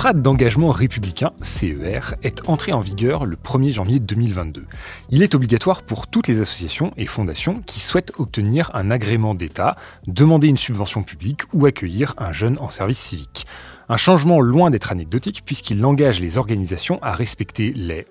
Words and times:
Contrat 0.00 0.14
d'engagement 0.14 0.70
républicain, 0.70 1.30
CER, 1.42 2.14
est 2.22 2.48
entré 2.48 2.72
en 2.72 2.80
vigueur 2.80 3.26
le 3.26 3.36
1er 3.36 3.70
janvier 3.70 4.00
2022. 4.00 4.64
Il 5.10 5.22
est 5.22 5.34
obligatoire 5.34 5.82
pour 5.82 6.06
toutes 6.06 6.26
les 6.26 6.40
associations 6.40 6.94
et 6.96 7.04
fondations 7.04 7.60
qui 7.66 7.80
souhaitent 7.80 8.14
obtenir 8.16 8.70
un 8.72 8.90
agrément 8.90 9.34
d'État, 9.34 9.76
demander 10.06 10.48
une 10.48 10.56
subvention 10.56 11.02
publique 11.02 11.42
ou 11.52 11.66
accueillir 11.66 12.14
un 12.16 12.32
jeune 12.32 12.56
en 12.60 12.70
service 12.70 12.98
civique. 12.98 13.46
Un 13.90 13.98
changement 13.98 14.40
loin 14.40 14.70
d'être 14.70 14.90
anecdotique 14.90 15.42
puisqu'il 15.44 15.84
engage 15.84 16.18
les 16.18 16.38
organisations 16.38 16.98
à 17.02 17.12
respecter 17.12 17.74
les 17.76 18.06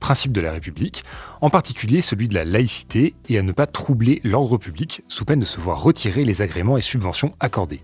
principes 0.00 0.32
de 0.32 0.40
la 0.40 0.52
République, 0.52 1.04
en 1.42 1.50
particulier 1.50 2.00
celui 2.00 2.28
de 2.28 2.34
la 2.34 2.46
laïcité 2.46 3.14
et 3.28 3.38
à 3.38 3.42
ne 3.42 3.52
pas 3.52 3.66
troubler 3.66 4.22
l'ordre 4.24 4.56
public 4.56 5.02
sous 5.08 5.26
peine 5.26 5.40
de 5.40 5.44
se 5.44 5.60
voir 5.60 5.82
retirer 5.82 6.24
les 6.24 6.40
agréments 6.40 6.78
et 6.78 6.80
subventions 6.80 7.34
accordés. 7.40 7.82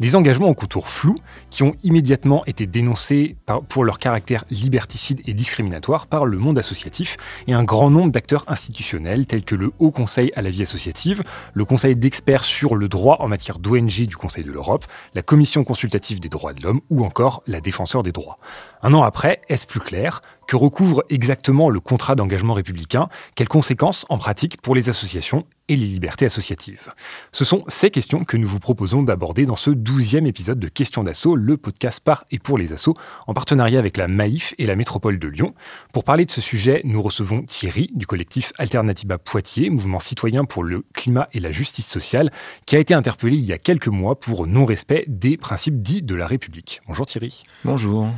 Des 0.00 0.16
engagements 0.16 0.48
au 0.48 0.54
contour 0.54 0.88
flou 0.88 1.14
qui 1.50 1.62
ont 1.62 1.74
immédiatement 1.82 2.42
été 2.46 2.66
dénoncés 2.66 3.36
pour 3.68 3.84
leur 3.84 3.98
caractère 3.98 4.46
liberticide 4.50 5.20
et 5.26 5.34
discriminatoire 5.34 6.06
par 6.06 6.24
le 6.24 6.38
monde 6.38 6.58
associatif 6.58 7.18
et 7.46 7.52
un 7.52 7.64
grand 7.64 7.90
nombre 7.90 8.10
d'acteurs 8.10 8.44
institutionnels 8.48 9.26
tels 9.26 9.44
que 9.44 9.54
le 9.54 9.72
Haut 9.78 9.90
Conseil 9.90 10.32
à 10.36 10.40
la 10.40 10.48
vie 10.48 10.62
associative, 10.62 11.22
le 11.52 11.66
Conseil 11.66 11.96
d'experts 11.96 12.44
sur 12.44 12.76
le 12.76 12.88
droit 12.88 13.18
en 13.20 13.28
matière 13.28 13.58
d'ONG 13.58 14.06
du 14.06 14.16
Conseil 14.16 14.42
de 14.42 14.50
l'Europe, 14.50 14.86
la 15.12 15.20
Commission 15.20 15.64
consultative 15.64 16.18
des 16.18 16.30
droits 16.30 16.54
de 16.54 16.62
l'homme 16.62 16.80
ou 16.88 17.04
encore 17.04 17.42
la 17.46 17.60
Défenseur 17.60 18.02
des 18.02 18.12
droits. 18.12 18.38
Un 18.82 18.94
an 18.94 19.02
après, 19.02 19.42
est-ce 19.50 19.66
plus 19.66 19.80
clair 19.80 20.22
Que 20.46 20.56
recouvre 20.56 21.04
exactement 21.10 21.68
le 21.68 21.78
contrat 21.78 22.14
d'engagement 22.14 22.54
républicain? 22.54 23.10
Quelles 23.34 23.48
conséquences 23.48 24.06
en 24.08 24.16
pratique 24.16 24.62
pour 24.62 24.74
les 24.74 24.88
associations 24.88 25.44
et 25.70 25.76
les 25.76 25.86
libertés 25.86 26.26
associatives 26.26 26.92
Ce 27.30 27.44
sont 27.44 27.62
ces 27.68 27.90
questions 27.90 28.24
que 28.24 28.36
nous 28.36 28.48
vous 28.48 28.58
proposons 28.58 29.04
d'aborder 29.04 29.46
dans 29.46 29.54
ce 29.54 29.70
douzième 29.70 30.26
épisode 30.26 30.58
de 30.58 30.68
Questions 30.68 31.04
d'assaut, 31.04 31.36
le 31.36 31.56
podcast 31.56 32.02
par 32.02 32.24
et 32.32 32.40
pour 32.40 32.58
les 32.58 32.72
assos, 32.72 32.94
en 33.28 33.34
partenariat 33.34 33.78
avec 33.78 33.96
la 33.96 34.08
MAIF 34.08 34.52
et 34.58 34.66
la 34.66 34.74
métropole 34.74 35.20
de 35.20 35.28
Lyon. 35.28 35.54
Pour 35.92 36.02
parler 36.02 36.24
de 36.24 36.30
ce 36.32 36.40
sujet, 36.40 36.80
nous 36.84 37.00
recevons 37.00 37.42
Thierry 37.42 37.88
du 37.94 38.04
collectif 38.04 38.52
Alternativa 38.58 39.16
Poitiers, 39.16 39.70
mouvement 39.70 40.00
citoyen 40.00 40.44
pour 40.44 40.64
le 40.64 40.84
climat 40.92 41.28
et 41.32 41.38
la 41.38 41.52
justice 41.52 41.88
sociale, 41.88 42.32
qui 42.66 42.74
a 42.74 42.80
été 42.80 42.92
interpellé 42.92 43.36
il 43.36 43.44
y 43.44 43.52
a 43.52 43.58
quelques 43.58 43.86
mois 43.86 44.18
pour 44.18 44.48
non-respect 44.48 45.04
des 45.06 45.36
principes 45.36 45.80
dits 45.80 46.02
de 46.02 46.16
la 46.16 46.26
République. 46.26 46.80
Bonjour 46.88 47.06
Thierry. 47.06 47.44
Bonjour. 47.64 48.08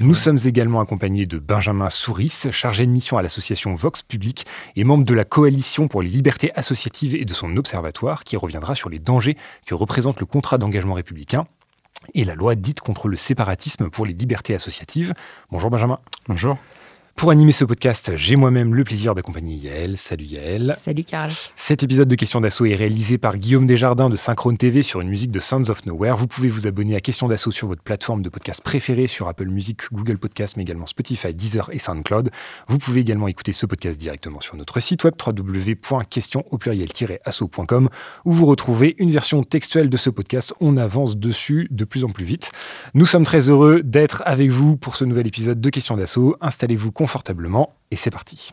Nous 0.00 0.14
sommes 0.14 0.38
également 0.44 0.80
accompagnés 0.80 1.26
de 1.26 1.38
Benjamin 1.38 1.90
Souris, 1.90 2.46
chargé 2.52 2.86
de 2.86 2.92
mission 2.92 3.18
à 3.18 3.22
l'association 3.22 3.74
Vox 3.74 4.02
Public 4.02 4.46
et 4.76 4.84
membre 4.84 5.04
de 5.04 5.14
la 5.14 5.24
coalition 5.24 5.88
pour 5.88 6.02
les 6.02 6.08
libertés 6.08 6.52
associatives 6.54 6.99
et 7.06 7.24
de 7.24 7.34
son 7.34 7.56
observatoire, 7.56 8.24
qui 8.24 8.36
reviendra 8.36 8.74
sur 8.74 8.90
les 8.90 8.98
dangers 8.98 9.36
que 9.66 9.74
représente 9.74 10.20
le 10.20 10.26
contrat 10.26 10.58
d'engagement 10.58 10.94
républicain 10.94 11.46
et 12.14 12.24
la 12.24 12.34
loi 12.34 12.54
dite 12.54 12.80
contre 12.80 13.08
le 13.08 13.16
séparatisme 13.16 13.90
pour 13.90 14.06
les 14.06 14.12
libertés 14.12 14.54
associatives. 14.54 15.14
Bonjour 15.50 15.70
Benjamin. 15.70 15.98
Bonjour. 16.28 16.56
Pour 17.20 17.30
animer 17.30 17.52
ce 17.52 17.66
podcast, 17.66 18.12
j'ai 18.16 18.34
moi-même 18.34 18.74
le 18.74 18.82
plaisir 18.82 19.14
d'accompagner 19.14 19.54
Yael. 19.54 19.98
Salut 19.98 20.24
Yael. 20.24 20.74
Salut 20.78 21.04
Karl. 21.04 21.30
Cet 21.54 21.82
épisode 21.82 22.08
de 22.08 22.14
Questions 22.14 22.40
d'Assaut 22.40 22.64
est 22.64 22.74
réalisé 22.74 23.18
par 23.18 23.36
Guillaume 23.36 23.66
Desjardins 23.66 24.08
de 24.08 24.16
Synchrone 24.16 24.56
TV 24.56 24.82
sur 24.82 25.02
une 25.02 25.08
musique 25.10 25.30
de 25.30 25.38
Sounds 25.38 25.68
of 25.68 25.84
Nowhere. 25.84 26.16
Vous 26.16 26.26
pouvez 26.26 26.48
vous 26.48 26.66
abonner 26.66 26.96
à 26.96 27.00
Questions 27.00 27.28
d'Assaut 27.28 27.50
sur 27.50 27.68
votre 27.68 27.82
plateforme 27.82 28.22
de 28.22 28.30
podcast 28.30 28.62
préférée, 28.62 29.06
sur 29.06 29.28
Apple 29.28 29.48
Music, 29.48 29.80
Google 29.92 30.16
Podcast, 30.16 30.56
mais 30.56 30.62
également 30.62 30.86
Spotify, 30.86 31.34
Deezer 31.34 31.68
et 31.74 31.78
SoundCloud. 31.78 32.30
Vous 32.68 32.78
pouvez 32.78 33.02
également 33.02 33.28
écouter 33.28 33.52
ce 33.52 33.66
podcast 33.66 34.00
directement 34.00 34.40
sur 34.40 34.56
notre 34.56 34.80
site 34.80 35.04
web 35.04 35.12
www.questions 35.22 36.46
au 36.50 36.56
pluriel-assaut.com 36.56 37.90
où 38.24 38.32
vous 38.32 38.46
retrouvez 38.46 38.94
une 38.96 39.10
version 39.10 39.42
textuelle 39.42 39.90
de 39.90 39.96
ce 39.98 40.08
podcast. 40.08 40.54
On 40.60 40.78
avance 40.78 41.18
dessus 41.18 41.68
de 41.70 41.84
plus 41.84 42.02
en 42.04 42.08
plus 42.08 42.24
vite. 42.24 42.50
Nous 42.94 43.04
sommes 43.04 43.24
très 43.24 43.50
heureux 43.50 43.82
d'être 43.82 44.22
avec 44.24 44.48
vous 44.48 44.78
pour 44.78 44.96
ce 44.96 45.04
nouvel 45.04 45.26
épisode 45.26 45.60
de 45.60 45.68
Questions 45.68 45.98
d'Assaut. 45.98 46.34
Installez-vous 46.40 46.92
confortablement 46.92 47.09
et 47.90 47.96
c'est 47.96 48.10
parti. 48.10 48.52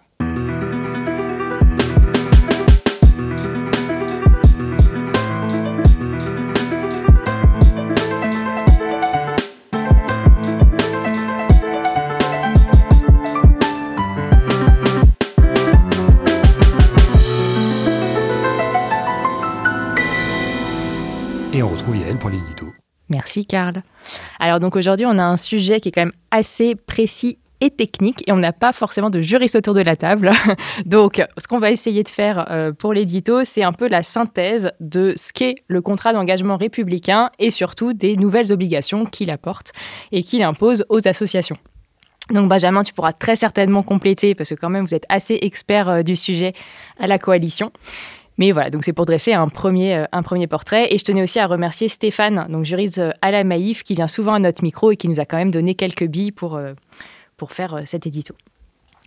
Et 21.53 21.63
on 21.63 21.69
retrouve 21.69 21.97
Yael 21.97 22.18
pour 22.18 22.29
l'édito. 22.29 22.68
Merci 23.09 23.45
Karl. 23.45 23.84
Alors 24.39 24.59
donc 24.59 24.75
aujourd'hui 24.75 25.06
on 25.06 25.18
a 25.18 25.24
un 25.24 25.38
sujet 25.38 25.79
qui 25.79 25.89
est 25.89 25.91
quand 25.91 26.01
même 26.01 26.12
assez 26.31 26.75
précis 26.75 27.38
et 27.62 27.69
technique 27.69 28.23
et 28.28 28.31
on 28.31 28.38
n'a 28.38 28.53
pas 28.53 28.73
forcément 28.73 29.09
de 29.09 29.22
juriste 29.22 29.56
autour 29.56 29.73
de 29.73 29.81
la 29.81 29.95
table. 29.95 30.31
Donc, 30.85 31.23
ce 31.38 31.47
qu'on 31.47 31.59
va 31.59 31.72
essayer 31.72 32.03
de 32.03 32.09
faire 32.09 32.47
euh, 32.51 32.72
pour 32.72 32.94
l'édito, 32.94 33.44
c'est 33.44 33.63
un 33.63 33.73
peu 33.73 33.88
la 33.88 34.03
synthèse 34.03 34.72
de 34.79 35.13
ce 35.16 35.34
qu'est 35.34 35.56
le 35.68 35.81
contrat 35.81 36.13
d'engagement 36.13 36.57
républicain 36.57 37.31
et 37.40 37.50
surtout 37.50 37.94
des 37.94 38.16
nouvelles 38.16 38.51
obligations 38.51 39.06
qu'il 39.06 39.31
apporte 39.31 39.72
et 40.12 40.23
qu'il 40.23 40.44
impose 40.44 40.85
aux 40.90 41.06
associations. 41.07 41.57
Donc 42.31 42.50
Benjamin, 42.50 42.84
tu 42.84 42.94
pourras 42.94 43.13
très 43.13 43.35
certainement 43.35 43.84
compléter 43.84 44.35
parce 44.35 44.50
que 44.50 44.56
quand 44.56 44.69
même 44.69 44.85
vous 44.85 44.95
êtes 44.95 45.06
assez 45.09 45.39
expert 45.41 45.89
euh, 45.89 46.03
du 46.03 46.16
sujet 46.16 46.53
à 47.00 47.07
la 47.07 47.18
coalition. 47.18 47.72
Mais 48.39 48.51
voilà, 48.51 48.69
donc 48.69 48.84
c'est 48.84 48.94
pour 48.94 49.07
dresser 49.07 49.34
un 49.34 49.47
premier, 49.47 49.95
euh, 49.95 50.06
un 50.12 50.22
premier 50.22 50.45
portrait. 50.45 50.94
Et 50.94 51.00
je 51.00 51.06
tenais 51.06 51.24
aussi 51.24 51.39
à 51.39 51.47
remercier 51.47 51.88
Stéphane, 51.88 52.45
donc 52.50 52.66
juriste 52.66 53.01
à 53.24 53.31
la 53.31 53.44
Maïf, 53.44 53.81
qui 53.81 53.95
vient 53.95 54.07
souvent 54.07 54.34
à 54.34 54.39
notre 54.39 54.62
micro 54.62 54.91
et 54.91 54.97
qui 54.97 55.09
nous 55.09 55.19
a 55.19 55.25
quand 55.25 55.38
même 55.38 55.50
donné 55.50 55.74
quelques 55.74 56.06
billes 56.06 56.31
pour 56.31 56.59
pour 57.37 57.53
faire 57.53 57.75
euh, 57.75 57.81
cet 57.85 58.05
édito. 58.05 58.35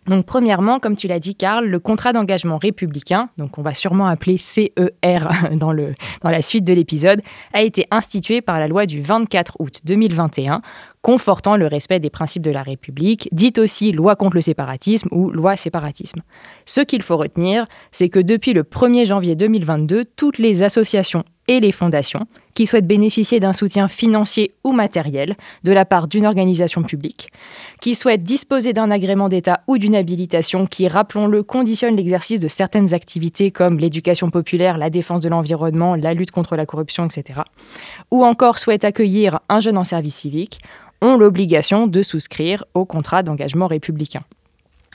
Donc 0.07 0.25
premièrement, 0.25 0.81
comme 0.81 0.97
tu 0.97 1.09
l'as 1.09 1.19
dit 1.19 1.35
Karl, 1.35 1.67
le 1.67 1.79
contrat 1.79 2.13
d'engagement 2.13 2.57
républicain, 2.57 3.29
donc 3.37 3.59
on 3.59 3.63
va 3.63 3.75
sûrement 3.75 4.07
appeler 4.07 4.39
CER 4.39 4.71
dans, 5.53 5.75
dans 5.75 6.31
la 6.31 6.43
suite 6.43 6.65
de 6.65 6.73
l'épisode, 6.73 7.21
a 7.53 7.63
été 7.63 7.87
institué 7.91 8.41
par 8.41 8.59
la 8.59 8.67
loi 8.67 8.87
du 8.87 9.03
24 9.03 9.57
août 9.59 9.81
2021 9.85 10.63
confortant 11.03 11.57
le 11.57 11.67
respect 11.67 11.99
des 11.99 12.11
principes 12.11 12.43
de 12.43 12.51
la 12.51 12.63
République, 12.63 13.29
dite 13.33 13.59
aussi 13.59 13.93
loi 13.93 14.17
contre 14.17 14.35
le 14.35 14.43
séparatisme 14.43 15.09
ou 15.13 15.31
loi 15.31 15.57
séparatisme. 15.57 16.21
Ce 16.67 16.83
qu'il 16.83 17.03
faut 17.03 17.17
retenir, 17.17 17.67
c'est 17.91 18.11
que 18.11 18.21
depuis 18.21 18.53
le 18.53 18.65
1er 18.65 19.07
janvier 19.07 19.35
2022, 19.35 20.05
toutes 20.17 20.39
les 20.39 20.63
associations 20.63 21.25
et 21.49 21.61
les 21.61 21.73
fondations 21.73 22.27
qui 22.55 22.67
souhaitent 22.67 22.87
bénéficier 22.87 23.41
d'un 23.41 23.53
soutien 23.53 23.89
financier 23.89 24.53
ou 24.65 24.73
matériel 24.73 25.37
de 25.65 25.73
la 25.73 25.85
part 25.85 26.09
d'une 26.09 26.27
organisation 26.27 26.83
publique, 26.83 27.29
qui 27.81 27.95
souhaitent 27.95 28.23
disposer 28.23 28.73
d'un 28.73 28.91
agrément 28.91 29.29
d'État 29.29 29.61
ou 29.67 29.79
d'une 29.79 29.95
habilitation 29.95 30.67
qui, 30.67 30.89
rappelons-le, 30.89 31.43
conditionne 31.43 31.97
l'exercice 31.97 32.41
de 32.41 32.49
certaines 32.49 32.95
activités 32.95 33.51
comme 33.51 33.79
l'éducation 33.79 34.31
populaire, 34.31 34.79
la 34.79 34.91
défense 34.91 35.21
de 35.21 35.29
l'environnement, 35.29 35.95
la 35.95 36.15
lutte 36.15 36.31
contre 36.31 36.57
la 36.57 36.67
corruption, 36.67 37.05
etc., 37.05 37.41
ou 38.11 38.25
encore 38.25 38.59
souhaitent 38.59 38.85
accueillir 38.85 39.41
un 39.49 39.61
jeune 39.61 39.79
en 39.79 39.85
service 39.85 40.17
civique, 40.17 40.61
ont 41.03 41.17
l'obligation 41.17 41.87
de 41.87 42.03
souscrire 42.03 42.65
au 42.75 42.85
contrat 42.85 43.23
d'engagement 43.23 43.67
républicain. 43.67 44.21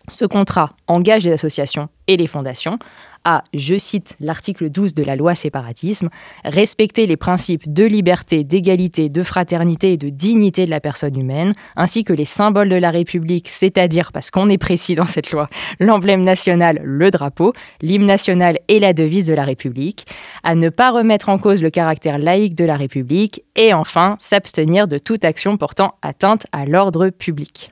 Ce 0.08 0.26
contrat 0.26 0.72
engage 0.88 1.24
les 1.24 1.32
associations 1.32 1.90
et 2.08 2.18
les 2.18 2.28
fondations 2.28 2.78
à, 3.26 3.44
je 3.54 3.76
cite 3.76 4.16
l'article 4.20 4.70
12 4.70 4.94
de 4.94 5.04
la 5.04 5.16
loi 5.16 5.36
séparatisme, 5.36 6.10
respecter 6.44 7.08
les 7.08 7.18
principes 7.18 7.74
de 7.74 7.84
liberté, 7.84 8.44
d'égalité, 8.44 9.10
de 9.10 9.24
fraternité 9.24 9.94
et 9.94 9.98
de 9.98 10.10
dignité 10.10 10.66
de 10.66 10.70
la 10.70 10.80
personne 10.80 11.20
humaine, 11.20 11.54
ainsi 11.76 12.04
que 12.04 12.14
les 12.14 12.26
symboles 12.26 12.70
de 12.70 12.76
la 12.76 12.92
République, 12.92 13.50
c'est-à-dire, 13.50 14.12
parce 14.12 14.30
qu'on 14.30 14.48
est 14.50 14.60
précis 14.60 14.94
dans 14.94 15.06
cette 15.06 15.32
loi, 15.32 15.48
l'emblème 15.80 16.24
national, 16.24 16.80
le 16.84 17.10
drapeau, 17.10 17.54
l'hymne 17.82 18.06
national 18.06 18.60
et 18.68 18.80
la 18.80 18.94
devise 18.94 19.26
de 19.26 19.34
la 19.34 19.44
République, 19.44 20.06
à 20.44 20.54
ne 20.54 20.70
pas 20.70 20.92
remettre 20.92 21.30
en 21.30 21.40
cause 21.40 21.64
le 21.64 21.72
caractère 21.72 22.20
laïque 22.20 22.56
de 22.56 22.66
la 22.66 22.78
République, 22.78 23.44
et 23.56 23.74
enfin, 23.74 24.18
s'abstenir 24.20 24.88
de 24.88 25.00
toute 25.00 25.26
action 25.26 25.58
portant 25.58 25.96
atteinte 26.04 26.46
à 26.52 26.66
l'ordre 26.66 27.10
public. 27.10 27.72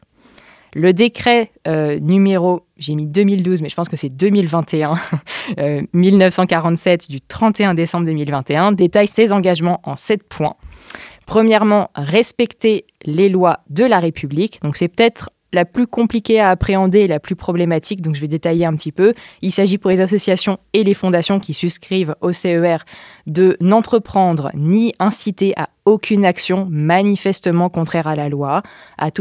Le 0.75 0.91
décret 0.91 1.51
euh, 1.67 1.99
numéro, 1.99 2.65
j'ai 2.77 2.95
mis 2.95 3.05
2012, 3.05 3.61
mais 3.61 3.69
je 3.69 3.75
pense 3.75 3.89
que 3.89 3.97
c'est 3.97 4.09
2021, 4.09 4.93
1947 5.93 7.03
euh, 7.09 7.13
du 7.13 7.21
31 7.21 7.73
décembre 7.75 8.05
2021, 8.05 8.71
détaille 8.71 9.07
ses 9.07 9.31
engagements 9.31 9.81
en 9.83 9.95
sept 9.95 10.23
points. 10.23 10.55
Premièrement, 11.25 11.89
respecter 11.95 12.85
les 13.05 13.29
lois 13.29 13.59
de 13.69 13.85
la 13.85 13.99
République. 13.99 14.59
Donc 14.61 14.75
c'est 14.75 14.87
peut-être 14.87 15.29
la 15.53 15.65
plus 15.65 15.88
compliquée 15.88 16.39
à 16.39 16.50
appréhender 16.50 17.00
et 17.00 17.07
la 17.07 17.19
plus 17.19 17.35
problématique, 17.35 18.01
donc 18.01 18.15
je 18.15 18.21
vais 18.21 18.27
détailler 18.27 18.65
un 18.65 18.75
petit 18.75 18.91
peu. 18.91 19.13
Il 19.41 19.51
s'agit 19.51 19.77
pour 19.77 19.91
les 19.91 20.01
associations 20.01 20.57
et 20.73 20.83
les 20.83 20.94
fondations 20.94 21.39
qui 21.39 21.53
souscrivent 21.53 22.15
au 22.21 22.31
CER 22.33 22.79
de 23.27 23.55
n'entreprendre 23.61 24.51
ni 24.55 24.94
inciter 25.00 25.53
à 25.55 25.69
aucune 25.85 26.25
action 26.25 26.67
manifestement 26.69 27.69
contraire 27.69 28.07
à 28.07 28.15
la 28.15 28.29
loi, 28.29 28.63
à, 28.97 29.11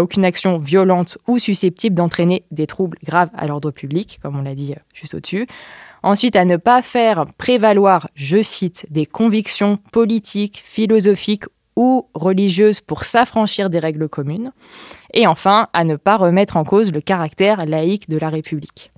aucune 0.00 0.24
action 0.24 0.58
violente 0.58 1.18
ou 1.28 1.38
susceptible 1.38 1.94
d'entraîner 1.94 2.44
des 2.50 2.66
troubles 2.66 2.98
graves 3.04 3.30
à 3.34 3.46
l'ordre 3.46 3.70
public, 3.70 4.18
comme 4.22 4.36
on 4.36 4.42
l'a 4.42 4.54
dit 4.54 4.72
euh, 4.72 4.80
juste 4.94 5.14
au-dessus. 5.14 5.46
Ensuite, 6.02 6.34
à 6.34 6.44
ne 6.44 6.56
pas 6.56 6.82
faire 6.82 7.26
prévaloir, 7.38 8.08
je 8.14 8.42
cite, 8.42 8.86
des 8.90 9.06
convictions 9.06 9.78
politiques, 9.92 10.60
philosophiques 10.64 11.44
ou 11.76 12.08
religieuses 12.14 12.80
pour 12.80 13.04
s'affranchir 13.04 13.70
des 13.70 13.78
règles 13.78 14.08
communes. 14.08 14.52
Et 15.14 15.26
enfin, 15.26 15.68
à 15.72 15.84
ne 15.84 15.96
pas 15.96 16.16
remettre 16.16 16.56
en 16.56 16.64
cause 16.64 16.92
le 16.92 17.00
caractère 17.00 17.64
laïque 17.66 18.08
de 18.08 18.18
la 18.18 18.28
République. 18.28 18.90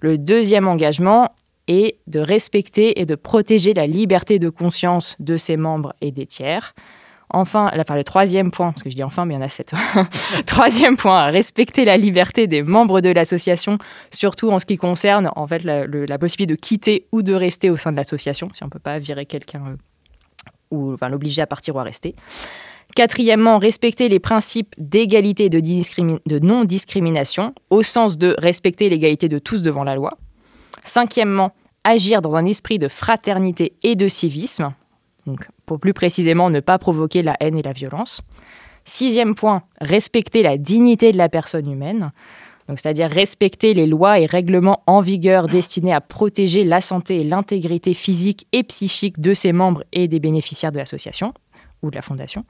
Le 0.00 0.18
deuxième 0.18 0.68
engagement 0.68 1.30
est 1.68 1.98
de 2.06 2.20
respecter 2.20 3.00
et 3.00 3.06
de 3.06 3.14
protéger 3.14 3.74
la 3.74 3.86
liberté 3.86 4.38
de 4.38 4.48
conscience 4.48 5.16
de 5.18 5.36
ses 5.36 5.56
membres 5.56 5.94
et 6.00 6.12
des 6.12 6.26
tiers. 6.26 6.74
Enfin, 7.28 7.70
enfin, 7.76 7.96
le 7.96 8.04
troisième 8.04 8.52
point, 8.52 8.70
parce 8.70 8.84
que 8.84 8.90
je 8.90 8.94
dis 8.94 9.02
enfin, 9.02 9.24
mais 9.24 9.34
il 9.34 9.36
y 9.36 9.40
en 9.40 9.44
a 9.44 9.48
sept. 9.48 9.74
troisième 10.46 10.96
point, 10.96 11.24
respecter 11.30 11.84
la 11.84 11.96
liberté 11.96 12.46
des 12.46 12.62
membres 12.62 13.00
de 13.00 13.08
l'association, 13.08 13.78
surtout 14.12 14.50
en 14.50 14.60
ce 14.60 14.66
qui 14.66 14.76
concerne 14.76 15.30
en 15.34 15.46
fait 15.46 15.64
la, 15.64 16.18
possibilité 16.18 16.54
de 16.54 16.60
quitter 16.60 17.06
ou 17.10 17.22
de 17.22 17.34
rester 17.34 17.68
au 17.68 17.76
sein 17.76 17.90
de 17.90 17.96
l'association, 17.96 18.48
si 18.54 18.62
on 18.62 18.66
ne 18.66 18.70
peut 18.70 18.78
pas 18.78 19.00
virer 19.00 19.26
quelqu'un 19.26 19.62
euh, 19.66 19.76
ou 20.76 20.94
enfin, 20.94 21.08
l'obliger 21.08 21.42
à 21.42 21.46
partir 21.46 21.74
ou 21.76 21.78
à 21.78 21.82
rester. 21.82 22.14
Quatrièmement, 22.94 23.58
respecter 23.58 24.08
les 24.08 24.20
principes 24.20 24.74
d'égalité 24.78 25.46
et 25.46 25.50
de, 25.50 25.60
de 25.60 26.38
non-discrimination, 26.38 27.54
au 27.70 27.82
sens 27.82 28.16
de 28.16 28.34
respecter 28.38 28.88
l'égalité 28.88 29.28
de 29.28 29.38
tous 29.38 29.62
devant 29.62 29.84
la 29.84 29.96
loi. 29.96 30.12
Cinquièmement, 30.84 31.52
agir 31.84 32.22
dans 32.22 32.36
un 32.36 32.46
esprit 32.46 32.78
de 32.78 32.88
fraternité 32.88 33.74
et 33.82 33.96
de 33.96 34.08
civisme, 34.08 34.72
donc 35.26 35.48
pour 35.66 35.80
plus 35.80 35.92
précisément 35.92 36.50
ne 36.50 36.60
pas 36.60 36.78
provoquer 36.78 37.22
la 37.22 37.36
haine 37.40 37.56
et 37.56 37.62
la 37.62 37.72
violence. 37.72 38.22
Sixième 38.84 39.34
point, 39.34 39.62
respecter 39.80 40.44
la 40.44 40.56
dignité 40.56 41.10
de 41.10 41.18
la 41.18 41.28
personne 41.28 41.70
humaine, 41.70 42.12
donc 42.68 42.80
c'est-à-dire 42.80 43.10
respecter 43.10 43.74
les 43.74 43.86
lois 43.86 44.18
et 44.18 44.26
règlements 44.26 44.82
en 44.86 45.00
vigueur 45.00 45.46
destinés 45.46 45.94
à 45.94 46.00
protéger 46.00 46.64
la 46.64 46.80
santé 46.80 47.20
et 47.20 47.24
l'intégrité 47.24 47.94
physique 47.94 48.46
et 48.52 48.62
psychique 48.64 49.20
de 49.20 49.34
ses 49.34 49.52
membres 49.52 49.84
et 49.92 50.08
des 50.08 50.20
bénéficiaires 50.20 50.72
de 50.72 50.78
l'association 50.78 51.32
ou 51.82 51.90
de 51.90 51.96
la 51.96 52.02
fondation. 52.02 52.44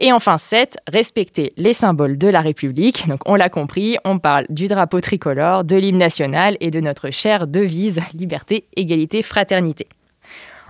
Et 0.00 0.12
enfin 0.12 0.38
7, 0.38 0.78
respecter 0.86 1.52
les 1.56 1.72
symboles 1.72 2.18
de 2.18 2.28
la 2.28 2.40
République. 2.40 3.08
Donc 3.08 3.20
on 3.26 3.34
l'a 3.34 3.48
compris, 3.48 3.96
on 4.04 4.18
parle 4.18 4.46
du 4.48 4.68
drapeau 4.68 5.00
tricolore, 5.00 5.64
de 5.64 5.76
l'hymne 5.76 5.98
national 5.98 6.56
et 6.60 6.70
de 6.70 6.80
notre 6.80 7.10
chère 7.10 7.46
devise 7.46 8.00
liberté, 8.14 8.66
égalité, 8.76 9.22
fraternité. 9.22 9.88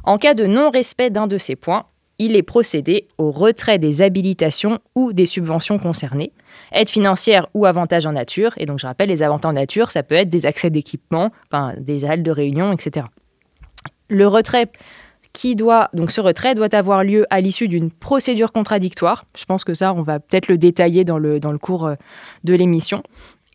En 0.04 0.18
cas 0.18 0.34
de 0.34 0.46
non-respect 0.46 1.10
d'un 1.10 1.26
de 1.26 1.36
ces 1.36 1.56
points, 1.56 1.84
il 2.18 2.36
est 2.36 2.42
procédé 2.42 3.08
au 3.16 3.30
retrait 3.30 3.78
des 3.78 4.02
habilitations 4.02 4.80
ou 4.94 5.12
des 5.12 5.26
subventions 5.26 5.78
concernées, 5.78 6.32
aide 6.72 6.88
financière 6.88 7.48
ou 7.54 7.66
avantages 7.66 8.06
en 8.06 8.12
nature. 8.12 8.52
Et 8.56 8.66
donc 8.66 8.78
je 8.78 8.86
rappelle, 8.86 9.08
les 9.08 9.22
avantages 9.22 9.50
en 9.50 9.52
nature, 9.54 9.90
ça 9.90 10.02
peut 10.02 10.14
être 10.14 10.28
des 10.28 10.46
accès 10.46 10.70
d'équipement, 10.70 11.30
des 11.78 12.04
halles 12.04 12.22
de 12.22 12.30
réunion, 12.30 12.72
etc. 12.72 13.06
Le 14.08 14.26
retrait 14.26 14.68
qui 15.32 15.54
doit, 15.54 15.88
donc 15.92 16.10
ce 16.10 16.20
retrait 16.20 16.54
doit 16.54 16.74
avoir 16.74 17.04
lieu 17.04 17.26
à 17.30 17.40
l'issue 17.40 17.68
d'une 17.68 17.92
procédure 17.92 18.52
contradictoire. 18.52 19.24
Je 19.36 19.44
pense 19.44 19.62
que 19.62 19.74
ça, 19.74 19.92
on 19.92 20.02
va 20.02 20.18
peut-être 20.18 20.48
le 20.48 20.58
détailler 20.58 21.04
dans 21.04 21.18
le, 21.18 21.38
dans 21.38 21.52
le 21.52 21.58
cours 21.58 21.86
euh, 21.86 21.94
de 22.44 22.54
l'émission. 22.54 23.02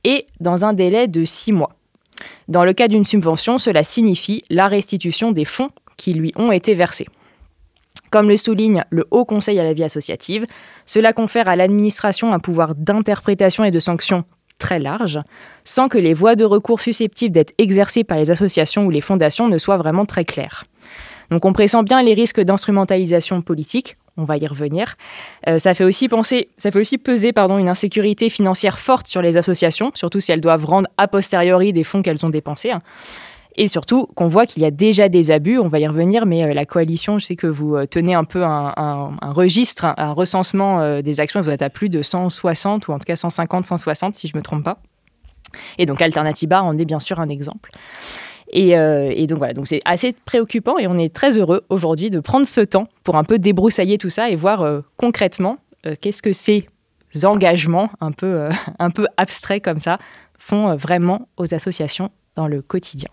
Et 0.06 0.28
dans 0.40 0.66
un 0.66 0.74
délai 0.74 1.08
de 1.08 1.26
six 1.26 1.52
mois. 1.52 1.72
Dans 2.48 2.64
le 2.64 2.74
cas 2.74 2.88
d'une 2.88 3.06
subvention, 3.06 3.58
cela 3.58 3.84
signifie 3.84 4.44
la 4.50 4.68
restitution 4.68 5.32
des 5.32 5.46
fonds 5.46 5.70
qui 5.98 6.14
lui 6.14 6.32
ont 6.36 6.52
été 6.52 6.74
versés. 6.74 7.08
Comme 8.14 8.30
le 8.30 8.38
souligne 8.38 8.84
le 8.92 9.08
Haut 9.10 9.26
Conseil 9.26 9.60
à 9.60 9.64
la 9.64 9.74
vie 9.74 9.84
associative, 9.84 10.46
cela 10.86 11.14
confère 11.14 11.48
à 11.48 11.56
l'administration 11.56 12.32
un 12.32 12.38
pouvoir 12.38 12.76
d'interprétation 12.76 13.64
et 13.64 13.72
de 13.72 13.80
sanction 13.80 14.24
très 14.60 14.78
large, 14.78 15.20
sans 15.64 15.90
que 15.90 15.98
les 15.98 16.14
voies 16.14 16.36
de 16.36 16.46
recours 16.46 16.80
susceptibles 16.80 17.34
d'être 17.34 17.56
exercées 17.58 18.04
par 18.04 18.20
les 18.20 18.30
associations 18.30 18.86
ou 18.86 18.92
les 18.92 19.02
fondations 19.02 19.48
ne 19.48 19.58
soient 19.58 19.78
vraiment 19.78 20.06
très 20.06 20.26
claires. 20.26 20.64
Donc 21.32 21.44
on 21.44 21.54
pressent 21.54 21.82
bien 21.82 22.04
les 22.04 22.14
risques 22.14 22.40
d'instrumentalisation 22.40 23.42
politique, 23.42 23.98
on 24.16 24.26
va 24.26 24.38
y 24.38 24.46
revenir. 24.46 24.94
Euh, 25.48 25.58
ça 25.58 25.74
fait 25.74 25.84
aussi 25.84 26.08
peser 26.08 27.34
une 27.58 27.68
insécurité 27.68 28.30
financière 28.30 28.78
forte 28.78 29.08
sur 29.08 29.24
les 29.24 29.38
associations, 29.38 29.90
surtout 29.96 30.20
si 30.20 30.32
elles 30.32 30.40
doivent 30.40 30.66
rendre 30.66 30.88
a 30.98 31.08
posteriori 31.08 31.74
des 31.74 31.84
fonds 31.84 32.04
qu'elles 32.04 32.24
ont 32.24 32.30
dépensés. 32.30 32.74
Et 33.56 33.68
surtout 33.68 34.08
qu'on 34.16 34.28
voit 34.28 34.46
qu'il 34.46 34.64
y 34.64 34.66
a 34.66 34.72
déjà 34.72 35.10
des 35.10 35.30
abus, 35.30 35.60
on 35.60 35.68
va 35.68 35.80
y 35.80 35.88
revenir, 35.88 36.26
mais 36.26 36.44
euh, 36.44 36.54
la 36.54 36.66
coalition, 36.66 37.20
je 37.20 37.26
sais 37.26 37.36
que 37.36 37.48
vous 37.48 37.76
euh, 37.76 37.86
tenez 37.86 38.14
un 38.14 38.24
peu 38.24 38.44
un, 38.44 39.16
registre, 39.22 39.86
un, 39.98 40.12
recensement 40.12 41.02
des 41.02 41.20
actions, 41.20 41.42
vous 41.42 41.50
êtes 41.50 41.62
à 41.62 41.70
plus 41.70 41.90
de 41.90 42.02
160 42.02 42.88
ou 42.88 42.92
en 42.92 43.00
tout 43.00 43.06
cas 43.06 43.16
150, 43.16 43.66
160 43.66 44.16
si 44.16 44.28
je 44.28 44.34
ne 44.34 44.40
me 44.40 44.44
trompe 44.44 44.64
pas. 44.64 44.80
Et 45.78 45.86
donc 45.86 46.02
Alternativa 46.02 46.64
en 46.64 46.78
est 46.78 46.86
bien 46.86 47.00
sûr 47.00 47.20
un 47.20 47.30
exemple. 47.30 47.72
Euh, 48.56 49.12
et, 49.16 49.26
donc 49.28 49.40
voilà, 49.40 49.54
donc 49.54 49.68
c'est 49.68 49.82
assez 49.86 50.14
préoccupant 50.26 50.78
et 50.78 50.88
on 50.88 50.98
est 50.98 51.14
très 51.14 51.38
heureux 51.38 51.64
aujourd'hui 51.70 52.10
de 52.10 52.20
prendre 52.20 52.46
ce 52.46 52.62
temps 52.62 52.88
pour 53.04 53.16
un 53.16 53.24
peu 53.24 53.40
débroussailler 53.40 53.98
tout 53.98 54.10
ça 54.10 54.30
et 54.30 54.36
voir 54.36 54.62
euh, 54.62 54.82
concrètement 54.98 55.58
euh, 55.86 55.96
qu'est-ce 56.00 56.22
que 56.22 56.34
ces 56.34 56.68
engagements 57.24 57.90
un 58.00 58.12
peu, 58.12 58.50
un 58.80 58.90
peu 58.92 59.08
abstraits 59.18 59.64
comme 59.64 59.80
ça 59.80 59.98
font 60.38 60.76
vraiment 60.76 61.28
aux 61.38 61.54
associations 61.54 62.10
dans 62.36 62.48
le 62.48 62.62
quotidien. 62.62 63.10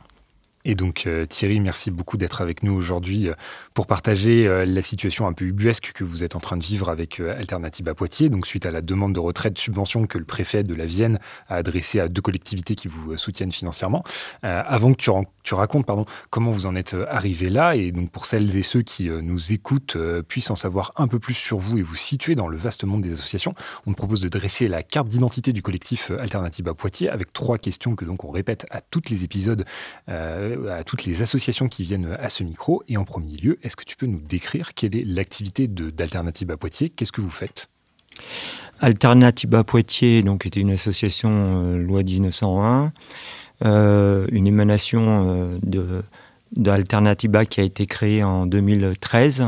Et 0.64 0.74
donc 0.74 1.04
euh, 1.06 1.24
Thierry, 1.24 1.58
merci 1.58 1.90
beaucoup 1.90 2.18
d'être 2.18 2.42
avec 2.42 2.62
nous 2.62 2.74
aujourd'hui 2.74 3.28
euh, 3.28 3.34
pour 3.72 3.86
partager 3.86 4.46
euh, 4.46 4.66
la 4.66 4.82
situation 4.82 5.26
un 5.26 5.32
peu 5.32 5.46
ubuesque 5.46 5.92
que 5.94 6.04
vous 6.04 6.22
êtes 6.22 6.36
en 6.36 6.40
train 6.40 6.58
de 6.58 6.62
vivre 6.62 6.90
avec 6.90 7.20
Alternative 7.20 7.88
à 7.88 7.94
Poitiers, 7.94 8.28
donc 8.28 8.46
suite 8.46 8.66
à 8.66 8.70
la 8.70 8.82
demande 8.82 9.14
de 9.14 9.20
retrait 9.20 9.50
de 9.50 9.58
subvention 9.58 10.06
que 10.06 10.18
le 10.18 10.24
préfet 10.24 10.62
de 10.62 10.74
la 10.74 10.84
Vienne 10.84 11.18
a 11.48 11.56
adressée 11.56 11.98
à 11.98 12.08
deux 12.08 12.20
collectivités 12.20 12.74
qui 12.74 12.88
vous 12.88 13.16
soutiennent 13.16 13.52
financièrement. 13.52 14.04
avant 14.42 14.92
que 14.92 15.02
tu, 15.42 15.54
racontes 15.54 15.86
pardon, 15.86 16.04
comment 16.30 16.50
vous 16.50 16.66
en 16.66 16.74
êtes 16.74 16.96
arrivé 17.08 17.50
là, 17.50 17.74
et 17.74 17.92
donc 17.92 18.10
pour 18.10 18.26
celles 18.26 18.56
et 18.56 18.62
ceux 18.62 18.82
qui 18.82 19.08
nous 19.08 19.52
écoutent 19.52 19.96
puissent 20.28 20.50
en 20.50 20.54
savoir 20.54 20.92
un 20.96 21.08
peu 21.08 21.18
plus 21.18 21.34
sur 21.34 21.58
vous 21.58 21.78
et 21.78 21.82
vous 21.82 21.96
situer 21.96 22.34
dans 22.34 22.48
le 22.48 22.56
vaste 22.56 22.84
monde 22.84 23.00
des 23.00 23.12
associations, 23.12 23.54
on 23.86 23.92
te 23.92 23.96
propose 23.96 24.20
de 24.20 24.28
dresser 24.28 24.68
la 24.68 24.82
carte 24.82 25.08
d'identité 25.08 25.52
du 25.52 25.62
collectif 25.62 26.10
Alternative 26.18 26.68
à 26.68 26.74
Poitiers 26.74 27.08
avec 27.08 27.32
trois 27.32 27.58
questions 27.58 27.96
que 27.96 28.04
donc 28.04 28.24
on 28.24 28.30
répète 28.30 28.66
à 28.70 28.80
tous 28.80 29.02
les 29.10 29.24
épisodes 29.24 29.64
à 30.70 30.84
toutes 30.84 31.04
les 31.04 31.22
associations 31.22 31.68
qui 31.68 31.82
viennent 31.82 32.16
à 32.18 32.28
ce 32.28 32.42
micro. 32.42 32.82
Et 32.88 32.96
en 32.96 33.04
premier 33.04 33.36
lieu, 33.36 33.58
est-ce 33.62 33.76
que 33.76 33.84
tu 33.84 33.96
peux 33.96 34.06
nous 34.06 34.20
décrire 34.20 34.74
quelle 34.74 34.96
est 34.96 35.04
l'activité 35.04 35.68
d'Alternative 35.68 36.56
Poitiers? 36.56 36.90
Qu'est-ce 36.90 37.12
que 37.12 37.20
vous 37.20 37.30
faites? 37.30 37.68
Alternative 38.80 39.62
Poitiers 39.64 40.22
donc, 40.22 40.46
était 40.46 40.60
une 40.60 40.70
association 40.70 41.30
euh, 41.30 41.76
loi 41.76 42.02
1901, 42.02 42.92
euh, 43.64 44.26
une 44.32 44.46
émanation 44.46 45.58
euh, 45.62 46.02
d'Alternativa 46.56 47.44
qui 47.44 47.60
a 47.60 47.64
été 47.64 47.86
créée 47.86 48.24
en 48.24 48.46
2013 48.46 49.46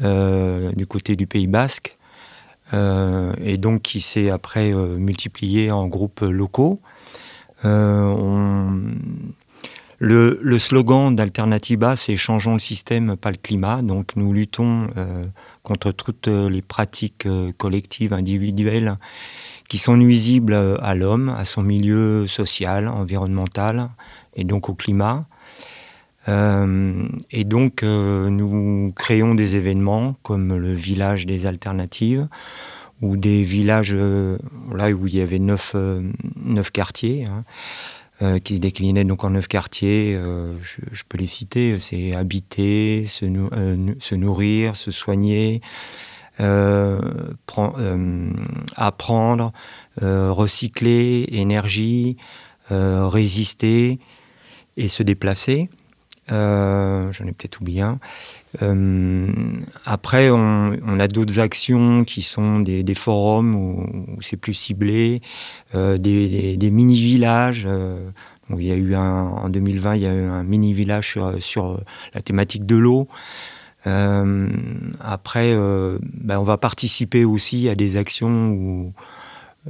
du 0.00 0.86
côté 0.86 1.16
du 1.16 1.26
Pays 1.26 1.46
Basque 1.46 1.96
et 2.72 3.56
donc 3.56 3.80
qui 3.82 4.00
s'est 4.02 4.28
après 4.28 4.74
multiplié 4.74 5.70
en 5.70 5.86
groupes 5.86 6.20
locaux. 6.20 6.80
on, 7.64 8.82
le, 9.98 10.58
slogan 10.58 11.14
d'Alternativa, 11.14 11.96
c'est 11.96 12.16
Changeons 12.16 12.54
le 12.54 12.58
système, 12.58 13.16
pas 13.16 13.30
le 13.30 13.36
climat. 13.36 13.82
Donc 13.82 14.16
nous 14.16 14.32
luttons 14.32 14.88
euh, 14.96 15.22
contre 15.62 15.92
toutes 15.92 16.28
les 16.28 16.62
pratiques 16.62 17.26
euh, 17.26 17.52
collectives, 17.56 18.12
individuelles, 18.12 18.98
qui 19.68 19.78
sont 19.78 19.96
nuisibles 19.96 20.54
à 20.54 20.94
l'homme, 20.94 21.28
à 21.30 21.44
son 21.44 21.62
milieu 21.62 22.26
social, 22.26 22.88
environnemental, 22.88 23.88
et 24.34 24.44
donc 24.44 24.68
au 24.68 24.74
climat. 24.74 25.22
Euh, 26.28 27.06
et 27.30 27.44
donc 27.44 27.82
nous 27.82 28.92
créons 28.96 29.34
des 29.34 29.56
événements 29.56 30.16
comme 30.22 30.56
le 30.56 30.74
village 30.74 31.26
des 31.26 31.46
alternatives, 31.46 32.28
ou 33.02 33.16
des 33.16 33.42
villages 33.42 33.94
là 33.94 34.90
où 34.90 35.06
il 35.06 35.16
y 35.16 35.20
avait 35.20 35.38
neuf, 35.38 35.74
neuf 36.44 36.70
quartiers. 36.70 37.24
Hein. 37.24 37.44
Euh, 38.22 38.38
qui 38.38 38.56
se 38.56 38.62
déclinait 38.62 39.04
donc 39.04 39.24
en 39.24 39.30
neuf 39.30 39.46
quartiers. 39.46 40.14
Euh, 40.16 40.54
je, 40.62 41.02
peux 41.06 41.18
les 41.18 41.26
citer 41.26 41.76
c'est 41.78 42.14
habiter, 42.14 43.04
se, 43.04 43.26
euh, 43.26 43.94
se, 43.98 44.14
nourrir, 44.14 44.74
se 44.74 44.90
soigner, 44.90 45.60
apprendre, 48.76 49.52
recycler, 50.00 51.28
énergie, 51.30 52.16
résister 52.70 53.98
et 54.78 54.88
se 54.88 55.02
déplacer. 55.02 55.68
J'en 56.28 57.26
ai 57.26 57.32
peut-être 57.32 57.60
oublié 57.60 57.82
un. 57.82 57.98
après, 59.84 60.30
on, 60.30 61.00
a 61.00 61.08
d'autres 61.08 61.38
actions 61.38 62.04
qui 62.04 62.22
sont 62.22 62.60
des, 62.60 62.94
forums 62.94 63.54
où, 63.54 64.18
c'est 64.20 64.36
plus 64.36 64.54
ciblé, 64.54 65.20
des, 65.74 66.70
mini-villages. 66.72 67.68
il 68.50 68.64
y 68.64 68.72
a 68.72 68.76
eu 68.76 68.94
en 68.96 69.48
2020, 69.48 69.96
il 69.96 70.02
y 70.02 70.06
a 70.06 70.14
eu 70.14 70.24
un 70.24 70.44
mini-village 70.44 71.18
sur, 71.38 71.80
la 72.14 72.22
thématique 72.22 72.66
de 72.66 72.76
l'eau. 72.76 73.08
Euh, 73.86 74.48
après, 75.00 75.52
euh, 75.52 75.98
ben, 76.02 76.38
on 76.38 76.44
va 76.44 76.56
participer 76.56 77.24
aussi 77.24 77.68
à 77.68 77.74
des 77.74 77.96
actions 77.96 78.50
où 78.50 78.92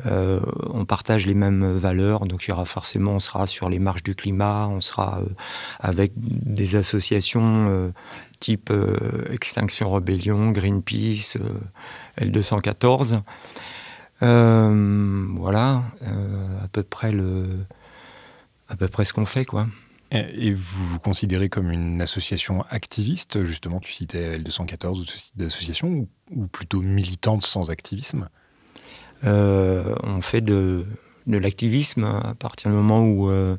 euh, 0.05 0.41
on 0.71 0.85
partage 0.85 1.26
les 1.26 1.35
mêmes 1.35 1.79
valeurs. 1.79 2.26
Donc 2.26 2.45
il 2.45 2.50
y 2.50 2.53
aura 2.53 2.65
forcément, 2.65 3.12
on 3.12 3.19
sera 3.19 3.47
sur 3.47 3.69
les 3.69 3.79
marches 3.79 4.03
du 4.03 4.15
climat, 4.15 4.69
on 4.69 4.81
sera 4.81 5.21
avec 5.81 6.12
des 6.17 6.76
associations 6.76 7.93
type 8.41 8.71
Extinction 9.31 9.91
Rebellion, 9.91 10.50
Greenpeace, 10.50 11.38
L214. 12.21 13.23
voilà, 14.21 15.83
à 16.62 16.69
peu 16.71 16.83
près 16.83 17.12
le, 17.12 17.65
à 18.69 18.76
peu 18.76 18.88
près 18.88 19.05
ce 19.05 19.12
qu'on 19.12 19.26
fait, 19.26 19.45
quoi. 19.45 19.67
Et 20.12 20.53
vous 20.53 20.87
vous 20.87 20.99
considérez 21.00 21.49
comme 21.49 21.71
une 21.71 22.00
association 22.00 22.65
activiste? 22.71 23.45
Justement, 23.45 23.81
tu 23.81 23.93
citais 23.93 24.38
L214 24.38 25.00
ou 25.00 25.05
ce 25.05 25.17
type 25.17 25.37
d'association, 25.37 26.07
ou, 26.31 26.47
plutôt 26.47 26.81
militante 26.81 27.43
sans 27.43 27.71
activisme? 27.71 28.21
euh, 28.25 28.46
On 29.25 30.21
fait 30.21 30.41
de, 30.41 30.85
l'activisme 31.27 32.05
à 32.05 32.35
partir 32.35 32.71
du 32.71 32.77
moment 32.77 33.03
où, 33.03 33.31
euh, 33.31 33.57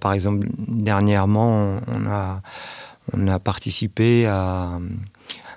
par 0.00 0.12
exemple, 0.12 0.48
dernièrement, 0.56 1.80
on 1.86 3.26
a, 3.28 3.38
participé 3.38 4.26
à, 4.26 4.78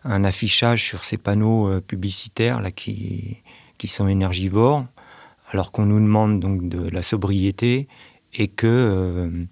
un 0.04 0.24
affichage 0.24 0.84
sur 0.84 1.04
ces 1.04 1.18
panneaux 1.18 1.68
euh, 1.68 1.82
publicitaires 1.82 2.62
là, 2.62 2.72
qui, 2.72 3.42
sont 3.86 4.08
énergivores, 4.08 4.86
alors 5.52 5.72
qu'on 5.72 5.86
nous 5.86 6.00
demande 6.00 6.40
donc 6.40 6.70
de 6.70 6.88
la 6.90 7.02
sobriété 7.02 7.88
et 8.34 8.48
que 8.48 9.48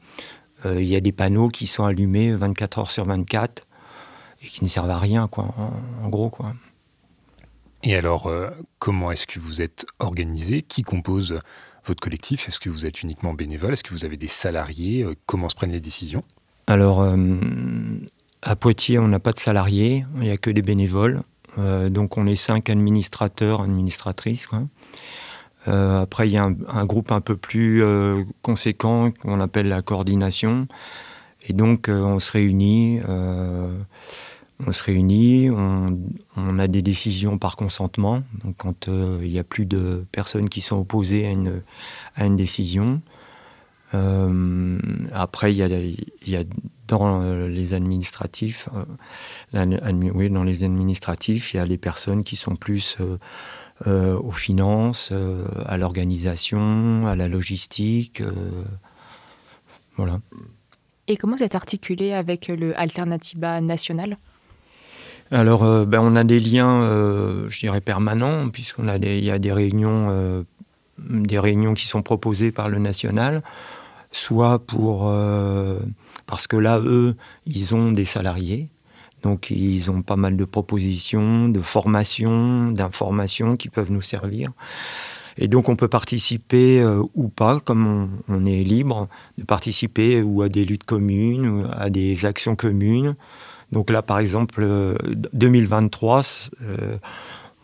euh, 0.66 0.82
y 0.82 0.96
a 0.96 1.02
des 1.02 1.12
panneaux 1.12 1.50
qui 1.50 1.68
sont 1.68 1.84
allumés 1.84 2.34
24 2.34 2.80
heures 2.80 2.92
sur 2.92 3.06
24 3.06 3.66
et 4.42 4.48
qui 4.48 4.64
ne 4.64 4.70
servent 4.70 4.90
à 4.90 5.00
rien, 5.00 5.28
quoi, 5.28 5.54
en, 6.04 6.10
gros. 6.10 6.30
Quoi. 6.30 6.54
Et 7.84 7.96
alors, 7.96 8.28
euh, 8.28 8.48
comment 8.80 9.12
est-ce 9.12 9.28
que 9.28 9.40
vous 9.40 9.62
êtes 9.62 9.86
organisé? 10.00 10.62
Qui 10.62 10.84
compose 10.84 11.40
votre 11.86 12.02
collectif? 12.02 12.48
Est-ce 12.48 12.60
que 12.60 12.70
vous 12.70 12.86
êtes 12.86 13.02
uniquement 13.04 13.34
bénévole? 13.34 13.74
Est-ce 13.74 13.84
que 13.84 13.94
vous 13.94 14.06
avez 14.06 14.18
des 14.18 14.28
salariés? 14.28 15.04
Euh, 15.04 15.16
Comment 15.26 15.50
se 15.50 15.56
prennent 15.56 15.72
les 15.72 15.80
décisions? 15.80 16.24
Alors, 16.68 17.04
à 18.44 18.56
Poitiers, 18.56 19.00
on 19.00 19.08
n'a 19.08 19.20
pas 19.20 19.32
de 19.32 19.40
salariés, 19.40 20.06
il 20.18 20.22
n'y 20.22 20.30
a 20.30 20.38
que 20.38 20.52
des 20.52 20.62
bénévoles. 20.62 21.24
donc, 21.58 22.16
on 22.18 22.28
est 22.28 22.36
cinq 22.36 22.70
administrateurs, 22.70 23.62
administratrices. 23.62 24.48
Euh, 25.68 26.02
après, 26.02 26.28
il 26.28 26.32
y 26.32 26.38
a 26.38 26.44
un, 26.44 26.86
groupe 26.86 27.12
un 27.12 27.22
peu 27.22 27.36
plus 27.36 27.84
euh, 27.84 28.24
conséquent 28.42 29.12
qu'on 29.12 29.40
appelle 29.40 29.68
la 29.68 29.82
coordination. 29.82 30.68
Et 31.48 31.54
donc, 31.54 31.90
euh, 31.90 32.00
on 32.02 32.20
se 32.20 32.32
réunit. 32.32 33.02
On 34.66 34.72
se 34.72 34.84
réunit, 34.84 35.50
on, 35.50 36.60
a 36.60 36.68
des 36.68 36.82
décisions 36.82 37.38
par 37.38 37.56
consentement. 37.56 38.24
Donc, 38.44 38.56
quand 38.58 38.88
il 38.88 39.30
y 39.30 39.40
a 39.40 39.44
plus 39.44 39.66
de 39.66 40.06
personnes 40.12 40.50
qui 40.50 40.62
sont 40.62 40.78
opposées 40.78 41.26
à 41.26 41.32
une, 41.32 41.62
à 42.16 42.26
une 42.26 42.36
décision. 42.36 43.02
après, 43.94 45.54
il 45.54 45.96
y, 46.26 46.32
y 46.32 46.36
a 46.36 46.44
dans 46.88 47.48
les 47.48 47.74
administratifs, 47.74 48.68
oui, 49.54 50.30
dans 50.30 50.44
les 50.44 50.64
administratifs, 50.64 51.54
il 51.54 51.58
y 51.58 51.60
a 51.60 51.66
les 51.66 51.78
personnes 51.78 52.24
qui 52.24 52.36
sont 52.36 52.56
plus 52.56 52.98
euh, 53.88 54.20
aux 54.20 54.34
finances, 54.34 55.08
euh, 55.14 55.46
à 55.66 55.78
l'organisation, 55.78 57.08
à 57.08 57.16
la 57.16 57.30
logistique. 57.30 58.20
Euh, 58.20 58.66
voilà. 59.96 60.20
Et 61.08 61.16
comment 61.16 61.38
êtes 61.38 61.56
articulé 61.56 62.12
avec 62.12 62.50
le 62.50 62.78
Alternativa 62.78 63.62
National 63.62 64.18
alors, 65.32 65.86
ben, 65.86 66.00
on 66.02 66.16
a 66.16 66.24
des 66.24 66.40
liens, 66.40 66.82
je 67.50 67.60
dirais, 67.60 67.82
permanents, 67.82 68.50
puisqu'on 68.50 68.88
a 68.88 68.98
des, 68.98 69.20
y 69.20 69.32
a 69.32 69.40
des 69.40 69.54
réunions, 69.54 70.46
des 70.98 71.40
réunions 71.40 71.74
qui 71.74 71.86
sont 71.86 72.02
proposées 72.02 72.52
par 72.52 72.70
le 72.70 72.80
national, 72.80 73.44
soit 74.12 74.60
pour, 74.60 75.14
parce 76.26 76.48
que 76.48 76.58
là, 76.58 76.80
eux, 76.80 77.16
ils 77.46 77.76
ont 77.76 77.92
des 77.92 78.06
salariés, 78.06 78.70
donc 79.24 79.52
ils 79.52 79.92
ont 79.92 80.02
pas 80.02 80.16
mal 80.16 80.38
de 80.38 80.46
propositions, 80.46 81.50
de 81.50 81.62
formations, 81.62 82.72
d'informations 82.72 83.58
qui 83.58 83.70
peuvent 83.70 83.92
nous 83.92 84.02
servir. 84.02 84.52
Et 85.38 85.48
donc 85.48 85.70
on 85.70 85.76
peut 85.76 85.88
participer 85.88 86.82
euh, 86.82 87.02
ou 87.16 87.30
pas, 87.30 87.60
comme 87.62 88.10
on, 88.28 88.46
est 88.46 88.64
libre 88.64 89.08
de 89.38 89.44
participer 89.44 90.22
ou 90.22 90.42
à 90.42 90.50
des 90.50 90.66
luttes 90.66 90.84
communes, 90.84 91.68
à 91.72 91.90
des 91.90 92.26
actions 92.26 92.56
communes. 92.56 93.16
Donc 93.72 93.90
là, 93.90 94.02
par 94.02 94.20
exemple, 94.20 94.96
2023, 95.34 96.20
euh, 96.20 96.64
euh, 96.64 96.98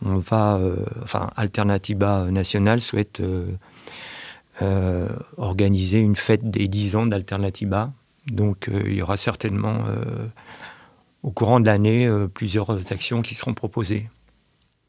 on 0.04 0.16
va, 0.16 0.60
enfin, 1.02 1.30
Alternativa 1.36 2.26
Nationale 2.30 2.80
souhaite 2.80 3.22
organiser 5.36 6.00
une 6.00 6.16
fête 6.16 6.50
des 6.50 6.68
10 6.68 6.96
ans 6.96 7.06
d'Alternativa. 7.06 7.92
Donc 8.26 8.70
il 8.72 8.94
y 8.94 9.02
aura 9.02 9.16
certainement 9.16 9.84
au 11.26 11.30
courant 11.32 11.58
de 11.58 11.66
l'année 11.66 12.06
euh, 12.06 12.28
plusieurs 12.28 12.70
actions 12.92 13.20
qui 13.20 13.34
seront 13.34 13.52
proposées. 13.52 14.08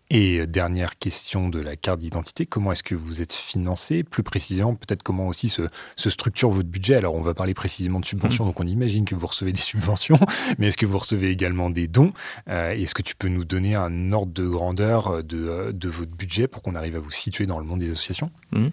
Et 0.09 0.39
euh, 0.39 0.47
dernière 0.47 0.97
question 0.97 1.49
de 1.49 1.59
la 1.59 1.75
carte 1.75 1.99
d'identité, 1.99 2.45
comment 2.45 2.71
est-ce 2.71 2.83
que 2.83 2.95
vous 2.95 3.21
êtes 3.21 3.33
financé? 3.33 4.03
Plus 4.03 4.23
précisément, 4.23 4.73
peut-être 4.75 5.03
comment 5.03 5.27
aussi 5.27 5.49
se, 5.49 5.63
structure 5.97 6.49
votre 6.49 6.69
budget? 6.69 6.95
Alors, 6.95 7.15
on 7.15 7.21
va 7.21 7.33
parler 7.33 7.53
précisément 7.53 7.99
de 7.99 8.05
subventions, 8.05 8.45
mmh. 8.45 8.47
donc 8.47 8.59
on 8.61 8.67
imagine 8.67 9.03
que 9.03 9.15
vous 9.15 9.27
recevez 9.27 9.51
des 9.51 9.61
subventions, 9.61 10.17
mais 10.57 10.67
est-ce 10.67 10.77
que 10.77 10.85
vous 10.85 10.97
recevez 10.97 11.29
également 11.29 11.69
des 11.69 11.87
dons? 11.87 12.13
Euh, 12.47 12.71
Est-ce 12.71 12.95
que 12.95 13.01
tu 13.01 13.15
peux 13.15 13.27
nous 13.27 13.43
donner 13.43 13.75
un 13.75 14.13
ordre 14.13 14.31
de 14.31 14.47
grandeur 14.47 15.23
de, 15.23 15.73
votre 15.89 16.11
budget 16.11 16.47
pour 16.47 16.61
qu'on 16.61 16.75
arrive 16.75 16.95
à 16.95 16.99
vous 16.99 17.11
situer 17.11 17.45
dans 17.45 17.59
le 17.59 17.65
monde 17.65 17.79
des 17.79 17.91
associations? 17.91 18.31
Mmh. 18.51 18.67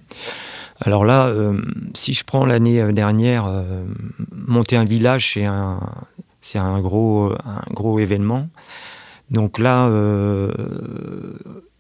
Alors 0.81 1.05
là, 1.05 1.33
si 1.95 2.15
je 2.15 2.25
prends 2.25 2.45
l'année 2.45 2.93
dernière, 2.93 3.51
monter 4.33 4.77
un 4.77 4.85
village, 4.85 5.33
c'est 5.33 5.45
un, 5.45 5.81
un 6.55 6.81
gros, 6.81 7.33
un 7.45 7.63
gros 7.73 7.99
événement. 7.99 8.49
Donc 9.35 9.59
là, 9.59 9.89
euh, 9.89 10.53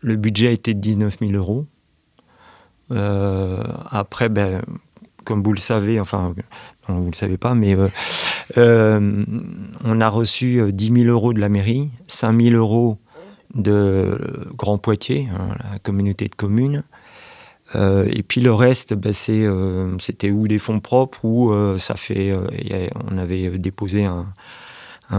le 0.00 0.16
budget 0.16 0.52
été 0.52 0.74
de 0.74 0.80
19 0.80 1.18
000 1.20 1.32
euros. 1.34 1.66
Euh, 2.90 3.62
après, 3.90 4.28
ben, 4.28 4.60
comme 5.22 5.40
vous 5.40 5.52
le 5.52 5.58
savez, 5.58 6.00
enfin, 6.00 6.34
vous 6.88 7.00
ne 7.00 7.06
le 7.06 7.14
savez 7.14 7.38
pas, 7.38 7.54
mais 7.54 7.76
euh, 8.58 9.24
on 9.84 10.00
a 10.00 10.08
reçu 10.08 10.60
10 10.72 11.02
000 11.02 11.06
euros 11.06 11.32
de 11.32 11.38
la 11.38 11.48
mairie, 11.48 11.90
5 12.08 12.42
000 12.42 12.56
euros 12.56 12.98
de 13.54 14.18
Grand 14.56 14.78
Poitiers, 14.78 15.28
hein, 15.32 15.54
la 15.72 15.78
communauté 15.78 16.26
de 16.26 16.34
communes. 16.34 16.82
et 17.76 18.24
puis 18.24 18.40
le 18.40 18.52
reste, 18.52 18.94
ben, 18.94 19.12
c'était 19.12 20.30
ou 20.32 20.48
des 20.48 20.58
fonds 20.58 20.80
propres 20.80 21.24
ou 21.24 21.78
ça 21.78 21.94
fait. 21.94 22.36
on 23.12 23.16
avait 23.16 23.48
déposé 23.58 24.06
un, 24.06 24.26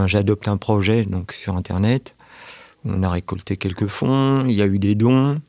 j'adopte 0.06 0.50
un 0.50 0.58
projet 0.58 1.06
donc 1.06 1.32
sur 1.32 1.56
Internet. 1.56 2.14
On 2.86 3.01
a 3.01 3.10
récolté 3.10 3.58
quelques 3.58 3.88
fonds, 3.88 4.46
il 4.46 4.54
y 4.54 4.62
a 4.62 4.68
eu 4.68 4.77
des 4.77 4.94
dons, 4.94 5.42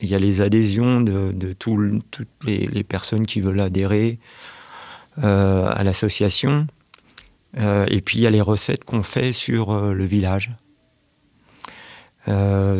il 0.00 0.08
y 0.08 0.14
a 0.14 0.18
les 0.18 0.40
adhésions 0.42 1.00
de, 1.00 1.52
toutes 1.52 2.26
les, 2.44 2.84
personnes 2.84 3.26
qui 3.26 3.40
veulent 3.40 3.60
adhérer 3.60 4.18
euh, 5.22 5.66
à 5.72 5.82
l'association. 5.82 6.66
Euh, 7.58 7.86
et 7.88 8.00
puis 8.00 8.18
il 8.18 8.22
y 8.22 8.26
a 8.26 8.30
les 8.30 8.40
recettes 8.40 8.84
qu'on 8.84 9.02
fait 9.02 9.32
sur 9.32 9.70
euh, 9.70 9.92
le 9.92 10.04
village. 10.04 10.50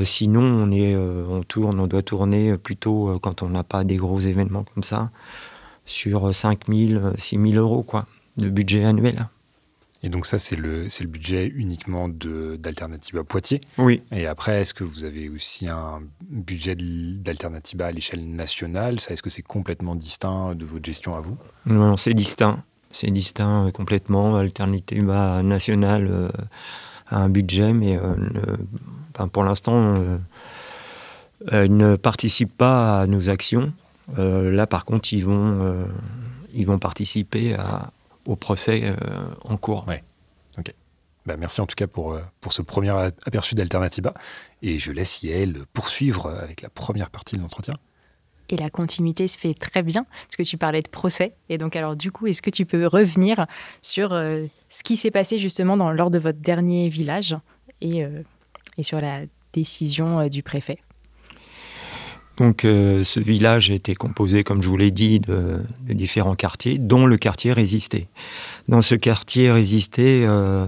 sinon, 0.04 0.68
on, 0.68 1.86
doit 1.86 2.02
tourner 2.02 2.56
plutôt 2.58 3.18
quand 3.20 3.42
on 3.42 3.50
n'a 3.50 3.64
pas 3.64 3.84
des 3.84 3.96
gros 3.96 4.20
événements 4.20 4.64
comme 4.74 4.82
ça, 4.82 5.10
sur 5.86 6.34
5 6.34 6.72
000, 6.72 7.12
6 7.16 7.52
000 7.52 7.52
euros 7.54 7.82
quoi, 7.82 8.06
de 8.36 8.48
budget 8.48 8.84
annuel. 8.84 9.28
Et 10.04 10.10
donc 10.10 10.26
ça, 10.26 10.38
c'est 10.38 10.54
le, 10.54 10.82
le 10.84 11.06
budget 11.06 11.50
uniquement 11.56 12.10
d'Alternativa 12.10 13.24
Poitiers. 13.24 13.62
Oui. 13.78 14.02
Et 14.12 14.26
après, 14.26 14.60
est-ce 14.60 14.74
que 14.74 14.84
vous 14.84 15.04
avez 15.04 15.30
aussi 15.30 15.66
un 15.66 16.02
budget 16.28 16.76
d'Alternativa 16.76 17.86
à 17.86 17.90
l'échelle 17.90 18.28
nationale? 18.28 19.00
Ça, 19.00 19.14
est-ce 19.14 19.22
que 19.22 19.30
c'est 19.30 19.42
complètement 19.42 19.94
distinct 19.94 20.54
de 20.54 20.66
votre 20.66 20.84
gestion 20.84 21.16
à 21.16 21.20
vous? 21.20 21.38
Non, 21.64 21.96
c'est 21.96 22.12
distinct. 22.12 22.62
C'est 22.90 23.10
distinct 23.10 23.68
euh, 23.68 23.70
complètement. 23.70 24.36
Alternativa 24.36 25.42
nationale 25.42 26.06
euh, 26.10 26.28
a 27.08 27.22
un 27.22 27.30
budget, 27.30 27.72
mais 27.72 27.96
euh, 27.96 29.26
pour 29.32 29.42
l'instant, 29.42 29.94
elle 31.50 31.74
ne 31.74 31.96
participe 31.96 32.54
pas 32.54 33.00
à 33.00 33.06
nos 33.06 33.30
actions. 33.30 33.72
là, 34.18 34.66
par 34.66 34.84
contre, 34.84 35.14
ils 35.14 35.24
vont, 35.24 35.86
ils 36.52 36.66
vont 36.66 36.78
participer 36.78 37.54
à, 37.54 37.90
au 38.26 38.36
procès 38.36 38.82
euh, 38.84 38.94
en 39.42 39.56
cours. 39.56 39.86
Ouais. 39.88 40.02
Bah, 41.26 41.36
merci 41.38 41.62
en 41.62 41.66
tout 41.66 41.74
cas 41.74 41.86
pour, 41.86 42.18
pour 42.40 42.52
ce 42.52 42.60
premier 42.60 42.90
aperçu 42.90 43.54
d'Alternativa. 43.54 44.12
Et 44.60 44.78
je 44.78 44.92
laisse 44.92 45.22
Yael 45.22 45.64
poursuivre 45.72 46.30
avec 46.30 46.60
la 46.60 46.68
première 46.68 47.10
partie 47.10 47.36
de 47.36 47.40
l'entretien. 47.40 47.74
Et 48.50 48.58
la 48.58 48.68
continuité 48.68 49.26
se 49.26 49.38
fait 49.38 49.54
très 49.54 49.82
bien, 49.82 50.04
puisque 50.28 50.46
tu 50.46 50.58
parlais 50.58 50.82
de 50.82 50.88
procès. 50.88 51.34
Et 51.48 51.56
donc, 51.56 51.76
alors, 51.76 51.96
du 51.96 52.12
coup, 52.12 52.26
est-ce 52.26 52.42
que 52.42 52.50
tu 52.50 52.66
peux 52.66 52.86
revenir 52.86 53.46
sur 53.80 54.10
ce 54.10 54.82
qui 54.82 54.98
s'est 54.98 55.10
passé 55.10 55.38
justement 55.38 55.78
dans, 55.78 55.92
lors 55.92 56.10
de 56.10 56.18
votre 56.18 56.40
dernier 56.40 56.90
village 56.90 57.34
et, 57.80 58.04
et 58.76 58.82
sur 58.82 59.00
la 59.00 59.22
décision 59.54 60.28
du 60.28 60.42
préfet? 60.42 60.83
Donc 62.36 62.64
euh, 62.64 63.02
ce 63.04 63.20
village 63.20 63.70
était 63.70 63.94
composé, 63.94 64.42
comme 64.42 64.60
je 64.60 64.68
vous 64.68 64.76
l'ai 64.76 64.90
dit, 64.90 65.20
de, 65.20 65.60
différents 65.88 66.34
quartiers, 66.34 66.78
dont 66.78 67.06
le 67.06 67.16
quartier 67.16 67.52
résistait. 67.52 68.08
Dans 68.68 68.82
ce 68.82 68.96
quartier 68.96 69.52
résisté, 69.52 70.24
euh, 70.26 70.66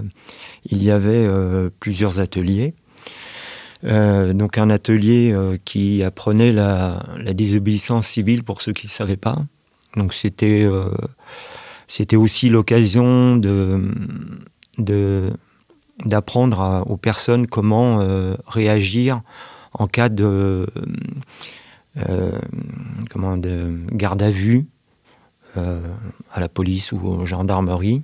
il 0.65 0.81
y 0.81 0.91
avait 0.91 1.25
euh, 1.25 1.69
plusieurs 1.79 2.19
ateliers. 2.19 2.73
donc 3.83 4.57
un 4.57 4.69
atelier 4.69 5.35
qui 5.63 6.03
apprenait 6.03 6.51
la, 6.51 7.03
désobéissance 7.33 8.07
civile 8.07 8.43
pour 8.43 8.61
ceux 8.61 8.73
qui 8.73 8.87
ne 8.87 8.91
savaient 8.91 9.17
pas. 9.17 9.37
Donc 9.95 10.13
c'était 10.13 10.67
c'était 11.87 12.15
aussi 12.15 12.49
l'occasion 12.49 13.37
de 13.37 13.83
d'apprendre 16.05 16.83
aux 16.87 16.97
personnes 16.97 17.45
comment 17.45 17.99
réagir 18.47 19.21
en 19.73 19.87
cas 19.87 20.09
de 20.09 20.67
euh, 22.09 22.31
comment, 23.09 23.37
de 23.37 23.79
garde 23.91 24.21
à 24.21 24.29
vue 24.29 24.65
euh, 25.55 25.79
à 26.31 26.39
la 26.39 26.47
police 26.47 26.91
ou 26.91 26.99
aux 26.99 27.25
gendarmeries. 27.25 28.03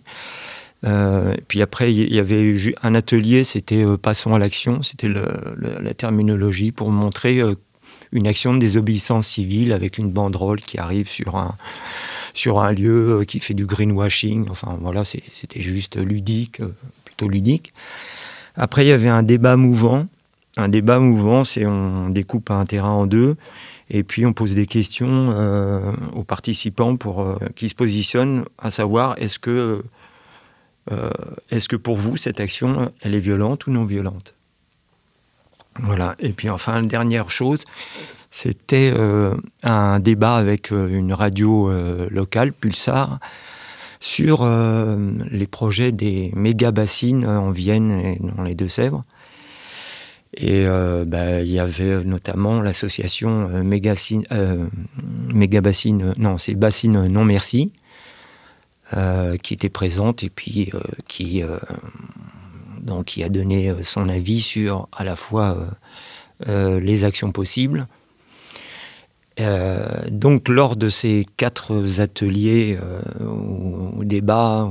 Euh, 0.85 1.35
puis 1.47 1.61
après, 1.61 1.93
il 1.93 2.13
y 2.13 2.19
avait 2.19 2.41
eu 2.41 2.73
un 2.81 2.95
atelier, 2.95 3.43
c'était 3.43 3.85
Passons 4.01 4.33
à 4.33 4.39
l'action, 4.39 4.81
c'était 4.81 5.07
la 5.07 5.93
terminologie 5.93 6.71
pour 6.71 6.89
montrer 6.89 7.41
une 8.11 8.27
action 8.27 8.53
de 8.53 8.59
désobéissance 8.59 9.27
civile 9.27 9.73
avec 9.73 9.97
une 9.97 10.11
banderole 10.11 10.61
qui 10.61 10.77
arrive 10.77 11.07
sur 11.07 11.35
un, 11.35 11.55
sur 12.33 12.59
un 12.59 12.71
lieu 12.71 13.23
qui 13.27 13.39
fait 13.39 13.53
du 13.53 13.65
greenwashing. 13.65 14.47
Enfin 14.49 14.77
voilà, 14.81 15.03
c'était 15.05 15.61
juste 15.61 15.97
ludique, 15.97 16.61
plutôt 17.05 17.29
ludique. 17.29 17.73
Après, 18.55 18.85
il 18.85 18.89
y 18.89 18.91
avait 18.93 19.09
un 19.09 19.23
débat 19.23 19.55
mouvant. 19.55 20.07
Un 20.55 20.69
débat 20.69 20.99
mouvant, 20.99 21.43
c'est 21.43 21.65
on 21.65 22.09
découpe 22.09 22.51
un 22.51 22.65
terrain 22.65 22.91
en 22.91 23.07
deux 23.07 23.35
et 23.89 24.03
puis 24.03 24.25
on 24.25 24.33
pose 24.33 24.53
des 24.53 24.67
questions 24.67 25.31
euh, 25.31 25.91
aux 26.13 26.23
participants 26.23 26.95
pour 26.95 27.21
euh, 27.21 27.37
qui 27.55 27.69
se 27.69 27.75
positionnent, 27.75 28.45
à 28.57 28.71
savoir 28.71 29.15
est-ce 29.17 29.39
que 29.39 29.83
euh, 30.91 31.09
est-ce 31.49 31.67
que 31.67 31.75
pour 31.75 31.95
vous 31.95 32.17
cette 32.17 32.39
action 32.39 32.91
elle 33.01 33.15
est 33.15 33.19
violente 33.19 33.67
ou 33.67 33.71
non 33.71 33.83
violente 33.83 34.35
Voilà. 35.79 36.15
Et 36.19 36.33
puis 36.33 36.49
enfin 36.49 36.81
la 36.81 36.87
dernière 36.87 37.31
chose, 37.31 37.65
c'était 38.29 38.93
un 39.63 39.99
débat 39.99 40.35
avec 40.35 40.71
une 40.71 41.13
radio 41.13 41.71
locale, 42.09 42.51
Pulsar, 42.51 43.19
sur 43.99 44.43
les 44.43 45.47
projets 45.47 45.91
des 45.91 46.31
méga 46.35 46.71
bassines 46.71 47.25
en 47.25 47.51
Vienne 47.51 47.91
et 47.91 48.19
dans 48.19 48.43
les 48.43 48.55
Deux-Sèvres. 48.55 49.03
Et 50.35 50.65
euh, 50.65 51.05
bah, 51.05 51.41
il 51.41 51.51
y 51.51 51.59
avait 51.59 52.03
notamment 52.03 52.61
l'association 52.61 53.49
euh, 53.49 53.63
Mégabassine, 53.63 54.25
euh, 54.31 56.13
non, 56.17 56.37
c'est 56.37 56.55
Bassine 56.55 57.07
Non 57.07 57.23
Merci, 57.23 57.71
qui 59.41 59.53
était 59.53 59.69
présente 59.69 60.23
et 60.23 60.29
puis 60.29 60.71
qui, 61.07 61.41
donc, 62.79 63.05
qui 63.05 63.23
a 63.23 63.29
donné 63.29 63.73
son 63.81 64.07
avis 64.07 64.39
sur 64.39 64.87
à 64.91 65.03
la 65.03 65.15
fois 65.15 65.57
les 66.47 67.03
actions 67.03 67.31
possibles, 67.31 67.87
euh, 69.39 69.87
donc, 70.11 70.47
lors 70.47 70.75
de 70.75 70.89
ces 70.89 71.25
quatre 71.37 71.99
ateliers 71.99 72.77
euh, 72.81 73.01
ou, 73.25 74.03
débats. 74.03 74.69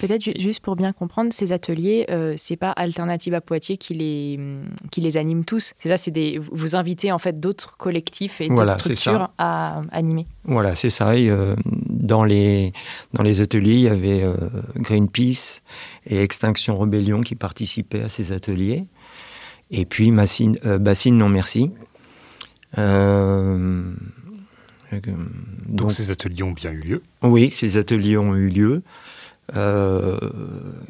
Peut-être 0.00 0.38
juste 0.38 0.60
pour 0.60 0.76
bien 0.76 0.92
comprendre, 0.92 1.32
ces 1.32 1.52
ateliers, 1.52 2.06
euh, 2.10 2.34
c'est 2.36 2.56
pas 2.56 2.70
Alternative 2.70 3.32
à 3.32 3.40
Poitiers 3.40 3.78
qui 3.78 3.94
les, 3.94 4.38
qui 4.90 5.00
les 5.00 5.16
anime 5.16 5.44
tous. 5.44 5.72
C'est 5.78 5.88
ça, 5.88 5.96
c'est 5.96 6.10
des, 6.10 6.38
vous 6.38 6.76
invitez 6.76 7.10
en 7.10 7.18
fait 7.18 7.40
d'autres 7.40 7.76
collectifs 7.78 8.40
et 8.40 8.48
d'autres 8.48 8.80
structures 8.80 9.30
à 9.38 9.80
animer. 9.92 10.26
Voilà, 10.44 10.74
c'est 10.74 10.90
ça. 10.90 11.14
dans, 11.88 12.24
les, 12.24 12.72
dans 13.14 13.22
les 13.22 13.40
ateliers, 13.40 13.74
il 13.74 13.80
y 13.80 13.88
avait 13.88 14.24
Greenpeace 14.76 15.62
et 16.06 16.18
Extinction 16.20 16.76
Rebellion 16.76 17.22
qui 17.22 17.34
participaient 17.34 18.02
à 18.02 18.08
ces 18.10 18.32
ateliers. 18.32 18.84
Et 19.70 19.84
puis 19.84 20.12
Bassine 20.12 20.58
Non 21.18 21.28
Merci 21.28 21.70
euh, 22.78 23.82
donc, 25.68 25.92
ces 25.92 26.10
ateliers 26.10 26.42
ont 26.42 26.52
bien 26.52 26.72
eu 26.72 26.80
lieu 26.80 27.02
Oui, 27.22 27.50
ces 27.50 27.76
ateliers 27.76 28.16
ont 28.16 28.34
eu 28.34 28.48
lieu. 28.48 28.82
Il 29.52 29.58
euh, 29.58 30.18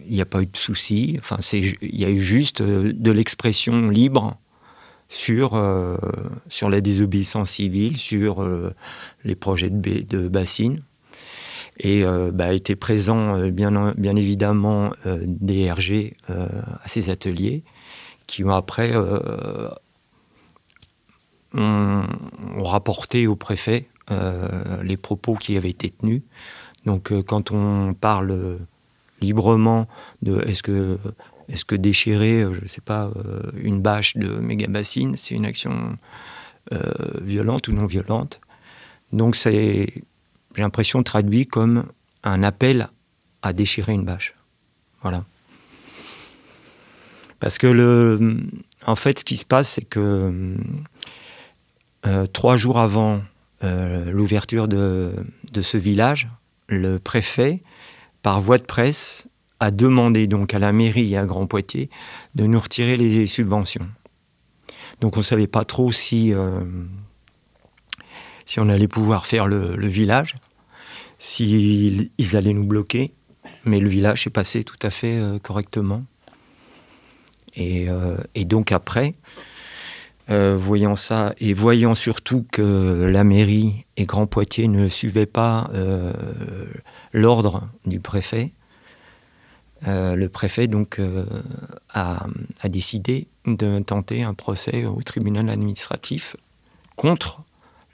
n'y 0.09 0.20
a 0.20 0.27
pas 0.27 0.42
eu 0.42 0.46
de 0.46 0.57
souci. 0.57 1.16
Enfin, 1.18 1.38
il 1.53 1.77
y 2.01 2.05
a 2.05 2.11
eu 2.11 2.18
juste 2.18 2.61
euh, 2.61 2.92
de 2.94 3.11
l'expression 3.11 3.90
libre 3.90 4.38
sur, 5.09 5.51
sur 6.49 6.68
la 6.68 6.81
désobéissance 6.81 7.51
civile, 7.51 7.96
sur 7.96 8.44
les 9.25 9.37
projets 9.37 9.70
de, 9.70 10.03
de 10.03 10.27
bassines. 10.27 10.83
Et 11.79 12.03
bah, 12.33 12.53
était 12.53 12.75
présent, 12.75 13.49
bien, 13.51 13.94
bien 13.96 14.16
évidemment, 14.16 14.90
DRG 15.05 16.16
à 16.27 16.88
ces 16.88 17.09
ateliers, 17.09 17.62
qui 18.27 18.42
ont 18.42 18.51
après 18.51 18.90
ont, 21.54 22.06
rapporté 22.62 23.26
au 23.26 23.37
préfet 23.37 23.88
euh, 24.11 24.82
les 24.82 24.96
propos 24.96 25.35
qui 25.35 25.56
avaient 25.56 25.70
été 25.70 25.90
tenus. 25.90 26.22
Donc 26.85 27.12
euh, 27.12 27.22
quand 27.22 27.50
on 27.50 27.94
parle 27.94 28.59
librement 29.20 29.88
de 30.22 30.42
est-ce 30.46 30.62
que, 30.62 30.98
est 31.48 31.64
que 31.64 31.74
déchirer, 31.74 32.42
euh, 32.42 32.52
je 32.54 32.62
ne 32.62 32.68
sais 32.68 32.80
pas, 32.80 33.11
une 33.56 33.80
bâche 33.80 34.16
de 34.16 34.28
méga 34.37 34.66
bassine, 34.66 35.16
c'est 35.16 35.35
une 35.35 35.46
action 35.46 35.96
violente 37.22 37.68
ou 37.68 37.72
non 37.72 37.87
violente. 37.87 38.40
Donc 39.12 39.37
c'est, 39.37 39.92
j'ai 40.56 40.62
l'impression, 40.62 41.02
traduit 41.04 41.46
comme 41.46 41.87
un 42.24 42.42
appel 42.42 42.88
à 43.42 43.52
déchirer 43.52 43.92
une 43.92 44.04
bâche. 44.04 44.35
Voilà. 45.02 45.24
Parce 47.38 47.59
que 47.59 47.66
le, 47.66 48.40
en 48.87 48.96
fait, 48.96 49.20
ce 49.20 49.24
qui 49.24 49.37
se 49.37 49.44
passe, 49.44 49.70
c'est 49.70 49.85
que 49.85 50.56
trois 52.33 52.57
jours 52.57 52.79
avant 52.79 53.21
euh, 53.64 54.11
l'ouverture 54.11 54.69
de, 54.69 55.12
ce 55.61 55.77
village, 55.79 56.29
le 56.69 56.99
préfet, 56.99 57.62
par 58.23 58.40
voie 58.40 58.59
de 58.59 58.64
presse, 58.64 59.31
a 59.61 59.71
demandé 59.71 60.27
donc 60.27 60.53
à 60.53 60.59
la 60.59 60.73
mairie 60.73 61.14
et 61.14 61.16
à 61.16 61.25
Grand 61.25 61.47
Poitiers 61.47 61.88
de 62.35 62.45
nous 62.45 62.61
retirer 62.61 62.99
les 62.99 63.27
subventions. 63.27 63.88
Donc 65.01 65.16
on 65.16 65.21
ne 65.21 65.25
savait 65.25 65.47
pas 65.47 65.64
trop 65.64 65.90
si, 65.90 66.35
euh, 66.35 66.61
si 68.45 68.61
on 68.61 68.69
allait 68.69 68.88
pouvoir 68.88 69.25
faire 69.25 69.47
le, 69.47 69.87
village, 69.87 70.37
s'ils 71.19 72.11
ils 72.19 72.37
allaient 72.37 72.53
nous 72.53 72.66
bloquer, 72.66 73.14
mais 73.64 73.81
le 73.81 73.88
village 73.88 74.27
est 74.27 74.31
passé 74.31 74.64
tout 74.64 74.79
à 74.83 74.90
fait 74.90 75.19
correctement. 75.42 76.05
Et, 77.57 77.88
donc 78.45 78.71
après, 78.71 79.14
euh, 80.28 80.56
voyant 80.56 80.96
ça 80.96 81.34
et 81.38 81.54
voyant 81.54 81.94
surtout 81.94 82.44
que 82.50 83.04
la 83.08 83.22
mairie 83.22 83.86
et 83.96 84.06
Grand 84.06 84.26
Poitiers 84.26 84.66
ne 84.66 84.88
suivaient 84.88 85.24
pas 85.24 85.70
euh, 85.72 86.12
l'ordre 87.12 87.68
du 87.84 88.00
préfet, 88.00 88.50
euh, 89.86 90.16
le 90.16 90.28
préfet 90.28 90.66
donc 90.66 91.00
a, 91.94 92.26
décidé 92.64 93.28
de 93.46 93.78
tenter 93.78 94.24
un 94.24 94.34
procès 94.34 94.84
au 94.84 95.00
tribunal 95.00 95.48
administratif 95.48 96.34
contre 96.96 97.44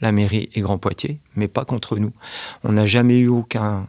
la 0.00 0.10
mairie 0.10 0.48
et 0.54 0.62
Grand 0.62 0.78
Poitiers, 0.78 1.20
mais 1.36 1.48
pas 1.48 1.66
contre 1.66 1.98
nous. 1.98 2.12
On 2.64 2.72
n'a 2.72 2.86
jamais 2.86 3.18
eu 3.18 3.28
aucun 3.28 3.88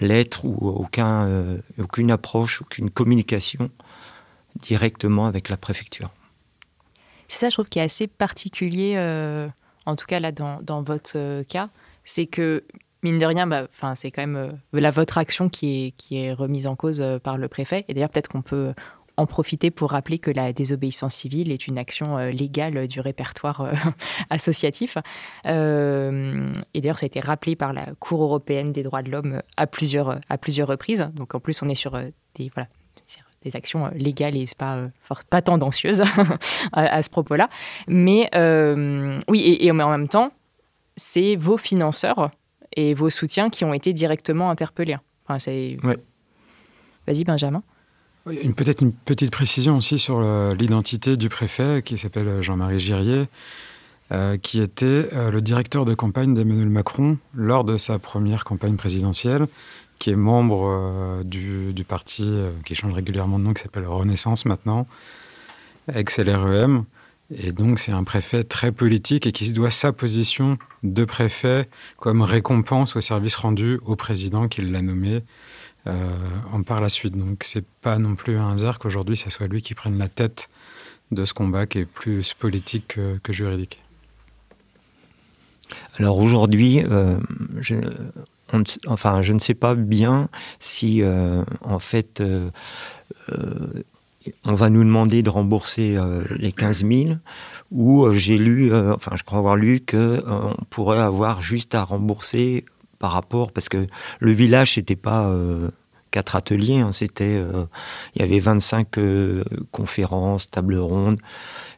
lettre 0.00 0.46
ou 0.46 0.56
aucun, 0.68 1.60
aucune 1.78 2.10
approche, 2.10 2.62
aucune 2.62 2.88
communication 2.88 3.70
directement 4.58 5.26
avec 5.26 5.50
la 5.50 5.58
préfecture. 5.58 6.10
C'est 7.32 7.38
ça, 7.38 7.48
je 7.48 7.54
trouve, 7.54 7.68
qui 7.70 7.78
est 7.78 7.82
assez 7.82 8.08
particulier, 8.08 8.92
euh, 8.96 9.48
en 9.86 9.96
tout 9.96 10.04
cas 10.04 10.20
là, 10.20 10.32
dans, 10.32 10.82
votre 10.82 11.12
euh, 11.16 11.42
cas. 11.44 11.70
C'est 12.04 12.26
que, 12.26 12.62
mine 13.02 13.18
de 13.18 13.24
rien, 13.24 13.46
bah, 13.46 13.68
c'est 13.94 14.10
quand 14.10 14.20
même 14.20 14.36
euh, 14.36 14.52
la, 14.78 14.90
votre 14.90 15.16
action 15.16 15.48
qui 15.48 15.86
est, 15.86 15.90
qui 15.92 16.18
est 16.18 16.34
remise 16.34 16.66
en 16.66 16.76
cause 16.76 17.02
par 17.24 17.38
le 17.38 17.48
préfet. 17.48 17.86
Et 17.88 17.94
d'ailleurs, 17.94 18.10
peut-être 18.10 18.28
qu'on 18.28 18.42
peut, 18.42 18.74
en 19.16 19.24
profiter 19.24 19.70
pour 19.70 19.92
rappeler 19.92 20.18
que 20.18 20.30
la 20.30 20.52
désobéissance 20.52 21.14
civile 21.14 21.52
est 21.52 21.66
une 21.66 21.78
action 21.78 22.18
légale 22.18 22.86
du 22.86 23.00
répertoire 23.00 23.70
associatif. 24.30 24.98
et 25.46 25.50
d'ailleurs, 25.50 26.98
ça 26.98 27.04
a 27.04 27.06
été 27.06 27.20
rappelé 27.20 27.56
par 27.56 27.72
la 27.72 27.94
Cour 27.98 28.22
européenne 28.22 28.72
des 28.72 28.82
droits 28.82 29.02
de 29.02 29.10
l'homme 29.10 29.42
à 29.56 29.66
plusieurs, 29.66 30.18
à 30.28 30.38
plusieurs 30.38 30.68
reprises. 30.68 31.10
Donc 31.14 31.34
en 31.34 31.40
plus, 31.40 31.62
on 31.62 31.68
est 31.68 31.74
sur 31.74 31.92
des, 32.34 32.50
voilà, 32.54 32.68
des 33.44 33.56
actions 33.56 33.90
légales 33.94 34.36
et 34.36 34.46
pas, 34.56 34.88
pas 35.30 35.42
tendancieuses 35.42 36.02
à, 36.72 37.02
ce 37.02 37.10
propos-là. 37.10 37.48
Mais 37.88 38.28
oui, 39.28 39.40
et, 39.40 39.66
et 39.66 39.70
en 39.70 39.90
même 39.90 40.08
temps, 40.08 40.32
c'est 40.96 41.36
vos 41.36 41.56
financeurs 41.56 42.30
et 42.76 42.94
vos 42.94 43.10
soutiens 43.10 43.50
qui 43.50 43.64
ont 43.64 43.74
été 43.74 43.92
directement 43.92 44.50
interpellés. 44.50 44.96
Enfin, 45.26 45.38
Vas-y, 47.06 47.24
Benjamin. 47.24 47.62
Peut-être 48.24 48.82
une 48.82 48.92
petite 48.92 49.32
précision 49.32 49.76
aussi 49.76 49.98
sur 49.98 50.20
l'identité 50.54 51.16
du 51.16 51.28
préfet 51.28 51.82
qui 51.84 51.98
s'appelle 51.98 52.40
Jean-Marie 52.40 52.78
Girier, 52.78 53.26
euh, 54.12 54.36
qui 54.36 54.60
était 54.60 55.08
euh, 55.14 55.30
le 55.30 55.40
directeur 55.40 55.86
de 55.86 55.94
campagne 55.94 56.34
d'Emmanuel 56.34 56.68
Macron 56.68 57.16
lors 57.34 57.64
de 57.64 57.78
sa 57.78 57.98
première 57.98 58.44
campagne 58.44 58.76
présidentielle, 58.76 59.46
qui 60.02 60.10
est 60.10 60.16
membre 60.16 60.64
euh, 60.66 61.22
du, 61.22 61.84
parti 61.84 62.28
qui 62.64 62.74
change 62.74 62.92
régulièrement 62.92 63.38
de 63.38 63.44
nom, 63.44 63.54
qui 63.54 63.62
s'appelle 63.62 63.86
Renaissance 63.86 64.46
maintenant, 64.46 64.88
ex-LREM. 65.94 66.84
Et 67.30 67.52
donc, 67.52 67.78
c'est 67.78 67.92
un 67.92 68.02
préfet 68.02 68.42
très 68.42 68.72
politique 68.72 69.28
et 69.28 69.32
qui 69.32 69.46
se 69.46 69.52
doit 69.52 69.70
sa 69.70 69.92
position 69.92 70.58
de 70.82 71.04
préfet 71.04 71.68
comme 71.98 72.20
récompense 72.20 72.96
au 72.96 73.00
service 73.00 73.36
rendu 73.36 73.78
au 73.84 73.94
président 73.94 74.48
qui 74.48 74.62
l'a 74.62 74.82
nommé 74.82 75.22
euh, 75.86 76.10
en 76.50 76.64
par 76.64 76.80
la 76.80 76.88
suite. 76.88 77.16
Donc, 77.16 77.44
c'est 77.44 77.64
pas 77.64 77.98
non 77.98 78.16
plus 78.16 78.36
un 78.36 78.54
hasard 78.54 78.80
qu'aujourd'hui, 78.80 79.16
ce 79.16 79.30
soit 79.30 79.46
lui 79.46 79.62
qui 79.62 79.74
prenne 79.74 79.98
la 79.98 80.08
tête 80.08 80.48
de 81.12 81.24
ce 81.24 81.32
combat 81.32 81.66
qui 81.66 81.78
est 81.78 81.86
plus 81.86 82.34
politique 82.34 82.98
que, 83.22 83.32
juridique. 83.32 83.78
Alors 85.96 86.18
aujourd'hui, 86.18 86.82
euh, 86.90 87.20
enfin, 88.86 89.22
je 89.22 89.32
ne 89.32 89.38
sais 89.38 89.54
pas 89.54 89.74
bien 89.74 90.28
si, 90.58 91.02
euh, 91.02 91.44
en 91.62 91.78
fait, 91.78 92.22
on 94.44 94.54
va 94.54 94.70
nous 94.70 94.84
demander 94.84 95.22
de 95.22 95.30
rembourser 95.30 95.96
euh, 95.96 96.22
les 96.36 96.52
15 96.52 96.84
000, 96.86 97.16
ou 97.70 98.04
euh, 98.04 98.12
j'ai 98.12 98.38
lu, 98.38 98.72
euh, 98.72 98.94
enfin 98.94 99.12
je 99.16 99.22
crois 99.22 99.38
avoir 99.38 99.56
lu 99.56 99.80
qu'on 99.80 100.54
pourrait 100.70 101.00
avoir 101.00 101.42
juste 101.42 101.74
à 101.74 101.84
rembourser 101.84 102.64
par 102.98 103.12
rapport, 103.12 103.52
parce 103.52 103.68
que 103.68 103.86
le 104.20 104.32
village, 104.32 104.74
c'était 104.74 104.96
pas 104.96 105.34
quatre 106.12 106.36
ateliers, 106.36 106.78
hein, 106.78 106.92
c'était, 106.92 107.42
il 108.14 108.22
y 108.22 108.24
avait 108.24 108.38
25 108.38 108.86
conférences, 109.72 110.48
tables 110.48 110.78
rondes, 110.78 111.18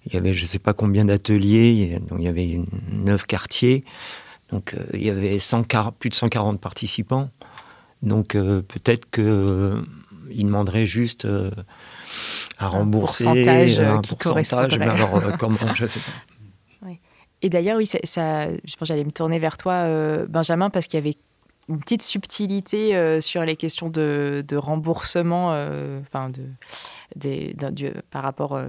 il 0.05 0.13
y 0.13 0.19
avait 0.19 0.35
je 0.35 0.43
ne 0.43 0.49
sais 0.49 0.59
pas 0.59 0.75
combien 0.75 1.07
d'ateliers, 1.07 1.99
il 2.19 2.23
y 2.23 2.29
avait 2.29 2.61
9 2.93 3.25
quartiers, 3.25 3.85
donc 4.55 4.75
il 4.95 5.05
y 5.05 5.11
avait 5.11 5.38
plus 5.99 6.11
de 6.11 6.14
140 6.14 6.61
participants, 6.61 7.29
donc 8.03 8.29
peut-être 8.33 9.11
qu'il 9.11 9.27
demanderait 10.47 10.87
juste 10.87 11.27
à 12.59 12.69
rembourser 12.69 13.27
un 13.27 13.35
pourcentage, 13.35 13.81
un 13.81 14.01
qui 14.01 14.14
pourcentage 14.14 14.79
mais 14.79 14.87
alors 14.87 15.17
euh, 15.17 15.33
comment 15.38 15.59
je 15.75 15.87
sais 15.87 16.01
pas. 16.01 16.90
Et 17.43 17.51
d'ailleurs, 17.51 17.77
oui, 17.77 17.85
ça, 17.85 17.99
ça, 18.05 18.49
je 18.49 18.57
pense 18.77 18.77
que 18.79 18.85
j'allais 18.87 19.05
me 19.05 19.11
tourner 19.11 19.38
vers 19.38 19.59
toi, 19.59 19.73
euh, 19.73 20.25
Benjamin, 20.27 20.71
parce 20.71 20.87
qu'il 20.87 20.99
y 20.99 21.03
avait 21.03 21.17
une 21.69 21.79
petite 21.79 22.01
subtilité 22.01 22.97
euh, 22.97 23.21
sur 23.21 23.45
les 23.45 23.55
questions 23.55 23.90
de, 23.90 24.43
de 24.49 24.57
remboursement, 24.57 25.49
enfin 26.01 26.31
de, 26.31 26.43
par 28.11 28.23
rapport 28.23 28.61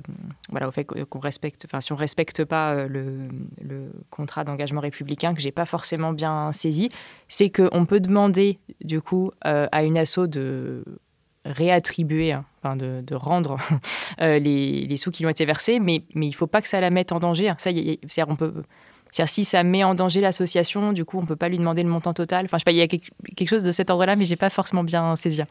voilà, 0.49 0.67
au 0.67 0.71
fait 0.71 0.85
qu'on 0.85 1.19
respecte, 1.19 1.65
enfin 1.65 1.81
si 1.81 1.93
on 1.93 1.95
respecte 1.95 2.43
pas 2.43 2.85
le, 2.85 3.27
le, 3.61 3.91
contrat 4.09 4.43
d'engagement 4.43 4.81
républicain 4.81 5.33
que 5.33 5.41
j'ai 5.41 5.51
pas 5.51 5.65
forcément 5.65 6.13
bien 6.13 6.51
saisi, 6.51 6.89
c'est 7.27 7.49
qu'on 7.49 7.85
peut 7.85 7.99
demander 7.99 8.59
du 8.83 9.01
coup 9.01 9.31
à 9.41 9.83
une 9.83 9.97
asso 9.97 10.27
de 10.27 10.83
réattribuer, 11.45 12.33
hein, 12.33 12.75
de, 12.75 13.15
rendre 13.15 13.57
euh, 14.21 14.39
les, 14.39 14.97
sous 14.97 15.11
qui 15.11 15.23
lui 15.23 15.27
ont 15.27 15.31
été 15.31 15.45
versés, 15.45 15.79
mais, 15.79 16.03
il 16.15 16.27
ne 16.27 16.31
faut 16.33 16.47
pas 16.47 16.61
que 16.61 16.67
ça 16.67 16.81
la 16.81 16.89
mette 16.89 17.11
en 17.11 17.19
danger. 17.19 17.53
Ça, 17.57 17.71
on 18.27 18.35
peut, 18.35 18.63
si 19.11 19.45
ça 19.45 19.63
met 19.63 19.83
en 19.83 19.95
danger 19.95 20.21
l'association, 20.21 20.91
du 20.91 21.05
coup, 21.05 21.19
on 21.19 21.21
ne 21.21 21.27
peut 21.27 21.35
pas 21.35 21.49
lui 21.49 21.57
demander 21.57 21.83
le 21.83 21.89
montant 21.89 22.13
total. 22.13 22.45
Enfin, 22.45 22.57
je 22.57 22.61
sais 22.61 22.65
pas, 22.65 22.71
il 22.71 22.77
y 22.77 22.81
a 22.81 22.87
quelque, 22.87 23.47
chose 23.47 23.63
de 23.63 23.71
cet 23.71 23.89
ordre-là, 23.89 24.15
mais 24.15 24.25
je 24.25 24.31
n'ai 24.31 24.37
pas 24.37 24.49
forcément 24.49 24.83
bien 24.83 25.15
saisi. 25.15 25.41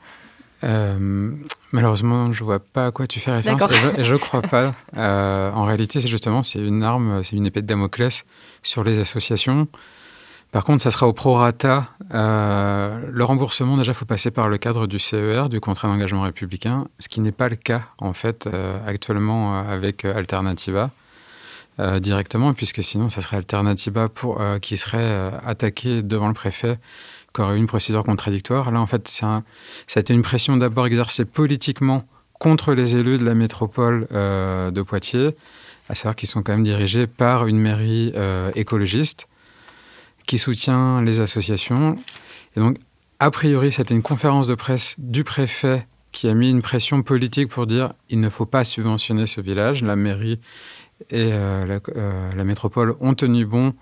Euh, 0.64 1.30
malheureusement, 1.72 2.32
je 2.32 2.42
vois 2.42 2.58
pas 2.58 2.86
à 2.86 2.90
quoi 2.90 3.06
tu 3.06 3.20
fais 3.20 3.32
référence 3.32 3.62
et 3.98 4.04
je, 4.04 4.14
ne 4.14 4.18
crois 4.18 4.42
pas. 4.42 4.74
Euh, 4.96 5.52
en 5.52 5.64
réalité, 5.64 6.00
c'est 6.00 6.08
justement 6.08 6.42
c'est 6.42 6.58
une 6.58 6.82
arme, 6.82 7.22
c'est 7.22 7.36
une 7.36 7.46
épée 7.46 7.62
de 7.62 7.66
Damoclès 7.66 8.24
sur 8.62 8.82
les 8.82 8.98
associations. 8.98 9.68
Par 10.54 10.62
contre, 10.62 10.84
ça 10.84 10.92
sera 10.92 11.08
au 11.08 11.12
prorata. 11.12 11.88
Euh, 12.14 13.10
le 13.10 13.24
remboursement, 13.24 13.76
déjà, 13.76 13.90
il 13.90 13.96
faut 13.96 14.04
passer 14.04 14.30
par 14.30 14.48
le 14.48 14.56
cadre 14.56 14.86
du 14.86 15.00
CER, 15.00 15.48
du 15.48 15.58
contrat 15.58 15.88
d'engagement 15.88 16.22
républicain, 16.22 16.86
ce 17.00 17.08
qui 17.08 17.20
n'est 17.20 17.32
pas 17.32 17.48
le 17.48 17.56
cas, 17.56 17.82
en 17.98 18.12
fait, 18.12 18.46
euh, 18.46 18.78
actuellement 18.86 19.56
euh, 19.56 19.74
avec 19.74 20.04
Alternativa 20.04 20.92
directement, 21.98 22.54
puisque 22.54 22.84
sinon, 22.84 23.08
ça 23.08 23.20
serait 23.20 23.36
Alternativa 23.36 24.08
pour, 24.08 24.40
qui 24.62 24.76
serait 24.76 25.32
attaqué 25.44 26.04
devant 26.04 26.28
le 26.28 26.34
préfet, 26.34 26.78
qui 27.34 27.42
eu 27.42 27.56
une 27.56 27.66
procédure 27.66 28.04
contradictoire. 28.04 28.70
Là, 28.70 28.80
en 28.80 28.86
fait, 28.86 29.08
un, 29.22 29.42
ça 29.86 29.98
a 29.98 30.00
été 30.00 30.14
une 30.14 30.22
pression 30.22 30.56
d'abord 30.56 30.86
exercée 30.86 31.24
politiquement 31.24 32.04
contre 32.38 32.74
les 32.74 32.96
élus 32.96 33.18
de 33.18 33.24
la 33.24 33.34
métropole 33.34 34.06
de 34.10 34.82
Poitiers, 34.82 35.36
à 35.88 35.94
savoir 35.94 36.16
qu'ils 36.16 36.28
sont 36.28 36.42
quand 36.42 36.52
même 36.52 36.64
dirigés 36.64 37.06
par 37.06 37.46
une 37.46 37.58
mairie 37.58 38.12
écologiste 38.54 39.28
qui 40.26 40.38
soutient 40.38 41.02
les 41.02 41.20
associations. 41.20 41.96
Et 42.56 42.60
donc, 42.60 42.78
a 43.20 43.30
priori, 43.30 43.72
c'était 43.72 43.94
une 43.94 44.02
conférence 44.02 44.46
de 44.46 44.54
presse 44.54 44.94
du 44.98 45.24
préfet 45.24 45.86
qui 46.12 46.28
a 46.28 46.34
mis 46.34 46.50
une 46.50 46.62
pression 46.62 47.02
politique 47.02 47.48
pour 47.48 47.66
dire 47.66 47.92
il 48.08 48.20
ne 48.20 48.28
faut 48.28 48.46
pas 48.46 48.64
subventionner 48.64 49.26
ce 49.26 49.40
village. 49.40 49.82
La 49.82 49.96
mairie 49.96 50.38
et 51.10 51.32
euh, 51.32 51.78
euh, 51.96 52.30
la, 52.36 52.44
métropole 52.44 52.94
ont 53.00 53.14
tenu 53.14 53.44
bon 53.44 53.74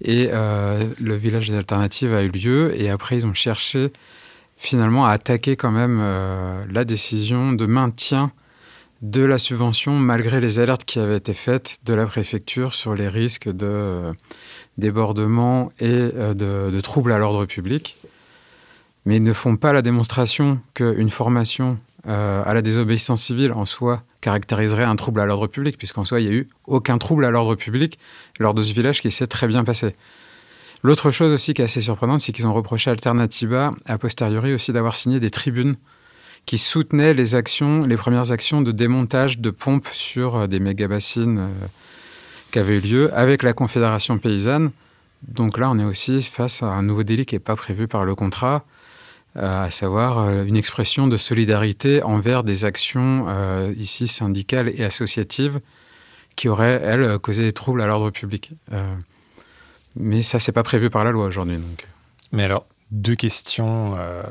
et 0.00 0.30
euh, 0.32 0.84
le 1.00 1.16
village 1.16 1.48
des 1.48 1.56
alternatives 1.56 2.14
a 2.14 2.22
eu 2.22 2.28
lieu. 2.28 2.72
Et 2.80 2.90
après, 2.90 3.16
ils 3.16 3.26
ont 3.26 3.34
cherché 3.34 3.92
finalement 4.56 5.06
à 5.06 5.12
attaquer 5.12 5.56
quand 5.56 5.70
même 5.70 6.02
la 6.68 6.84
décision 6.84 7.52
de 7.52 7.64
maintien 7.66 8.32
de 9.02 9.22
la 9.22 9.38
subvention 9.38 9.94
malgré 9.94 10.40
les 10.40 10.58
alertes 10.58 10.84
qui 10.84 10.98
avaient 10.98 11.16
été 11.16 11.34
faites 11.34 11.78
de 11.84 11.94
la 11.94 12.06
préfecture 12.06 12.74
sur 12.74 12.94
les 12.94 13.08
risques 13.08 13.48
de 13.48 14.12
débordements 14.76 15.72
et 15.78 15.86
euh, 15.90 16.34
de, 16.34 16.80
troubles 16.80 17.12
à 17.12 17.18
l'ordre 17.18 17.46
public, 17.46 17.96
mais 19.04 19.16
ils 19.16 19.22
ne 19.22 19.32
font 19.32 19.56
pas 19.56 19.72
la 19.72 19.82
démonstration 19.82 20.60
qu'une 20.74 21.10
formation 21.10 21.78
euh, 22.08 22.42
à 22.44 22.54
la 22.54 22.62
désobéissance 22.62 23.22
civile 23.22 23.52
en 23.52 23.66
soi 23.66 24.02
caractériserait 24.20 24.84
un 24.84 24.96
trouble 24.96 25.20
à 25.20 25.26
l'ordre 25.26 25.46
public, 25.46 25.76
puisqu'en 25.76 26.04
soi, 26.04 26.20
il 26.20 26.28
n'y 26.28 26.34
a 26.34 26.36
eu 26.36 26.48
aucun 26.66 26.98
trouble 26.98 27.24
à 27.24 27.30
l'ordre 27.30 27.54
public 27.54 27.98
lors 28.38 28.54
de 28.54 28.62
ce 28.62 28.72
village 28.72 29.00
qui 29.00 29.10
s'est 29.10 29.26
très 29.26 29.46
bien 29.46 29.64
passé. 29.64 29.94
L'autre 30.82 31.10
chose 31.10 31.32
aussi 31.32 31.54
qui 31.54 31.62
est 31.62 31.66
assez 31.66 31.80
surprenante, 31.80 32.20
c'est 32.20 32.32
qu'ils 32.32 32.46
ont 32.46 32.54
reproché 32.54 32.88
à 32.88 32.92
Alternativa, 32.92 33.74
a 33.86 33.98
posteriori 33.98 34.54
aussi, 34.54 34.72
d'avoir 34.72 34.96
signé 34.96 35.20
des 35.20 35.30
tribunes 35.30 35.76
qui 36.46 36.56
soutenaient 36.56 37.14
les 37.14 37.34
actions, 37.34 37.84
les 37.84 37.96
premières 37.96 38.32
actions 38.32 38.62
de 38.62 38.72
démontage 38.72 39.38
de 39.38 39.50
pompes 39.50 39.88
sur 39.92 40.36
euh, 40.36 40.46
des 40.46 40.60
méga-bassines 40.60 41.48
qui 42.50 42.58
avait 42.58 42.78
eu 42.78 42.80
lieu 42.80 43.14
avec 43.14 43.42
la 43.42 43.52
Confédération 43.52 44.18
paysanne. 44.18 44.70
Donc 45.26 45.58
là, 45.58 45.68
on 45.70 45.78
est 45.78 45.84
aussi 45.84 46.22
face 46.22 46.62
à 46.62 46.66
un 46.66 46.82
nouveau 46.82 47.02
délit 47.02 47.26
qui 47.26 47.34
n'est 47.34 47.40
pas 47.40 47.56
prévu 47.56 47.88
par 47.88 48.04
le 48.04 48.14
contrat, 48.14 48.64
euh, 48.64 48.77
à 49.38 49.70
savoir 49.70 50.18
euh, 50.18 50.44
une 50.44 50.56
expression 50.56 51.06
de 51.06 51.16
solidarité 51.16 52.02
envers 52.02 52.44
des 52.44 52.64
actions 52.64 53.26
euh, 53.28 53.72
ici 53.76 54.08
syndicales 54.08 54.72
et 54.74 54.84
associatives 54.84 55.60
qui 56.36 56.48
auraient, 56.48 56.80
elles, 56.84 57.18
causé 57.18 57.42
des 57.42 57.52
troubles 57.52 57.82
à 57.82 57.86
l'ordre 57.86 58.10
public. 58.10 58.52
mais 59.96 60.22
ça, 60.22 60.38
c'est 60.38 60.52
pas 60.52 60.62
prévu 60.62 60.88
par 60.88 61.04
la 61.04 61.10
loi 61.10 61.26
aujourd'hui. 61.26 61.58
Mais 62.30 62.44
alors, 62.44 62.64
deux 62.90 63.16
questions 63.16 63.94
euh, 63.98 64.22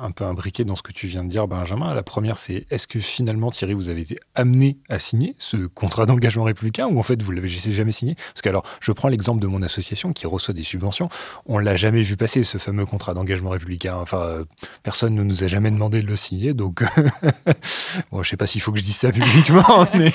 un 0.00 0.12
peu 0.12 0.24
imbriquées 0.24 0.64
dans 0.64 0.76
ce 0.76 0.82
que 0.82 0.92
tu 0.92 1.08
viens 1.08 1.24
de 1.24 1.28
dire, 1.28 1.48
Benjamin. 1.48 1.92
La 1.94 2.02
première, 2.02 2.38
c'est 2.38 2.66
est-ce 2.70 2.86
que 2.86 3.00
finalement, 3.00 3.50
Thierry, 3.50 3.74
vous 3.74 3.90
avez 3.90 4.02
été 4.02 4.18
amené 4.34 4.78
à 4.88 4.98
signer 4.98 5.34
ce 5.38 5.66
contrat 5.66 6.06
d'engagement 6.06 6.44
républicain 6.44 6.86
ou 6.86 6.98
en 6.98 7.02
fait, 7.02 7.20
vous 7.22 7.32
l'avez 7.32 7.48
jamais 7.48 7.92
signé? 7.92 8.14
Parce 8.14 8.42
que, 8.42 8.48
alors, 8.48 8.64
je 8.80 8.92
prends 8.92 9.08
l'exemple 9.08 9.40
de 9.40 9.46
mon 9.48 9.62
association 9.62 10.12
qui 10.12 10.26
reçoit 10.26 10.54
des 10.54 10.62
subventions. 10.62 11.08
On 11.46 11.58
l'a 11.58 11.74
jamais 11.74 12.02
vu 12.02 12.16
passer, 12.16 12.44
ce 12.44 12.58
fameux 12.58 12.86
contrat 12.86 13.14
d'engagement 13.14 13.50
républicain. 13.50 13.96
Enfin, 13.96 14.20
euh, 14.20 14.44
personne 14.82 15.14
ne 15.14 15.22
nous 15.24 15.42
a 15.42 15.48
jamais 15.48 15.70
demandé 15.70 16.00
de 16.00 16.06
le 16.06 16.16
signer. 16.16 16.54
Donc, 16.54 16.84
bon, 18.12 18.22
je 18.22 18.28
sais 18.28 18.36
pas 18.36 18.46
s'il 18.46 18.60
faut 18.60 18.70
que 18.70 18.78
je 18.78 18.84
dise 18.84 18.96
ça 18.96 19.10
publiquement, 19.10 19.86
mais 19.94 20.12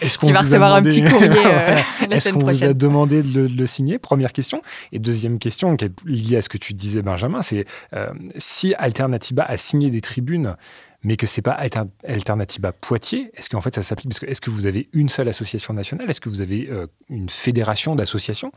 est-ce 0.00 0.18
qu'on 0.18 0.34
un 0.34 0.82
petit 0.82 1.02
courrier 1.02 1.28
euh, 1.44 1.80
Est-ce 2.10 2.30
qu'on 2.30 2.38
vous 2.38 2.64
a 2.64 2.72
demandé 2.72 3.22
de 3.22 3.40
le, 3.40 3.48
de 3.48 3.58
le 3.58 3.66
signer? 3.66 3.98
Première 3.98 4.32
question. 4.32 4.62
Et 4.92 5.00
deuxième 5.00 5.38
question, 5.40 5.76
qui 5.76 5.86
est 5.86 5.92
liée 6.04 6.36
à 6.36 6.42
ce 6.42 6.48
que 6.48 6.58
tu 6.58 6.72
dis 6.72 6.83
disait 6.84 7.02
Benjamin, 7.02 7.42
c'est 7.42 7.64
euh, 7.94 8.08
si 8.36 8.74
Alternativa 8.74 9.44
a 9.44 9.56
signé 9.56 9.90
des 9.90 10.00
tribunes, 10.00 10.56
mais 11.02 11.16
que 11.16 11.26
c'est 11.26 11.42
pas 11.42 11.58
Alternativa 12.04 12.72
Poitiers. 12.72 13.30
Est-ce 13.34 13.50
qu'en 13.50 13.60
fait 13.60 13.74
ça 13.74 13.82
s'applique? 13.82 14.18
Que 14.18 14.26
est-ce 14.26 14.40
que 14.40 14.50
vous 14.50 14.66
avez 14.66 14.88
une 14.92 15.08
seule 15.08 15.28
association 15.28 15.74
nationale? 15.74 16.08
Est-ce 16.08 16.20
que 16.20 16.30
vous 16.30 16.40
avez 16.40 16.70
une 17.10 17.28
fédération 17.28 17.94
d'associations? 17.94 18.52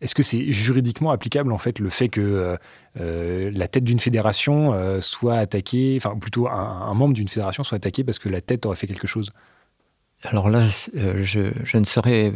Est-ce 0.00 0.14
que 0.14 0.22
c'est 0.22 0.52
juridiquement 0.52 1.12
applicable 1.12 1.52
en 1.52 1.58
fait 1.58 1.78
le 1.78 1.88
fait 1.88 2.08
que 2.08 2.20
euh, 2.20 2.56
euh, 3.00 3.50
la 3.54 3.68
tête 3.68 3.84
d'une 3.84 4.00
fédération 4.00 4.74
euh, 4.74 5.00
soit 5.00 5.36
attaquée, 5.36 5.94
enfin 5.96 6.18
plutôt 6.18 6.48
un, 6.48 6.92
membre 6.94 7.14
d'une 7.14 7.28
fédération 7.28 7.62
soit 7.64 7.76
attaqué 7.76 8.02
parce 8.04 8.18
que 8.18 8.28
la 8.28 8.40
tête 8.40 8.66
aurait 8.66 8.76
fait 8.76 8.86
quelque 8.86 9.06
chose? 9.06 9.30
Alors 10.24 10.48
là, 10.48 10.62
je, 10.94 11.78
ne 11.78 11.84
saurais, 11.84 12.32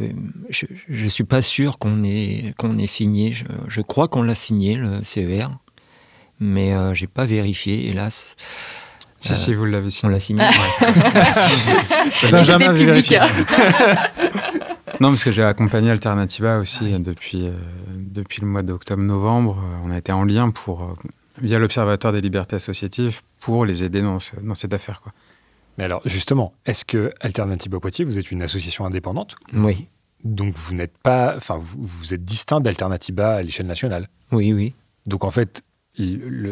je 0.49 1.03
ne 1.03 1.09
suis 1.09 1.23
pas 1.23 1.41
sûr 1.41 1.79
qu'on 1.79 2.03
ait, 2.03 2.53
qu'on 2.57 2.77
ait 2.77 2.87
signé. 2.87 3.33
Je, 3.67 3.81
crois 3.81 4.07
qu'on 4.07 4.21
l'a 4.21 4.35
signé 4.35 4.75
le 4.75 5.03
CER, 5.03 5.47
mais 6.39 6.71
je 6.93 7.01
n'ai 7.01 7.07
pas 7.07 7.25
vérifié, 7.25 7.89
hélas. 7.89 8.35
Si, 9.19 9.35
si, 9.35 9.53
vous 9.53 9.65
l'avez 9.65 9.91
signé. 9.91 10.09
On 10.09 10.13
l'a 10.13 10.19
signé. 10.19 10.43
Ouais. 10.43 12.39
jamais 12.43 12.69
vérifié. 12.69 13.19
Non, 14.99 15.11
parce 15.11 15.23
que 15.23 15.31
j'ai 15.31 15.43
accompagné 15.43 15.91
Alternativa 15.91 16.57
aussi 16.57 16.91
depuis, 16.99 17.47
euh, 17.47 17.53
depuis 17.95 18.41
le 18.41 18.47
mois 18.47 18.63
d'octobre-novembre. 18.63 19.57
Euh, 19.57 19.85
on 19.85 19.91
a 19.91 19.97
été 19.97 20.11
en 20.11 20.25
lien 20.25 20.49
pour, 20.49 20.83
euh, 20.83 20.93
via 21.41 21.57
l'Observatoire 21.57 22.11
des 22.11 22.19
libertés 22.19 22.57
associatives 22.57 23.21
pour 23.39 23.65
les 23.65 23.85
aider 23.85 24.01
dans, 24.01 24.17
dans 24.41 24.55
cette 24.55 24.73
affaire. 24.73 25.01
Quoi. 25.01 25.13
Mais 25.79 25.85
alors, 25.85 26.01
justement, 26.03 26.51
est-ce 26.65 26.83
que 26.83 27.09
Alternativa 27.21 27.79
Poitiers, 27.79 28.03
vous 28.03 28.19
êtes 28.19 28.31
une 28.31 28.41
association 28.41 28.85
indépendante 28.85 29.37
Oui. 29.53 29.87
Donc 30.25 30.53
vous 30.53 30.73
n'êtes 30.73 30.97
pas, 30.97 31.33
enfin 31.37 31.57
vous, 31.57 31.77
vous 31.81 32.13
êtes 32.13 32.25
distinct 32.25 32.59
d'Alternativa 32.59 33.35
à 33.35 33.41
l'échelle 33.41 33.67
nationale. 33.67 34.09
Oui, 34.33 34.51
oui. 34.51 34.73
Donc 35.05 35.23
en 35.23 35.31
fait, 35.31 35.63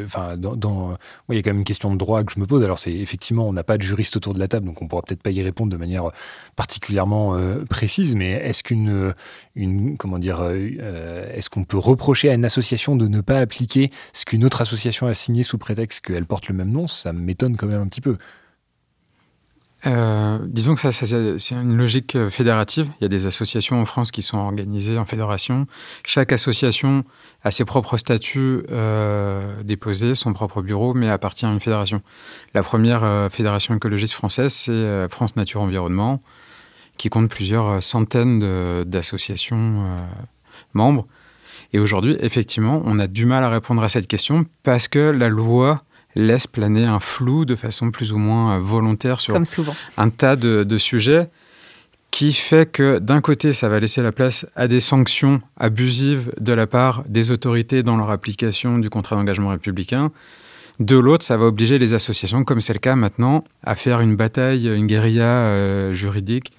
enfin, 0.06 0.38
dans, 0.38 0.96
il 1.28 1.36
y 1.36 1.40
a 1.40 1.42
quand 1.42 1.50
même 1.50 1.58
une 1.58 1.66
question 1.66 1.92
de 1.92 1.98
droit 1.98 2.24
que 2.24 2.32
je 2.32 2.40
me 2.40 2.48
pose. 2.48 2.63
Alors, 2.63 2.80
c'est 2.80 2.94
effectivement, 2.94 3.46
on 3.50 3.52
n'a 3.52 3.66
pas 3.66 3.78
de 3.78 3.82
juriste 3.82 4.16
autour 4.16 4.34
de 4.34 4.40
la 4.40 4.48
table, 4.48 4.66
donc 4.66 4.82
on 4.82 4.88
pourra 4.88 5.02
peut-être 5.02 5.22
pas 5.22 5.32
y 5.32 5.44
répondre 5.44 5.74
de 5.74 5.78
manière 5.78 6.10
particulièrement 6.56 7.36
euh, 7.36 7.66
précise. 7.66 8.16
Mais 8.16 8.32
est-ce 8.32 8.63
qu'une, 8.63 9.13
une, 9.56 9.98
comment 9.98 10.20
dire, 10.20 10.40
euh, 10.40 11.30
est-ce 11.34 11.50
qu'on 11.50 11.66
peut 11.66 11.78
reprocher 11.78 12.30
à 12.30 12.34
une 12.34 12.46
association 12.46 12.96
de 12.96 13.10
ne 13.10 13.20
pas 13.20 13.40
appliquer 13.40 13.92
ce 14.13 14.24
qu'une 14.24 14.46
autre 14.46 14.62
association 14.62 15.06
a 15.08 15.13
signé 15.13 15.44
sous 15.44 15.58
prétexte 15.58 16.00
qu'elle 16.00 16.26
porte 16.26 16.48
le 16.48 16.56
même 16.56 16.72
nom? 16.72 16.88
Ça 16.88 17.12
m'étonne 17.12 17.58
quand 17.58 17.68
même 17.68 17.82
un 17.82 17.88
petit 17.88 18.00
peu. 18.00 18.16
Euh, 19.86 20.40
disons 20.44 20.74
que 20.74 20.82
ça, 20.82 20.92
c'est 20.92 21.52
une 21.52 21.78
logique 21.78 22.16
euh, 22.16 22.32
fédérative. 22.32 22.90
Il 23.00 23.04
y 23.04 23.06
a 23.06 23.10
des 23.10 23.28
associations 23.28 23.80
en 23.80 23.86
France 23.86 24.12
qui 24.12 24.24
sont 24.24 24.38
organisées 24.38 24.98
en 24.98 25.06
fédération. 25.06 25.68
Chaque 26.04 26.32
association 26.32 27.04
a 27.44 27.52
ses 27.52 27.63
propres 27.63 27.98
statuts 27.98 28.63
euh, 28.72 29.62
déposés, 29.63 30.16
son 30.16 30.34
propre 30.34 30.63
bureau, 30.63 30.96
mais 30.96 31.10
appartient 31.10 31.46
à 31.46 31.52
une 31.52 31.60
fédération. 31.60 32.02
La 32.56 32.63
première 32.63 33.30
fédération 33.32 33.76
écologiste 33.76 34.13
française, 34.13 34.52
c'est 34.52 35.08
France 35.10 35.36
Nature 35.36 35.62
Environnement, 35.62 36.20
qui 36.98 37.10
compte 37.10 37.30
plusieurs 37.30 37.84
centaines 37.84 38.84
d'associations 38.84 39.86
membres. 40.74 41.06
Et 41.74 41.80
aujourd'hui, 41.80 42.18
effectivement, 42.20 42.82
on 42.86 42.98
a 42.98 43.08
du 43.08 43.26
mal 43.26 43.44
à 43.44 43.50
répondre 43.50 43.84
à 43.84 43.90
cette 43.90 44.08
question 44.08 44.46
parce 44.63 44.88
que 44.88 45.00
la 45.00 45.30
loi 45.30 45.84
laisse 46.17 46.47
planer 46.47 46.86
un 46.86 46.99
flou 46.99 47.45
de 47.45 47.56
façon 47.56 47.91
plus 47.91 48.12
ou 48.12 48.17
moins 48.17 48.56
euh, 48.56 48.60
volontaire 48.60 49.19
sur 49.19 49.39
un 49.97 50.10
tas 50.10 50.36
de, 50.36 50.77
sujets 50.77 51.30
qui 52.12 52.34
fait 52.34 52.71
que 52.71 52.99
d'un 52.99 53.21
côté, 53.21 53.53
ça 53.53 53.69
va 53.69 53.80
laisser 53.80 54.01
la 54.01 54.12
place 54.12 54.45
à 54.56 54.67
des 54.67 54.80
sanctions 54.80 55.41
abusives 55.58 56.32
de 56.39 56.53
la 56.53 56.65
part 56.65 57.03
des 57.08 57.32
autorités 57.32 57.84
dans 57.84 57.97
leur 57.97 58.12
application 58.12 58.80
du 58.80 58.89
contrat 58.89 59.15
d'engagement 59.15 59.49
républicain. 59.49 60.12
De 60.80 60.95
l'autre, 60.95 61.25
ça 61.25 61.38
va 61.38 61.45
obliger 61.45 61.80
les 61.80 61.93
associations, 61.93 62.43
comme 62.43 62.62
c'est 62.62 62.73
le 62.73 62.80
cas 62.80 62.95
maintenant, 62.95 63.43
à 63.63 63.75
faire 63.75 63.99
une 63.99 64.15
bataille, 64.15 64.67
une 64.67 64.88
guérilla 64.88 65.25
euh, 65.25 65.93
juridique 65.93 66.51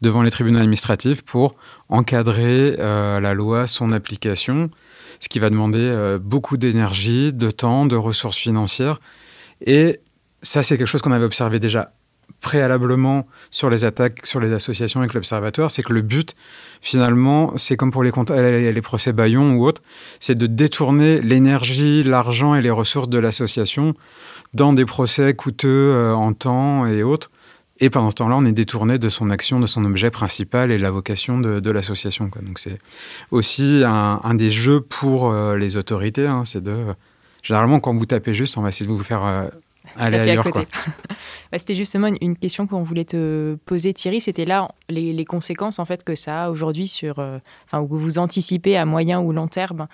devant 0.00 0.22
les 0.22 0.30
tribunaux 0.30 0.58
administratifs 0.58 1.22
pour 1.22 1.54
encadrer 1.88 2.76
euh, 2.78 3.20
la 3.20 3.34
loi, 3.34 3.66
son 3.66 3.92
application 3.92 4.70
ce 5.20 5.28
qui 5.28 5.38
va 5.38 5.50
demander 5.50 5.78
euh, 5.78 6.18
beaucoup 6.18 6.56
d'énergie, 6.56 7.32
de 7.32 7.50
temps, 7.50 7.86
de 7.86 7.96
ressources 7.96 8.36
financières. 8.36 9.00
Et 9.64 10.00
ça, 10.42 10.62
c'est 10.62 10.76
quelque 10.78 10.86
chose 10.86 11.02
qu'on 11.02 11.12
avait 11.12 11.24
observé 11.24 11.58
déjà 11.58 11.92
préalablement 12.40 13.26
sur 13.50 13.70
les 13.70 13.84
attaques 13.84 14.26
sur 14.26 14.40
les 14.40 14.52
associations 14.52 15.00
avec 15.00 15.14
l'Observatoire, 15.14 15.70
c'est 15.70 15.82
que 15.82 15.92
le 15.92 16.02
but, 16.02 16.34
finalement, 16.80 17.56
c'est 17.56 17.76
comme 17.76 17.90
pour 17.90 18.02
les, 18.02 18.72
les 18.72 18.82
procès 18.82 19.12
Bayon 19.12 19.52
ou 19.52 19.64
autres, 19.64 19.82
c'est 20.20 20.34
de 20.34 20.46
détourner 20.46 21.20
l'énergie, 21.20 22.02
l'argent 22.02 22.54
et 22.54 22.62
les 22.62 22.70
ressources 22.70 23.08
de 23.08 23.18
l'association 23.18 23.94
dans 24.54 24.72
des 24.72 24.84
procès 24.84 25.34
coûteux 25.34 25.92
euh, 25.92 26.14
en 26.14 26.32
temps 26.32 26.86
et 26.86 27.02
autres 27.02 27.30
et 27.78 27.90
pendant 27.90 28.10
ce 28.10 28.16
temps-là, 28.16 28.36
on 28.38 28.44
est 28.44 28.52
détourné 28.52 28.98
de 28.98 29.08
son 29.08 29.30
action, 29.30 29.60
de 29.60 29.66
son 29.66 29.84
objet 29.84 30.10
principal 30.10 30.72
et 30.72 30.78
de 30.78 30.82
la 30.82 30.90
vocation 30.90 31.38
de, 31.38 31.70
l'association. 31.70 32.30
Donc 32.42 32.58
c'est 32.58 32.78
aussi 33.30 33.82
un, 33.84 34.34
des 34.34 34.50
jeux 34.50 34.80
pour 34.80 35.30
euh, 35.30 35.56
les 35.56 35.76
autorités. 35.76 36.26
Hein, 36.26 36.44
c'est 36.44 36.62
de 36.62 36.86
généralement 37.42 37.80
quand 37.80 37.94
vous 37.94 38.06
tapez 38.06 38.34
juste, 38.34 38.56
on 38.56 38.62
va 38.62 38.70
essayer 38.70 38.86
de 38.86 38.92
vous 38.92 39.02
faire 39.02 39.24
euh, 39.24 39.48
aller 39.96 40.18
ailleurs. 40.18 40.46
Bah, 41.52 41.58
c'était 41.58 41.76
justement 41.76 42.08
une, 42.20 42.36
question 42.36 42.66
qu'on 42.66 42.82
voulait 42.82 43.04
te 43.04 43.54
poser, 43.66 43.94
Thierry. 43.94 44.20
C'était 44.20 44.46
là 44.46 44.68
les, 44.88 45.24
conséquences 45.24 45.78
en 45.78 45.84
fait 45.84 46.02
que 46.02 46.16
ça 46.16 46.44
a 46.44 46.50
aujourd'hui 46.50 46.88
sur, 46.88 47.20
euh, 47.20 47.38
enfin, 47.66 47.86
que 47.86 47.94
vous 47.94 48.18
anticipez 48.18 48.76
à 48.76 48.84
moyen 48.84 49.20
ou 49.20 49.32
long 49.32 49.48
terme. 49.48 49.86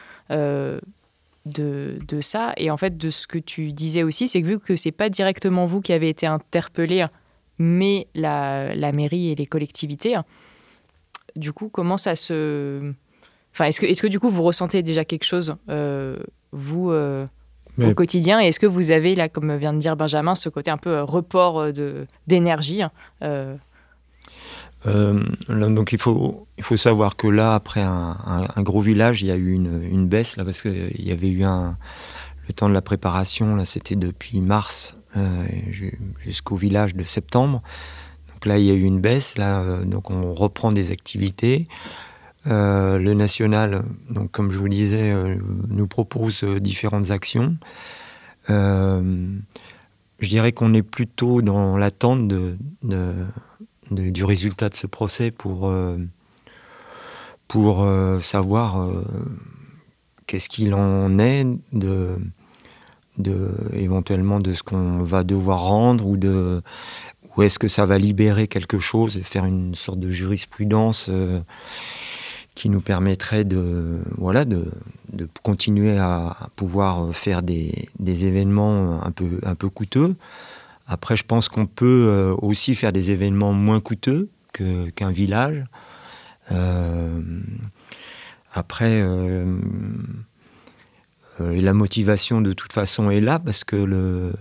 De, 1.45 1.99
de, 2.07 2.21
ça 2.21 2.53
et 2.57 2.71
en 2.71 2.77
fait 2.77 2.97
de 2.97 3.11
ce 3.11 3.27
que 3.27 3.37
tu 3.37 3.73
disais 3.73 4.05
aussi 4.05 4.29
c'est 4.29 4.41
que 4.43 4.47
vu 4.47 4.59
que 4.61 4.77
c'est 4.77 4.93
pas 4.93 5.09
directement 5.09 5.67
vous 5.67 5.81
qui 5.81 5.93
avez 5.93 6.09
été 6.09 6.25
interpellé 6.25 7.05
mais 7.59 8.09
la, 8.15 8.93
mairie 8.93 9.31
et 9.31 9.35
les 9.35 9.47
collectivités. 9.47 10.17
Du 11.37 11.53
coup, 11.53 11.69
comment 11.69 11.97
ça 11.97 12.17
se... 12.17 12.93
Enfin, 13.55 13.67
est-ce 13.67 13.81
que, 13.81 13.87
est 13.87 14.01
que 14.01 14.07
du 14.07 14.19
coup, 14.19 14.31
vous 14.31 14.43
ressentez 14.43 14.83
déjà 14.83 15.05
quelque 15.05 15.25
chose, 15.25 15.57
euh, 15.69 16.17
vous, 16.53 16.91
euh, 16.91 17.27
au 17.79 17.95
quotidien? 17.95 18.41
Et 18.41 18.49
est-ce 18.49 18.61
que 18.61 18.67
vous 18.67 18.93
avez, 18.93 19.15
là, 19.15 19.29
comme 19.29 19.55
vient 19.57 19.75
de 19.75 19.79
dire 19.79 19.97
Benjamin, 19.97 20.35
ce 20.35 20.49
côté 20.49 20.71
un 20.71 20.79
peu 20.79 20.91
euh, 20.91 21.05
report 21.05 21.67
d'énergie 22.27 22.83
donc 24.85 25.93
il 25.93 25.99
faut, 25.99 26.49
il 26.59 26.65
faut 26.65 26.77
savoir 26.77 27.15
que 27.15 27.29
là, 27.29 27.55
après 27.55 27.83
un, 27.83 28.63
gros 28.63 28.81
village, 28.81 29.23
il 29.23 29.29
y 29.29 29.31
a 29.31 29.37
eu 29.37 29.53
une, 29.53 29.81
une 29.85 30.09
baisse, 30.09 30.37
là, 30.37 30.45
parce 30.45 30.61
qu'il 30.61 31.07
y 31.07 31.13
avait 31.13 31.29
eu 31.29 31.45
un, 31.45 31.77
le 32.49 32.53
temps 32.53 32.69
de 32.69 32.75
la 32.75 32.83
préparation, 32.83 33.55
là, 33.55 33.65
c'était 33.65 33.97
depuis 33.97 34.41
mars 34.41 34.97
jusqu'au 36.21 36.57
village 36.57 36.95
de 36.95 37.05
septembre. 37.05 37.63
Donc 38.29 38.47
là, 38.47 38.59
il 38.59 38.65
y 38.65 38.71
a 38.71 38.75
eu 38.75 38.83
une 38.83 39.01
baisse. 39.01 39.39
Là, 39.39 39.63
euh, 39.63 39.85
donc 39.85 40.11
on 40.11 40.35
reprend 40.35 40.73
des 40.73 40.91
activités. 40.91 41.67
Euh, 42.49 42.99
le 42.99 43.15
national, 43.15 43.85
donc 44.11 44.33
comme 44.33 44.51
je 44.51 44.59
vous 44.59 44.65
le 44.65 44.71
disais, 44.71 45.15
nous 45.69 45.87
propose 45.87 46.43
différentes 46.43 47.11
actions. 47.13 47.57
je 48.49 50.29
dirais 50.29 50.53
qu'on 50.53 50.75
est 50.75 50.83
plutôt 50.83 51.41
dans 51.41 51.77
l'attente 51.77 52.27
de, 52.27 52.57
du 53.91 54.25
résultat 54.25 54.71
de 54.71 54.75
ce 54.75 54.89
procès 54.89 55.31
pour, 55.31 55.73
pour 57.47 57.89
savoir 58.21 58.91
qu'est-ce 60.27 60.49
qu'il 60.49 60.75
en 60.75 61.21
est 61.21 61.47
de, 61.73 62.17
éventuellement 63.73 64.41
de 64.41 64.53
ce 64.53 64.63
qu'on 64.63 64.99
va 65.03 65.25
devoir 65.25 65.63
rendre 65.63 66.07
ou 66.07 66.17
de 66.17 66.63
ou 67.37 67.43
est-ce 67.43 67.59
que 67.59 67.69
ça 67.69 67.87
va 67.87 67.99
libérer 67.99 68.47
quelque 68.47 68.79
chose 68.79 69.17
et 69.17 69.23
faire 69.23 69.45
une 69.45 69.75
sorte 69.75 69.99
de 69.99 70.11
jurisprudence 70.11 71.07
euh, 71.09 71.41
qui 72.55 72.69
nous 72.69 72.81
permettrait 72.81 73.45
de 73.45 74.01
voilà 74.19 74.45
de, 74.45 74.71
de 75.13 75.27
continuer 75.43 75.99
à, 75.99 76.51
pouvoir 76.57 77.15
faire 77.15 77.43
des, 77.43 77.89
des, 77.99 78.27
événements 78.27 79.03
un 79.03 79.11
peu 79.11 79.41
un 79.45 79.55
peu 79.55 79.71
coûteux. 79.71 80.15
Après, 80.87 81.17
je 81.17 81.25
pense 81.25 81.49
qu'on 81.49 81.67
peut 81.67 82.07
euh, 82.09 82.35
aussi 82.43 82.75
faire 82.75 82.93
des 82.93 83.11
événements 83.11 83.53
moins 83.53 83.81
coûteux 83.81 84.29
qu'un 84.53 85.11
village. 85.11 85.65
Euh, 86.51 87.21
après, 88.53 89.03
la 91.51 91.73
motivation 91.73 92.41
de 92.41 92.53
toute 92.53 92.73
façon 92.73 93.11
est 93.11 93.21
là 93.21 93.39
parce 93.39 93.65
que 93.65 93.77
le, 93.77 94.33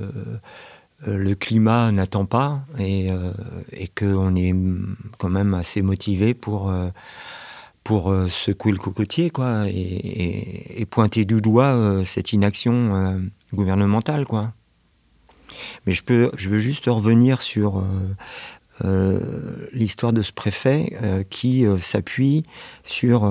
euh, 1.07 1.17
le 1.17 1.35
climat 1.35 1.91
n'attend 1.91 2.25
pas 2.25 2.61
et, 2.77 3.11
euh, 3.11 3.31
et 3.71 3.87
qu'on 3.87 4.35
est 4.35 4.53
quand 5.17 5.29
même 5.29 5.53
assez 5.53 5.81
motivé 5.81 6.33
pour, 6.33 6.73
pour 7.83 8.13
secouer 8.29 8.71
le 8.71 8.77
cocotier 8.77 9.29
quoi, 9.29 9.65
et, 9.67 10.85
pointer 10.89 11.25
du 11.25 11.41
doigt 11.41 12.01
cette 12.05 12.33
inaction 12.33 13.21
gouvernementale. 13.53 14.25
Quoi. 14.25 14.53
Mais 15.85 15.93
je, 15.93 16.03
peux, 16.03 16.31
je 16.37 16.49
veux 16.49 16.59
juste 16.59 16.85
revenir 16.85 17.41
sur 17.41 17.83
l'histoire 19.73 20.13
de 20.13 20.21
ce 20.21 20.31
préfet 20.31 21.25
qui 21.29 21.65
s'appuie 21.79 22.43
sur 22.83 23.23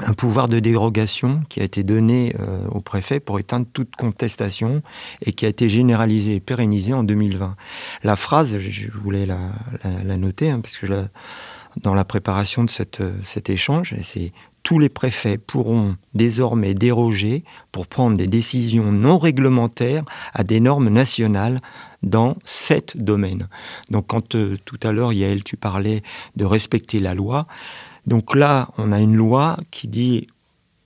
un 0.00 0.12
pouvoir 0.12 0.48
de 0.48 0.58
dérogation 0.58 1.42
qui 1.48 1.60
a 1.60 1.64
été 1.64 1.82
donné 1.82 2.34
au 2.70 2.80
préfet 2.80 3.20
pour 3.20 3.38
éteindre 3.38 3.66
toute 3.72 3.94
contestation 3.96 4.82
et 5.22 5.32
qui 5.32 5.46
a 5.46 5.48
été 5.48 5.68
généralisé 5.68 6.36
et 6.36 6.40
pérennisé 6.40 6.92
en 6.92 7.04
2020. 7.04 7.56
La 8.02 8.16
phrase, 8.16 8.58
je, 8.58 8.90
voulais 8.90 9.24
la, 9.24 10.16
noter, 10.16 10.50
hein, 10.50 10.60
parce 10.60 10.76
que 10.76 10.86
dans 11.82 11.94
la 11.94 12.04
préparation 12.04 12.64
de 12.64 12.70
cette, 12.70 13.02
cet 13.24 13.50
échange, 13.50 13.94
c'est 14.02 14.32
tous 14.64 14.78
les 14.78 14.88
préfets 14.88 15.38
pourront 15.38 15.96
désormais 16.14 16.74
déroger 16.74 17.44
pour 17.70 17.86
prendre 17.86 18.16
des 18.16 18.26
décisions 18.26 18.90
non 18.90 19.18
réglementaires 19.18 20.04
à 20.32 20.42
des 20.42 20.58
normes 20.58 20.88
nationales 20.88 21.60
dans 22.02 22.36
sept 22.44 22.96
domaines. 22.96 23.48
Donc 23.90 24.06
quand 24.08 24.34
euh, 24.34 24.56
tout 24.64 24.80
à 24.82 24.90
l'heure, 24.90 25.12
Yael, 25.12 25.44
tu 25.44 25.56
parlais 25.56 26.02
de 26.36 26.44
respecter 26.44 26.98
la 26.98 27.14
loi, 27.14 27.46
donc 28.06 28.34
là, 28.34 28.68
on 28.78 28.92
a 28.92 29.00
une 29.00 29.14
loi 29.14 29.56
qui 29.70 29.88
dit 29.88 30.26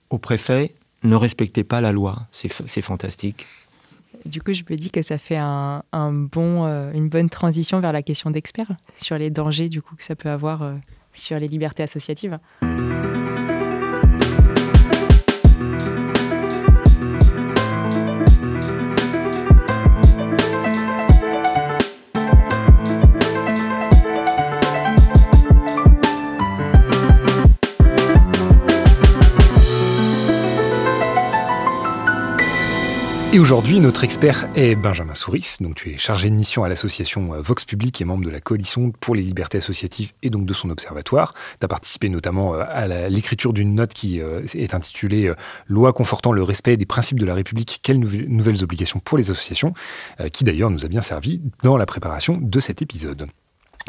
aux 0.09 0.17
préfets, 0.17 0.75
ne 1.03 1.15
respectez 1.15 1.63
pas 1.63 1.81
la 1.81 1.91
loi. 1.91 2.27
C'est 2.31 2.81
fantastique. 2.81 3.45
Du 4.25 4.41
coup, 4.41 4.53
je 4.53 4.63
me 4.69 4.75
dis 4.75 4.91
que 4.91 5.01
ça 5.01 5.17
fait 5.17 5.37
un, 5.37 5.83
bon, 5.93 6.65
euh, 6.65 6.91
une 6.93 7.09
bonne 7.09 7.29
transition 7.29 7.79
vers 7.79 7.93
la 7.93 8.03
question 8.03 8.31
d'experts 8.31 8.71
sur 8.97 9.17
les 9.17 9.29
dangers 9.29 9.69
du 9.69 9.81
coup 9.81 9.95
que 9.95 10.03
ça 10.03 10.15
peut 10.15 10.29
avoir 10.29 10.61
euh, 10.61 10.73
sur 11.13 11.39
les 11.39 11.47
libertés 11.47 11.83
associatives. 11.83 12.37
Et 33.31 33.37
aujourd'hui, 33.37 33.79
notre 33.79 34.03
expert 34.03 34.49
est 34.55 34.75
Benjamin 34.75 35.13
Souris. 35.13 35.57
Donc, 35.59 35.75
tu 35.75 35.93
es 35.93 35.97
chargé 35.97 36.31
de 36.31 36.35
mission 36.35 36.63
à 36.63 36.69
l'association 36.69 37.35
euh, 37.35 37.41
Vox 37.41 37.63
Public 37.63 38.01
et 38.01 38.05
membre 38.05 38.25
de 38.25 38.31
la 38.31 38.41
coalition 38.41 38.89
pour 38.89 39.13
les 39.13 39.21
libertés 39.21 39.59
associatives 39.59 40.13
et 40.23 40.31
donc 40.31 40.47
de 40.47 40.53
son 40.55 40.71
observatoire. 40.71 41.35
Tu 41.59 41.63
as 41.63 41.67
participé 41.67 42.09
notamment 42.09 42.55
euh, 42.55 42.63
à 42.67 42.87
l'écriture 43.07 43.53
d'une 43.53 43.75
note 43.75 43.93
qui 43.93 44.19
euh, 44.19 44.41
est 44.55 44.73
intitulée 44.73 45.31
Loi 45.67 45.93
confortant 45.93 46.31
le 46.31 46.41
respect 46.41 46.75
des 46.75 46.87
principes 46.87 47.19
de 47.19 47.25
la 47.25 47.35
République, 47.35 47.81
quelles 47.83 47.99
nouvelles 47.99 48.63
obligations 48.63 48.99
pour 48.99 49.19
les 49.19 49.29
associations, 49.29 49.73
qui 50.33 50.43
d'ailleurs 50.43 50.71
nous 50.71 50.83
a 50.83 50.87
bien 50.87 51.01
servi 51.01 51.39
dans 51.61 51.77
la 51.77 51.85
préparation 51.85 52.39
de 52.41 52.59
cet 52.59 52.81
épisode. 52.81 53.27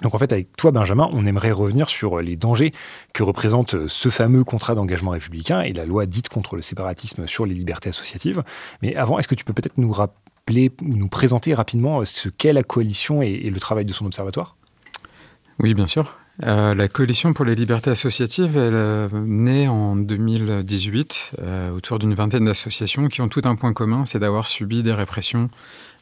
Donc 0.03 0.15
en 0.15 0.19
fait, 0.19 0.33
avec 0.33 0.57
toi, 0.57 0.71
Benjamin, 0.71 1.09
on 1.13 1.27
aimerait 1.27 1.53
revenir 1.53 1.89
sur 1.89 2.21
les 2.21 2.37
dangers 2.37 2.73
que 3.13 3.23
représente 3.23 3.87
ce 3.87 4.09
fameux 4.09 4.45
contrat 4.45 4.75
d'engagement 4.75 5.11
républicain 5.11 5.61
et 5.61 5.73
la 5.73 5.85
loi 5.85 6.07
dite 6.07 6.29
contre 6.29 6.57
le 6.57 6.63
séparatisme 6.63 7.27
sur 7.27 7.47
les 7.47 7.55
libertés 7.55 7.91
associatives. 7.91 8.43
Mais 8.83 8.97
avant, 8.97 9.19
est-ce 9.19 9.29
que 9.29 9.35
tu 9.35 9.45
peux 9.45 9.53
peut-être 9.53 9.79
nous 9.79 9.93
rappeler 9.93 10.73
ou 10.83 10.97
nous 10.97 11.09
présenter 11.09 11.55
rapidement 11.55 12.05
ce 12.05 12.29
qu'est 12.29 12.53
la 12.53 12.63
coalition 12.63 13.23
et, 13.23 13.51
le 13.51 13.61
travail 13.61 13.85
de 13.85 13.93
son 13.93 14.07
observatoire? 14.07 14.57
Oui, 15.59 15.75
bien 15.75 15.87
sûr. 15.87 16.17
Euh, 16.45 16.75
la 16.75 16.89
coalition 16.89 17.35
pour 17.35 17.45
les 17.45 17.55
libertés 17.55 17.91
associatives, 17.91 18.57
elle 18.57 19.11
née 19.27 19.69
en 19.69 19.95
2018 19.95 21.33
euh, 21.39 21.71
autour 21.71 21.99
d'une 21.99 22.15
vingtaine 22.15 22.47
d'associations 22.47 23.09
qui 23.09 23.21
ont 23.21 23.29
tout 23.29 23.43
un 23.45 23.57
point 23.57 23.75
commun, 23.75 24.07
c'est 24.07 24.19
d'avoir 24.19 24.47
subi 24.47 24.83
des 24.83 24.95
répressions 24.95 25.51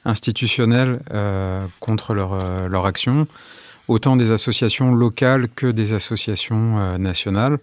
institutionnelles 0.04 1.00
euh, 1.12 1.60
contre 1.80 2.14
leur, 2.14 2.68
leur 2.68 2.86
action 2.86 3.26
autant 3.88 4.16
des 4.16 4.30
associations 4.30 4.94
locales 4.94 5.48
que 5.48 5.66
des 5.66 5.92
associations 5.92 6.78
euh, 6.78 6.98
nationales. 6.98 7.58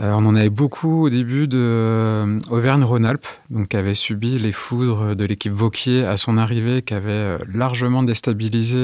Euh, 0.00 0.12
on 0.12 0.26
en 0.26 0.34
avait 0.34 0.50
beaucoup 0.50 1.04
au 1.04 1.08
début 1.08 1.48
de 1.48 1.58
euh, 1.58 2.40
Auvergne-Rhône-Alpes, 2.50 3.26
qui 3.68 3.76
avait 3.76 3.94
subi 3.94 4.38
les 4.38 4.52
foudres 4.52 5.16
de 5.16 5.24
l'équipe 5.24 5.52
Vauquier 5.52 6.04
à 6.04 6.16
son 6.16 6.36
arrivée, 6.36 6.82
qui 6.82 6.94
avait 6.94 7.38
largement 7.52 8.02
déstabilisé 8.02 8.76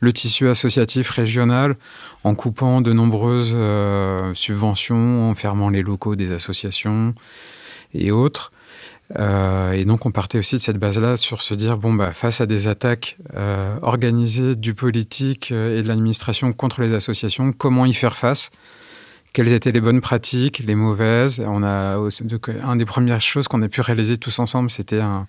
le 0.00 0.12
tissu 0.12 0.48
associatif 0.48 1.10
régional 1.10 1.74
en 2.24 2.34
coupant 2.34 2.80
de 2.80 2.94
nombreuses 2.94 3.54
subventions, 4.34 5.28
en 5.28 5.34
fermant 5.34 5.68
les 5.68 5.82
locaux 5.82 6.16
des 6.16 6.32
associations 6.32 7.14
et 7.92 8.10
autres. 8.10 8.52
Euh, 9.18 9.72
et 9.72 9.84
donc 9.84 10.06
on 10.06 10.10
partait 10.10 10.38
aussi 10.38 10.56
de 10.56 10.60
cette 10.60 10.78
base-là 10.78 11.16
sur 11.16 11.42
se 11.42 11.54
dire, 11.54 11.76
bon, 11.76 11.92
bah, 11.92 12.12
face 12.12 12.40
à 12.40 12.46
des 12.46 12.68
attaques 12.68 13.18
euh, 13.34 13.76
organisées 13.82 14.56
du 14.56 14.74
politique 14.74 15.50
euh, 15.52 15.78
et 15.78 15.82
de 15.82 15.88
l'administration 15.88 16.52
contre 16.52 16.80
les 16.80 16.94
associations, 16.94 17.52
comment 17.52 17.86
y 17.86 17.92
faire 17.92 18.16
face? 18.16 18.50
Quelles 19.32 19.52
étaient 19.52 19.72
les 19.72 19.80
bonnes 19.80 20.00
pratiques, 20.00 20.58
les 20.60 20.74
mauvaises. 20.74 21.42
On 21.46 21.62
a 21.62 21.96
un 22.62 22.76
des 22.76 22.84
premières 22.84 23.20
choses 23.20 23.48
qu'on 23.48 23.62
a 23.62 23.68
pu 23.68 23.80
réaliser 23.80 24.18
tous 24.18 24.38
ensemble, 24.38 24.70
c'était 24.70 25.00
un, 25.00 25.26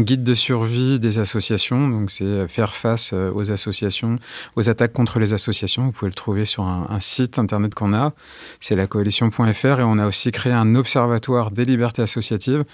guide 0.00 0.24
de 0.24 0.34
survie 0.34 1.00
des 1.00 1.18
associations. 1.18 1.88
Donc 1.88 2.10
c'est 2.10 2.46
faire 2.48 2.74
face 2.74 3.12
euh, 3.12 3.32
aux 3.32 3.50
associations, 3.50 4.18
aux 4.56 4.68
attaques 4.68 4.92
contre 4.92 5.18
les 5.18 5.32
associations. 5.32 5.84
Vous 5.84 5.92
pouvez 5.92 6.10
le 6.10 6.14
trouver 6.14 6.44
sur 6.44 6.64
un, 6.64 7.00
site 7.00 7.38
internet 7.38 7.74
qu'on 7.74 7.94
a, 7.94 8.12
c'est 8.60 8.76
la 8.76 8.86
coalition.fr 8.86 9.80
et 9.80 9.82
on 9.82 9.98
a 9.98 10.06
aussi 10.06 10.32
créé 10.32 10.52
un 10.52 10.74
observatoire 10.74 11.50
des 11.50 11.64
libertés 11.64 12.02
associatives 12.02 12.64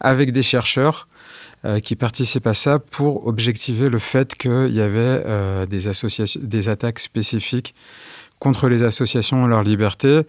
avec 0.00 0.32
des 0.32 0.42
chercheurs 0.42 1.06
euh, 1.66 1.80
qui 1.80 1.96
participent 1.96 2.46
à 2.46 2.54
ça 2.54 2.78
pour 2.78 3.26
objectiver 3.26 3.90
le 3.90 3.98
fait 3.98 4.34
qu'il 4.36 4.72
y 4.72 4.80
avait 4.80 5.22
euh, 5.26 5.66
des, 5.66 5.90
des 6.42 6.68
attaques 6.68 6.98
spécifiques 6.98 7.74
contre 8.38 8.68
les 8.68 8.82
associations 8.82 9.46
et 9.46 9.48
leur 9.48 9.62
liberté. 9.62 10.22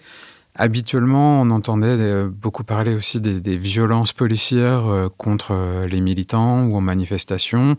Habituellement, 0.58 1.42
on 1.42 1.52
entendait 1.52 1.88
euh, 1.90 2.30
beaucoup 2.30 2.64
parler 2.64 2.96
aussi 2.96 3.20
des, 3.20 3.58
violences 3.58 4.14
policières 4.14 4.88
euh, 4.88 5.10
contre 5.18 5.52
euh, 5.52 5.86
les 5.86 6.00
militants 6.00 6.64
ou 6.64 6.78
en 6.78 6.82
manifestation. 6.82 7.76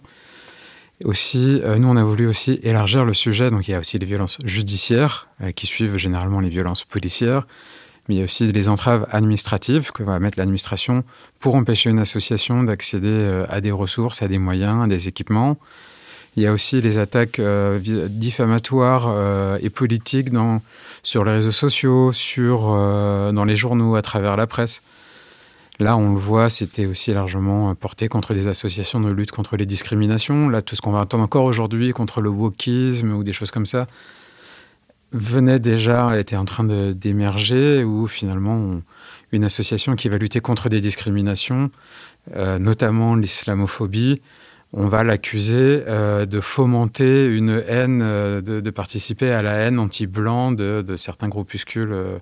Aussi, 1.05 1.61
nous, 1.79 1.89
on 1.89 1.97
a 1.97 2.05
voulu 2.05 2.27
aussi 2.27 2.59
élargir 2.63 3.05
le 3.05 3.13
sujet. 3.13 3.51
Donc, 3.51 3.69
il 3.69 3.73
y 3.73 3.75
a 3.75 3.79
aussi 3.79 3.99
les 3.99 4.07
violences 4.07 4.39
judiciaires 4.45 5.29
qui 5.55 5.67
suivent 5.67 5.99
généralement 5.99 6.41
les 6.41 6.49
violences 6.49 6.85
policières, 6.85 7.47
mais 8.09 8.15
il 8.15 8.19
y 8.19 8.21
a 8.23 8.25
aussi 8.25 8.51
les 8.51 8.69
entraves 8.71 9.07
administratives 9.11 9.93
que 9.93 10.03
va 10.03 10.19
mettre 10.21 10.39
l'administration 10.39 11.05
pour 11.39 11.55
empêcher 11.55 11.91
une 11.91 11.99
association 11.99 12.63
d'accéder 12.63 13.45
à 13.51 13.61
des 13.61 13.73
ressources, 13.73 14.23
à 14.23 14.29
des 14.29 14.39
moyens, 14.39 14.85
à 14.85 14.87
des 14.87 15.07
équipements. 15.07 15.59
Il 16.37 16.43
y 16.43 16.47
a 16.47 16.53
aussi 16.53 16.83
les 16.83 16.99
attaques 16.99 17.39
euh, 17.39 17.79
diffamatoires 18.09 19.07
euh, 19.09 19.59
et 19.63 19.71
politiques 19.71 20.29
sur 21.03 21.25
les 21.25 21.33
réseaux 21.33 21.51
sociaux, 21.51 22.13
euh, 22.39 23.33
dans 23.33 23.45
les 23.47 23.57
journaux, 23.57 23.97
à 23.97 24.03
travers 24.03 24.37
la 24.37 24.47
presse. 24.47 24.83
Là, 25.79 25.97
on 25.97 26.13
le 26.13 26.19
voit, 26.19 26.51
c'était 26.51 26.85
aussi 26.85 27.13
largement 27.15 27.75
porté 27.75 28.09
contre 28.09 28.35
des 28.35 28.49
associations 28.49 29.01
de 29.01 29.11
lutte 29.11 29.31
contre 29.31 29.57
les 29.57 29.65
discriminations. 29.65 30.51
Là, 30.51 30.61
tout 30.61 30.77
ce 30.77 30.83
qu'on 30.83 30.91
va 30.91 31.01
entendre 31.01 31.25
encore 31.25 31.45
aujourd'hui 31.45 31.93
contre 31.93 32.21
le 32.21 32.29
wokisme 32.29 33.13
ou 33.13 33.25
des 33.25 33.33
choses 33.33 33.51
comme 33.51 33.67
ça 33.67 33.87
venait 35.13 35.59
déjà, 35.59 36.19
était 36.19 36.37
en 36.37 36.45
train 36.45 36.65
d'émerger, 36.65 37.85
où 37.85 38.07
finalement, 38.07 38.81
une 39.33 39.45
association 39.45 39.97
qui 39.97 40.09
va 40.09 40.19
lutter 40.19 40.41
contre 40.41 40.69
des 40.69 40.81
discriminations, 40.81 41.71
notamment 42.35 43.15
l'islamophobie, 43.15 44.21
on 44.73 44.89
va 44.89 45.05
l'accuser 45.05 45.83
euh, 45.87 46.27
de 46.27 46.41
fomenter 46.41 47.27
une 47.27 47.63
haine, 47.67 48.03
euh, 48.03 48.41
de, 48.41 48.71
participer 48.71 49.31
à 49.31 49.43
la 49.43 49.53
haine 49.53 49.79
anti-blanc 49.79 50.53
de, 50.53 50.97
certains 50.97 51.29
groupuscules 51.29 51.93
euh, 51.93 52.19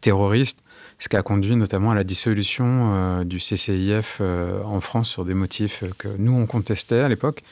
terroristes, 0.00 0.58
ce 0.98 1.08
qui 1.08 1.16
a 1.16 1.22
conduit 1.22 1.56
notamment 1.56 1.90
à 1.90 1.94
la 1.94 2.04
dissolution 2.04 3.24
du 3.24 3.38
CCIF 3.38 4.20
en 4.20 4.80
France 4.80 5.10
sur 5.10 5.24
des 5.24 5.34
motifs 5.34 5.82
que 5.98 6.08
nous, 6.18 6.32
on 6.32 6.46
contestait 6.46 7.00
à 7.00 7.08
l'époque, 7.08 7.42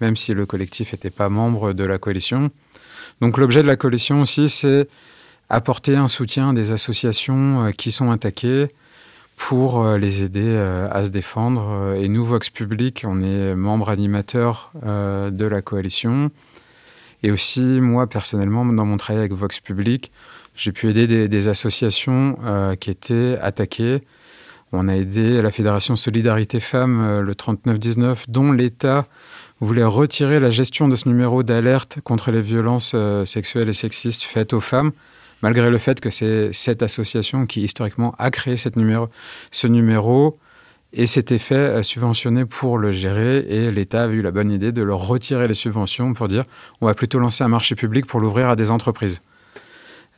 même 0.00 0.16
si 0.16 0.32
le 0.32 0.46
collectif 0.46 0.92
n'était 0.92 1.10
pas 1.10 1.28
membre 1.28 1.72
de 1.72 1.84
la 1.84 1.98
coalition. 1.98 2.50
Donc 3.20 3.36
l'objet 3.36 3.62
de 3.62 3.66
la 3.66 3.76
coalition 3.76 4.20
aussi, 4.20 4.48
c'est 4.48 4.88
apporter 5.50 5.96
un 5.96 6.08
soutien 6.08 6.50
à 6.50 6.52
des 6.52 6.70
associations 6.70 7.72
qui 7.76 7.90
sont 7.90 8.10
attaquées, 8.10 8.68
pour 9.36 9.82
euh, 9.82 9.98
les 9.98 10.22
aider 10.22 10.42
euh, 10.44 10.88
à 10.90 11.04
se 11.04 11.10
défendre. 11.10 11.68
Euh, 11.70 11.94
et 11.94 12.08
nous, 12.08 12.24
Vox 12.24 12.50
Public, 12.50 13.04
on 13.06 13.22
est 13.22 13.54
membre 13.54 13.90
animateur 13.90 14.72
de 14.74 15.44
la 15.44 15.62
coalition. 15.62 16.30
Et 17.22 17.30
aussi, 17.30 17.62
moi, 17.62 18.06
personnellement, 18.06 18.64
dans 18.64 18.84
mon 18.84 18.96
travail 18.96 19.20
avec 19.20 19.32
Vox 19.32 19.60
Public, 19.60 20.12
j'ai 20.54 20.72
pu 20.72 20.88
aider 20.88 21.28
des, 21.28 21.48
associations 21.48 22.36
qui 22.78 22.90
étaient 22.90 23.38
attaquées. 23.40 24.02
On 24.72 24.88
a 24.88 24.94
aidé 24.94 25.40
la 25.40 25.50
Fédération 25.50 25.96
Solidarité 25.96 26.60
Femmes, 26.60 27.20
le 27.20 27.34
3919, 27.34 28.28
dont 28.28 28.52
l'État 28.52 29.06
voulait 29.60 29.84
retirer 29.84 30.38
la 30.38 30.50
gestion 30.50 30.86
de 30.86 30.96
ce 30.96 31.08
numéro 31.08 31.42
d'alerte 31.42 31.98
contre 32.04 32.30
les 32.30 32.42
violences 32.42 32.94
sexuelles 33.24 33.70
et 33.70 33.72
sexistes 33.72 34.24
faites 34.24 34.52
aux 34.52 34.60
femmes 34.60 34.92
malgré 35.44 35.68
le 35.68 35.76
fait 35.76 36.00
que 36.00 36.08
c'est 36.08 36.54
cette 36.54 36.82
association 36.82 37.44
qui 37.44 37.60
historiquement 37.60 38.14
a 38.18 38.30
créé 38.30 38.56
ce 38.56 39.66
numéro 39.66 40.38
et 40.94 41.06
s'était 41.06 41.38
fait 41.38 41.54
euh, 41.54 41.82
subventionner 41.82 42.46
pour 42.46 42.78
le 42.78 42.92
gérer 42.92 43.40
et 43.40 43.70
l'État 43.70 44.04
avait 44.04 44.14
eu 44.14 44.22
la 44.22 44.30
bonne 44.30 44.50
idée 44.50 44.72
de 44.72 44.82
leur 44.82 45.06
retirer 45.06 45.46
les 45.46 45.52
subventions 45.52 46.14
pour 46.14 46.28
dire 46.28 46.44
on 46.80 46.86
va 46.86 46.94
plutôt 46.94 47.18
lancer 47.18 47.44
un 47.44 47.48
marché 47.48 47.74
public 47.74 48.06
pour 48.06 48.20
l'ouvrir 48.20 48.48
à 48.48 48.56
des 48.56 48.70
entreprises. 48.70 49.20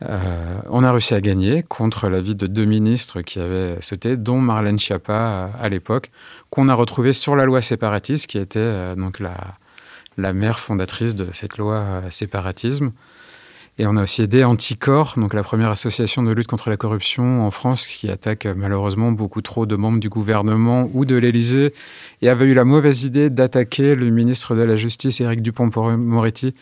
Euh, 0.01 0.61
on 0.69 0.85
a 0.85 0.93
réussi 0.93 1.13
à 1.13 1.19
gagner 1.19 1.61
contre 1.61 2.07
l'avis 2.07 2.35
de 2.35 2.47
deux 2.47 2.63
ministres 2.63 3.19
qui 3.19 3.41
avaient 3.41 3.81
sauté, 3.81 4.15
dont 4.15 4.39
Marlène 4.39 4.79
Schiappa 4.79 5.51
à, 5.59 5.67
l'époque, 5.67 6.09
qu'on 6.51 6.69
a 6.69 6.73
retrouvé 6.73 7.11
sur 7.11 7.35
la 7.35 7.43
loi 7.43 7.61
séparatiste, 7.61 8.27
qui 8.27 8.37
était 8.37 8.95
donc 8.95 9.19
la 9.19 10.33
mère 10.33 10.59
fondatrice 10.59 11.15
de 11.15 11.27
cette 11.33 11.57
loi 11.57 12.03
séparatisme. 12.11 12.93
Et 13.79 13.85
on 13.85 13.95
a 13.95 14.03
aussi 14.03 14.23
aidé 14.23 14.43
Anticor, 14.43 15.13
donc 15.17 15.35
la 15.35 15.43
première 15.43 15.69
association 15.69 16.23
de 16.23 16.31
lutte 16.31 16.47
contre 16.47 16.71
la 16.71 16.77
corruption 16.77 17.45
en 17.45 17.51
France, 17.51 17.85
qui 17.85 18.09
attaque 18.09 18.47
malheureusement 18.47 19.11
beaucoup 19.11 19.41
trop 19.41 19.67
de 19.67 19.75
membres 19.75 19.99
du 19.99 20.09
gouvernement 20.09 20.89
ou 20.93 21.05
de 21.05 21.15
l'Élysée, 21.15 21.75
et 22.23 22.29
avait 22.29 22.45
eu 22.45 22.55
la 22.55 22.65
mauvaise 22.65 23.03
idée 23.03 23.29
d'attaquer 23.29 23.93
le 23.93 24.09
ministre 24.09 24.55
de 24.55 24.63
la 24.63 24.75
Justice, 24.75 25.21
Éric 25.21 25.43
Dupont-Moretti, 25.43 26.55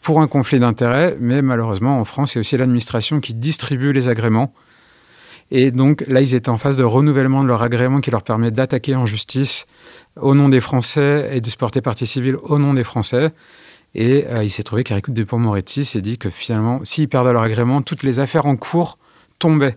pour 0.00 0.20
un 0.20 0.28
conflit 0.28 0.60
d'intérêts. 0.60 1.16
Mais 1.18 1.42
malheureusement, 1.42 1.98
en 1.98 2.04
France, 2.04 2.32
c'est 2.32 2.38
aussi 2.38 2.56
l'administration 2.56 3.18
qui 3.18 3.34
distribue 3.34 3.92
les 3.92 4.08
agréments. 4.08 4.54
Et 5.50 5.72
donc 5.72 6.04
là, 6.06 6.20
ils 6.20 6.36
étaient 6.36 6.50
en 6.50 6.58
phase 6.58 6.76
de 6.76 6.84
renouvellement 6.84 7.42
de 7.42 7.48
leur 7.48 7.62
agrément 7.62 8.00
qui 8.00 8.12
leur 8.12 8.22
permet 8.22 8.52
d'attaquer 8.52 8.94
en 8.94 9.06
justice 9.06 9.66
au 10.20 10.36
nom 10.36 10.48
des 10.48 10.60
Français 10.60 11.30
et 11.32 11.40
de 11.40 11.50
se 11.50 11.56
porter 11.56 11.80
partie 11.80 12.06
civile 12.06 12.36
au 12.36 12.60
nom 12.60 12.74
des 12.74 12.84
Français. 12.84 13.32
Et 13.94 14.24
euh, 14.28 14.44
il 14.44 14.50
s'est 14.50 14.62
trouvé 14.62 14.84
qu'Eric 14.84 15.10
Dupont-Moretti 15.10 15.84
s'est 15.84 16.00
dit 16.00 16.18
que 16.18 16.30
finalement, 16.30 16.80
s'ils 16.84 17.08
perdaient 17.08 17.32
leur 17.32 17.42
agrément, 17.42 17.82
toutes 17.82 18.02
les 18.02 18.20
affaires 18.20 18.46
en 18.46 18.56
cours 18.56 18.98
tombaient, 19.38 19.76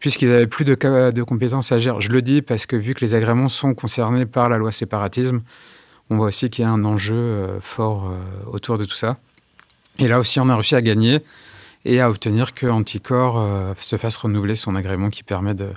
puisqu'ils 0.00 0.28
n'avaient 0.28 0.46
plus 0.46 0.64
de, 0.64 0.74
de, 1.10 1.22
compétences 1.22 1.72
à 1.72 1.78
gérer. 1.78 2.00
Je 2.00 2.10
le 2.10 2.20
dis 2.20 2.42
parce 2.42 2.66
que 2.66 2.76
vu 2.76 2.94
que 2.94 3.00
les 3.00 3.14
agréments 3.14 3.48
sont 3.48 3.74
concernés 3.74 4.26
par 4.26 4.48
la 4.48 4.58
loi 4.58 4.70
séparatisme, 4.70 5.40
on 6.10 6.16
voit 6.16 6.26
aussi 6.26 6.50
qu'il 6.50 6.62
y 6.62 6.66
a 6.66 6.70
un 6.70 6.84
enjeu 6.84 7.14
euh, 7.14 7.60
fort 7.60 8.10
euh, 8.10 8.50
autour 8.52 8.76
de 8.76 8.84
tout 8.84 8.94
ça. 8.94 9.16
Et 9.98 10.08
là 10.08 10.18
aussi, 10.18 10.40
on 10.40 10.48
a 10.48 10.54
réussi 10.54 10.74
à 10.74 10.82
gagner 10.82 11.20
et 11.84 12.00
à 12.00 12.10
obtenir 12.10 12.54
que 12.54 12.66
Anticor 12.66 13.74
se 13.80 13.96
fasse 13.96 14.16
renouveler 14.16 14.56
son 14.56 14.74
agrément 14.74 15.10
qui 15.10 15.22
permet 15.22 15.54
de 15.54 15.68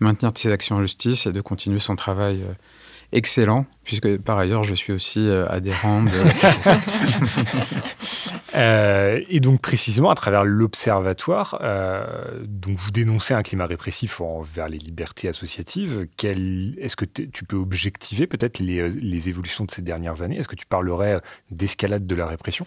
maintenir 0.00 0.32
ses 0.34 0.50
actions 0.50 0.76
en 0.76 0.82
justice 0.82 1.26
et 1.26 1.32
de 1.32 1.40
continuer 1.40 1.78
son 1.78 1.94
travail 1.94 2.42
excellent, 3.12 3.66
puisque 3.84 4.18
par 4.18 4.38
ailleurs, 4.38 4.64
je 4.64 4.74
suis 4.74 4.92
aussi 4.92 5.26
euh, 5.26 5.46
adhérent 5.48 6.02
de 6.02 6.10
euh, 8.54 9.20
et 9.28 9.40
donc, 9.40 9.60
précisément, 9.60 10.10
à 10.10 10.14
travers 10.14 10.44
l'Observatoire, 10.44 11.58
euh, 11.62 12.42
donc 12.44 12.76
vous 12.76 12.90
dénoncez 12.90 13.34
un 13.34 13.42
climat 13.42 13.66
répressif 13.66 14.20
envers 14.20 14.68
les 14.68 14.78
libertés 14.78 15.28
associatives. 15.28 16.06
Est-ce 16.22 16.96
que 16.96 17.04
tu 17.04 17.44
peux 17.44 17.56
objectiver 17.56 18.26
peut-être 18.26 18.58
les, 18.58 18.90
les 18.90 19.28
évolutions 19.28 19.64
de 19.64 19.70
ces 19.70 19.82
dernières 19.82 20.22
années? 20.22 20.38
Est-ce 20.38 20.48
que 20.48 20.56
tu 20.56 20.66
parlerais 20.66 21.20
d'escalade 21.50 22.06
de 22.06 22.14
la 22.14 22.26
répression? 22.26 22.66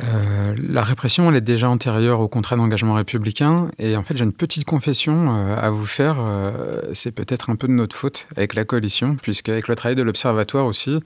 Euh, 0.00 0.54
la 0.68 0.82
répression, 0.82 1.28
elle 1.28 1.36
est 1.36 1.40
déjà 1.40 1.68
antérieure 1.68 2.20
au 2.20 2.28
contrat 2.28 2.56
d'engagement 2.56 2.94
républicain. 2.94 3.70
Et 3.78 3.96
en 3.96 4.02
fait, 4.02 4.16
j'ai 4.16 4.24
une 4.24 4.32
petite 4.32 4.64
confession 4.64 5.34
euh, 5.34 5.56
à 5.60 5.70
vous 5.70 5.86
faire. 5.86 6.16
Euh, 6.20 6.82
c'est 6.92 7.12
peut-être 7.12 7.50
un 7.50 7.56
peu 7.56 7.66
de 7.66 7.72
notre 7.72 7.96
faute 7.96 8.26
avec 8.36 8.54
la 8.54 8.64
coalition, 8.64 9.16
puisque 9.20 9.48
avec 9.48 9.68
le 9.68 9.74
travail 9.74 9.96
de 9.96 10.02
l'Observatoire 10.02 10.66
aussi, 10.66 11.00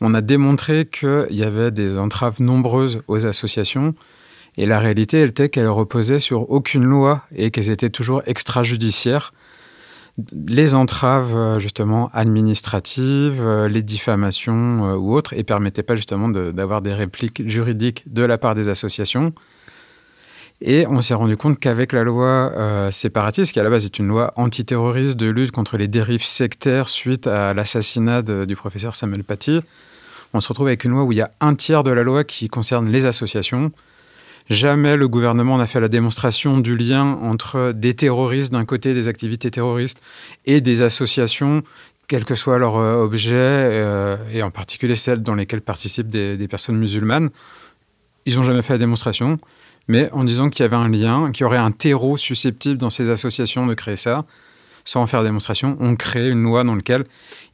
on 0.00 0.14
a 0.14 0.20
démontré 0.20 0.86
qu'il 0.86 1.26
y 1.30 1.44
avait 1.44 1.70
des 1.70 1.98
entraves 1.98 2.40
nombreuses 2.40 3.02
aux 3.08 3.26
associations. 3.26 3.94
Et 4.56 4.66
la 4.66 4.78
réalité, 4.78 5.18
elle 5.18 5.30
était 5.30 5.48
qu'elles 5.48 5.68
reposaient 5.68 6.20
sur 6.20 6.50
aucune 6.50 6.84
loi 6.84 7.22
et 7.34 7.50
qu'elles 7.50 7.70
étaient 7.70 7.90
toujours 7.90 8.22
extrajudiciaires 8.26 9.32
les 10.46 10.74
entraves 10.74 11.34
euh, 11.36 11.58
justement 11.58 12.10
administratives, 12.12 13.40
euh, 13.40 13.68
les 13.68 13.82
diffamations 13.82 14.84
euh, 14.84 14.96
ou 14.96 15.14
autres, 15.14 15.34
et 15.34 15.42
permettaient 15.42 15.82
pas 15.82 15.96
justement 15.96 16.28
d'avoir 16.28 16.82
des 16.82 16.94
répliques 16.94 17.48
juridiques 17.48 18.04
de 18.06 18.22
la 18.22 18.38
part 18.38 18.54
des 18.54 18.68
associations. 18.68 19.32
Et 20.60 20.86
on 20.86 21.00
s'est 21.00 21.14
rendu 21.14 21.36
compte 21.36 21.58
qu'avec 21.58 21.92
la 21.92 22.04
loi 22.04 22.52
séparatiste, 22.92 23.52
qui 23.52 23.60
à 23.60 23.64
la 23.64 23.70
base 23.70 23.84
est 23.84 23.98
une 23.98 24.06
loi 24.06 24.32
antiterroriste 24.36 25.16
de 25.16 25.26
lutte 25.26 25.50
contre 25.50 25.76
les 25.76 25.88
dérives 25.88 26.24
sectaires 26.24 26.88
suite 26.88 27.26
à 27.26 27.52
l'assassinat 27.52 28.22
du 28.22 28.54
professeur 28.54 28.94
Samuel 28.94 29.24
Paty, 29.24 29.60
on 30.32 30.40
se 30.40 30.48
retrouve 30.48 30.68
avec 30.68 30.84
une 30.84 30.92
loi 30.92 31.02
où 31.02 31.12
il 31.12 31.18
y 31.18 31.22
a 31.22 31.30
un 31.40 31.56
tiers 31.56 31.82
de 31.82 31.90
la 31.90 32.04
loi 32.04 32.22
qui 32.22 32.48
concerne 32.48 32.88
les 32.88 33.04
associations, 33.04 33.72
Jamais 34.50 34.96
le 34.96 35.08
gouvernement 35.08 35.56
n'a 35.56 35.66
fait 35.66 35.80
la 35.80 35.88
démonstration 35.88 36.58
du 36.58 36.76
lien 36.76 37.04
entre 37.04 37.72
des 37.72 37.94
terroristes 37.94 38.52
d'un 38.52 38.66
côté, 38.66 38.92
des 38.92 39.08
activités 39.08 39.50
terroristes, 39.50 39.98
et 40.44 40.60
des 40.60 40.82
associations, 40.82 41.62
quel 42.08 42.26
que 42.26 42.34
soit 42.34 42.58
leur 42.58 42.76
euh, 42.76 43.02
objet, 43.02 43.32
euh, 43.34 44.16
et 44.32 44.42
en 44.42 44.50
particulier 44.50 44.96
celles 44.96 45.22
dans 45.22 45.34
lesquelles 45.34 45.62
participent 45.62 46.10
des, 46.10 46.48
personnes 46.48 46.76
musulmanes. 46.76 47.30
Ils 48.26 48.36
n'ont 48.36 48.42
jamais 48.42 48.60
fait 48.60 48.74
la 48.74 48.78
démonstration, 48.78 49.38
mais 49.88 50.10
en 50.12 50.24
disant 50.24 50.50
qu'il 50.50 50.62
y 50.62 50.66
avait 50.66 50.76
un 50.76 50.88
lien, 50.88 51.30
qu'il 51.32 51.44
y 51.44 51.46
aurait 51.46 51.56
un 51.56 51.70
terreau 51.70 52.18
susceptible 52.18 52.76
dans 52.76 52.90
ces 52.90 53.08
associations 53.08 53.66
de 53.66 53.72
créer 53.72 53.96
ça, 53.96 54.26
sans 54.84 55.00
en 55.00 55.06
faire 55.06 55.22
démonstration, 55.22 55.78
on 55.80 55.96
crée 55.96 56.28
une 56.28 56.42
loi 56.42 56.64
dans 56.64 56.74
laquelle 56.74 57.04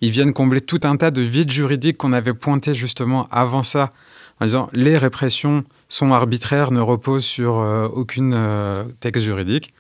ils 0.01 0.11
viennent 0.11 0.32
combler 0.32 0.61
tout 0.61 0.80
un 0.82 0.97
tas 0.97 1.12
de 1.12 1.22
vides 1.22 1.53
juridiques 1.53 1.97
qu'on 1.97 2.12
avait 2.12 2.34
pointés 2.34 2.74
justement 2.74 3.28
avant 3.30 3.62
ça, 3.62 3.93
en 4.41 4.47
disant 4.47 4.68
les 4.72 4.99
répressions 4.99 5.64
sont 5.88 6.12
arbitraires, 6.12 6.72
ne 6.72 6.80
reposent 6.80 7.24
sur 7.24 7.59
euh, 7.59 7.86
aucun 7.88 8.32
euh, 8.32 8.84
texte 9.01 9.24
juridique. 9.24 9.74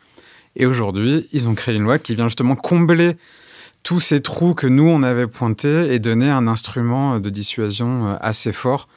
Et 0.56 0.66
aujourd'hui, 0.66 1.28
ils 1.32 1.48
ont 1.48 1.54
créé 1.54 1.76
une 1.76 1.84
loi 1.84 1.98
qui 1.98 2.14
vient 2.14 2.26
justement 2.26 2.56
combler 2.56 3.16
tous 3.82 4.00
ces 4.00 4.20
trous 4.20 4.54
que 4.54 4.66
nous, 4.66 4.86
on 4.86 5.02
avait 5.02 5.26
pointés 5.26 5.94
et 5.94 5.98
donner 5.98 6.28
un 6.28 6.46
instrument 6.46 7.18
de 7.18 7.30
dissuasion 7.30 8.08
euh, 8.08 8.16
assez 8.20 8.52
fort 8.52 8.88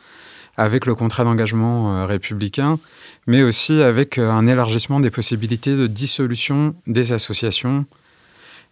avec 0.57 0.85
le 0.85 0.93
contrat 0.93 1.23
d'engagement 1.23 2.05
républicain, 2.05 2.77
mais 3.25 3.41
aussi 3.41 3.81
avec 3.81 4.19
un 4.19 4.45
élargissement 4.45 4.99
des 4.99 5.09
possibilités 5.09 5.75
de 5.75 5.87
dissolution 5.87 6.75
des 6.85 7.11
associations, 7.11 7.87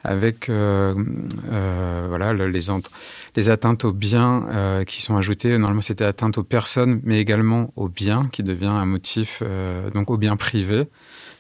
avec 0.04 0.49
euh, 0.49 0.95
euh, 1.52 2.06
voilà, 2.08 2.34
les, 2.34 2.62
les, 3.36 3.49
atteintes 3.49 3.86
aux 3.86 3.91
biens 3.91 4.47
euh, 4.49 4.84
qui 4.84 5.02
sont 5.02 5.16
ajoutées. 5.16 5.58
Normalement, 5.58 5.82
c'était 5.82 6.06
atteinte 6.06 6.38
aux 6.38 6.43
personnes, 6.43 7.02
mais 7.04 7.20
également 7.20 7.72
aux 7.76 7.88
biens, 7.88 8.28
qui 8.32 8.43
devient 8.43 8.68
un 8.68 8.86
motif, 8.86 9.43
donc 9.93 10.10
aux 10.10 10.18
biens 10.18 10.38
privés, 10.38 10.88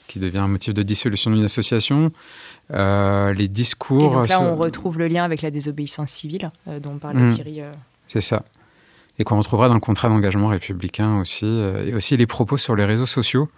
qui 0.07 0.19
devient 0.19 0.39
un 0.39 0.47
motif 0.47 0.73
de 0.73 0.83
dissolution 0.83 1.31
d'une 1.31 1.45
association. 1.45 2.11
les 2.69 3.47
discours. 3.47 4.13
Et 4.13 4.15
donc 4.15 4.29
là, 4.29 4.41
on 4.41 4.55
retrouve 4.55 4.99
le 4.99 5.07
lien 5.07 5.23
avec 5.23 5.41
la 5.41 5.51
désobéissance 5.51 6.11
civile 6.11 6.51
dont 6.81 6.97
parlait 6.97 7.21
mmh. 7.21 7.35
Thierry. 7.35 7.61
C'est 8.05 8.21
ça. 8.21 8.43
Et 9.19 9.23
qu'on 9.23 9.37
retrouvera 9.37 9.67
dans 9.67 9.75
le 9.75 9.79
contrat 9.79 10.09
d'engagement 10.09 10.47
républicain 10.47 11.19
aussi. 11.19 11.45
et 11.45 11.93
aussi 11.93 12.17
les 12.17 12.27
propos 12.27 12.57
sur 12.57 12.75
les 12.75 12.85
réseaux 12.85 13.05
sociaux 13.05 13.49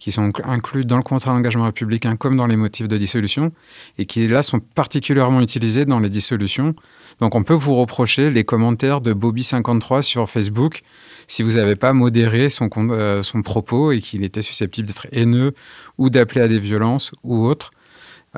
qui 0.00 0.10
sont 0.10 0.32
inclus 0.44 0.84
dans 0.84 0.96
le 0.96 1.02
contrat 1.02 1.30
d'engagement 1.30 1.64
républicain 1.64 2.16
comme 2.16 2.36
dans 2.36 2.46
les 2.46 2.56
motifs 2.56 2.88
de 2.88 2.96
dissolution, 2.96 3.52
et 3.98 4.06
qui 4.06 4.26
là 4.26 4.42
sont 4.42 4.58
particulièrement 4.58 5.42
utilisés 5.42 5.84
dans 5.84 6.00
les 6.00 6.08
dissolutions. 6.08 6.74
Donc 7.20 7.36
on 7.36 7.44
peut 7.44 7.54
vous 7.54 7.76
reprocher 7.76 8.30
les 8.30 8.42
commentaires 8.42 9.02
de 9.02 9.12
Bobby53 9.12 10.02
sur 10.02 10.28
Facebook 10.28 10.82
si 11.28 11.42
vous 11.42 11.52
n'avez 11.52 11.76
pas 11.76 11.92
modéré 11.92 12.48
son, 12.48 12.68
euh, 12.76 13.22
son 13.22 13.42
propos 13.42 13.92
et 13.92 14.00
qu'il 14.00 14.24
était 14.24 14.42
susceptible 14.42 14.88
d'être 14.88 15.06
haineux 15.12 15.52
ou 15.98 16.08
d'appeler 16.10 16.40
à 16.40 16.48
des 16.48 16.58
violences 16.58 17.12
ou 17.22 17.44
autres. 17.44 17.70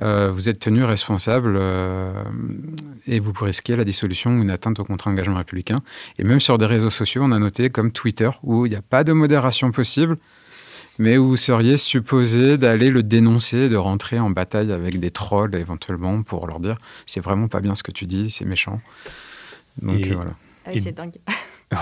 Euh, 0.01 0.33
vous 0.33 0.49
êtes 0.49 0.59
tenu 0.59 0.85
responsable 0.85 1.55
euh, 1.57 2.25
et 3.07 3.21
vous 3.21 3.33
risquer 3.39 3.77
la 3.77 3.85
dissolution 3.85 4.31
ou 4.31 4.43
une 4.43 4.51
atteinte 4.51 4.81
au 4.81 4.85
contrat 4.85 5.11
d'engagement 5.11 5.37
républicain. 5.37 5.83
Et 6.19 6.25
même 6.25 6.41
sur 6.41 6.59
des 6.59 6.67
réseaux 6.67 6.91
sociaux, 6.91 7.23
on 7.25 7.31
a 7.31 7.39
noté 7.39 7.71
comme 7.71 7.93
Twitter, 7.93 8.31
où 8.43 8.67
il 8.67 8.71
n'y 8.71 8.77
a 8.77 8.83
pas 8.83 9.05
de 9.05 9.13
modération 9.13 9.71
possible, 9.71 10.17
mais 10.99 11.19
où 11.19 11.29
vous 11.29 11.37
seriez 11.37 11.77
supposé 11.77 12.59
d'aller 12.59 12.91
le 12.91 13.03
dénoncer, 13.03 13.69
de 13.69 13.77
rentrer 13.77 14.19
en 14.19 14.31
bataille 14.31 14.73
avec 14.73 15.01
des 15.01 15.11
trolls 15.11 15.55
éventuellement 15.55 16.23
pour 16.23 16.47
leur 16.47 16.61
dire 16.61 16.77
c'est 17.07 17.21
vraiment 17.21 17.49
pas 17.49 17.61
bien 17.61 17.75
ce 17.75 17.83
que 17.83 17.93
tu 17.93 18.07
dis, 18.07 18.31
c'est 18.31 18.45
méchant. 18.45 18.81
Donc 19.81 20.01
et, 20.01 20.15
voilà. 20.15 20.33
Ah 20.67 20.71
c'est 20.81 20.93
dingue. 20.93 21.17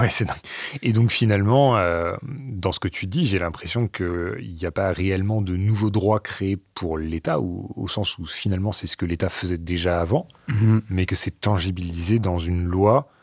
Ouais, 0.00 0.08
c'est 0.08 0.24
dingue. 0.24 0.36
Et 0.82 0.92
donc 0.92 1.10
finalement, 1.10 1.76
euh, 1.76 2.14
dans 2.22 2.70
ce 2.70 2.78
que 2.78 2.86
tu 2.86 3.08
dis, 3.08 3.26
j'ai 3.26 3.40
l'impression 3.40 3.88
qu'il 3.88 4.54
n'y 4.54 4.64
a 4.64 4.70
pas 4.70 4.92
réellement 4.92 5.42
de 5.42 5.56
nouveaux 5.56 5.90
droits 5.90 6.20
créés 6.20 6.58
pour 6.74 6.96
l'État, 6.96 7.40
au 7.40 7.88
sens 7.88 8.16
où 8.18 8.24
finalement 8.24 8.70
c'est 8.70 8.86
ce 8.86 8.96
que 8.96 9.04
l'État 9.04 9.28
faisait 9.28 9.58
déjà 9.58 10.00
avant, 10.00 10.28
mhm. 10.46 10.82
mais 10.90 11.06
que 11.06 11.16
c'est 11.16 11.40
tangibilisé 11.40 12.20
dans 12.20 12.38
une 12.38 12.62
loi 12.62 13.08
euh, 13.08 13.19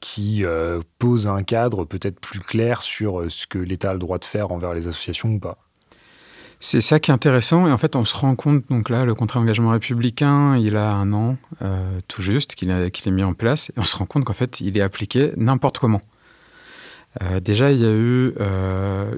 qui 0.00 0.44
euh, 0.44 0.80
pose 0.98 1.26
un 1.26 1.42
cadre 1.42 1.84
peut-être 1.84 2.20
plus 2.20 2.38
clair 2.38 2.82
sur 2.82 3.20
euh, 3.20 3.28
ce 3.28 3.46
que 3.46 3.58
l'État 3.58 3.90
a 3.90 3.92
le 3.94 3.98
droit 3.98 4.18
de 4.18 4.24
faire 4.24 4.52
envers 4.52 4.74
les 4.74 4.86
associations 4.86 5.30
ou 5.30 5.38
pas. 5.40 5.58
C'est 6.60 6.80
ça 6.80 7.00
qui 7.00 7.10
est 7.10 7.14
intéressant. 7.14 7.66
Et 7.66 7.72
en 7.72 7.78
fait, 7.78 7.96
on 7.96 8.04
se 8.04 8.16
rend 8.16 8.34
compte, 8.36 8.68
donc 8.68 8.88
là, 8.90 9.04
le 9.04 9.14
contrat 9.14 9.40
d'engagement 9.40 9.70
républicain, 9.70 10.56
il 10.56 10.76
a 10.76 10.92
un 10.92 11.12
an 11.12 11.36
tout 12.08 12.22
juste 12.22 12.54
qu'il 12.54 12.70
est 12.70 13.10
mis 13.10 13.22
en 13.22 13.34
place. 13.34 13.70
Et 13.76 13.80
on 13.80 13.84
se 13.84 13.94
rend 13.94 14.06
compte 14.06 14.24
qu'en 14.24 14.32
fait, 14.32 14.62
il 14.62 14.78
est 14.78 14.80
appliqué 14.80 15.32
n'importe 15.36 15.76
comment. 15.76 16.00
déjà, 17.42 17.72
il 17.72 17.80
y 17.80 17.84
a 17.84 17.92
eu 17.92 18.32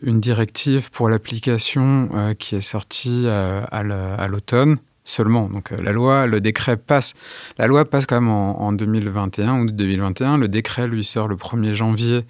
une 0.03 0.20
directive 0.20 0.90
pour 0.90 1.09
l'application 1.09 2.34
qui 2.40 2.57
est 2.57 2.61
sortie 2.61 3.28
à 3.28 4.26
l'automne 4.28 4.78
seulement. 5.09 5.48
Donc 5.48 5.72
euh, 5.72 5.76
la 5.82 5.92
loi, 5.92 6.26
le 6.26 6.40
décret 6.40 6.76
passe. 6.76 7.14
La 7.59 7.66
loi 7.66 7.84
passe 7.84 8.06
quand 8.06 8.20
même 8.20 8.30
en, 8.30 8.72
2021 8.72 9.61
ou 9.61 9.70
2021. 9.70 10.38
Le 10.38 10.48
décret 10.48 10.86
lui 10.86 11.04
sort 11.04 11.28
le 11.28 11.36
1er 11.36 11.74
janvier 11.74 12.24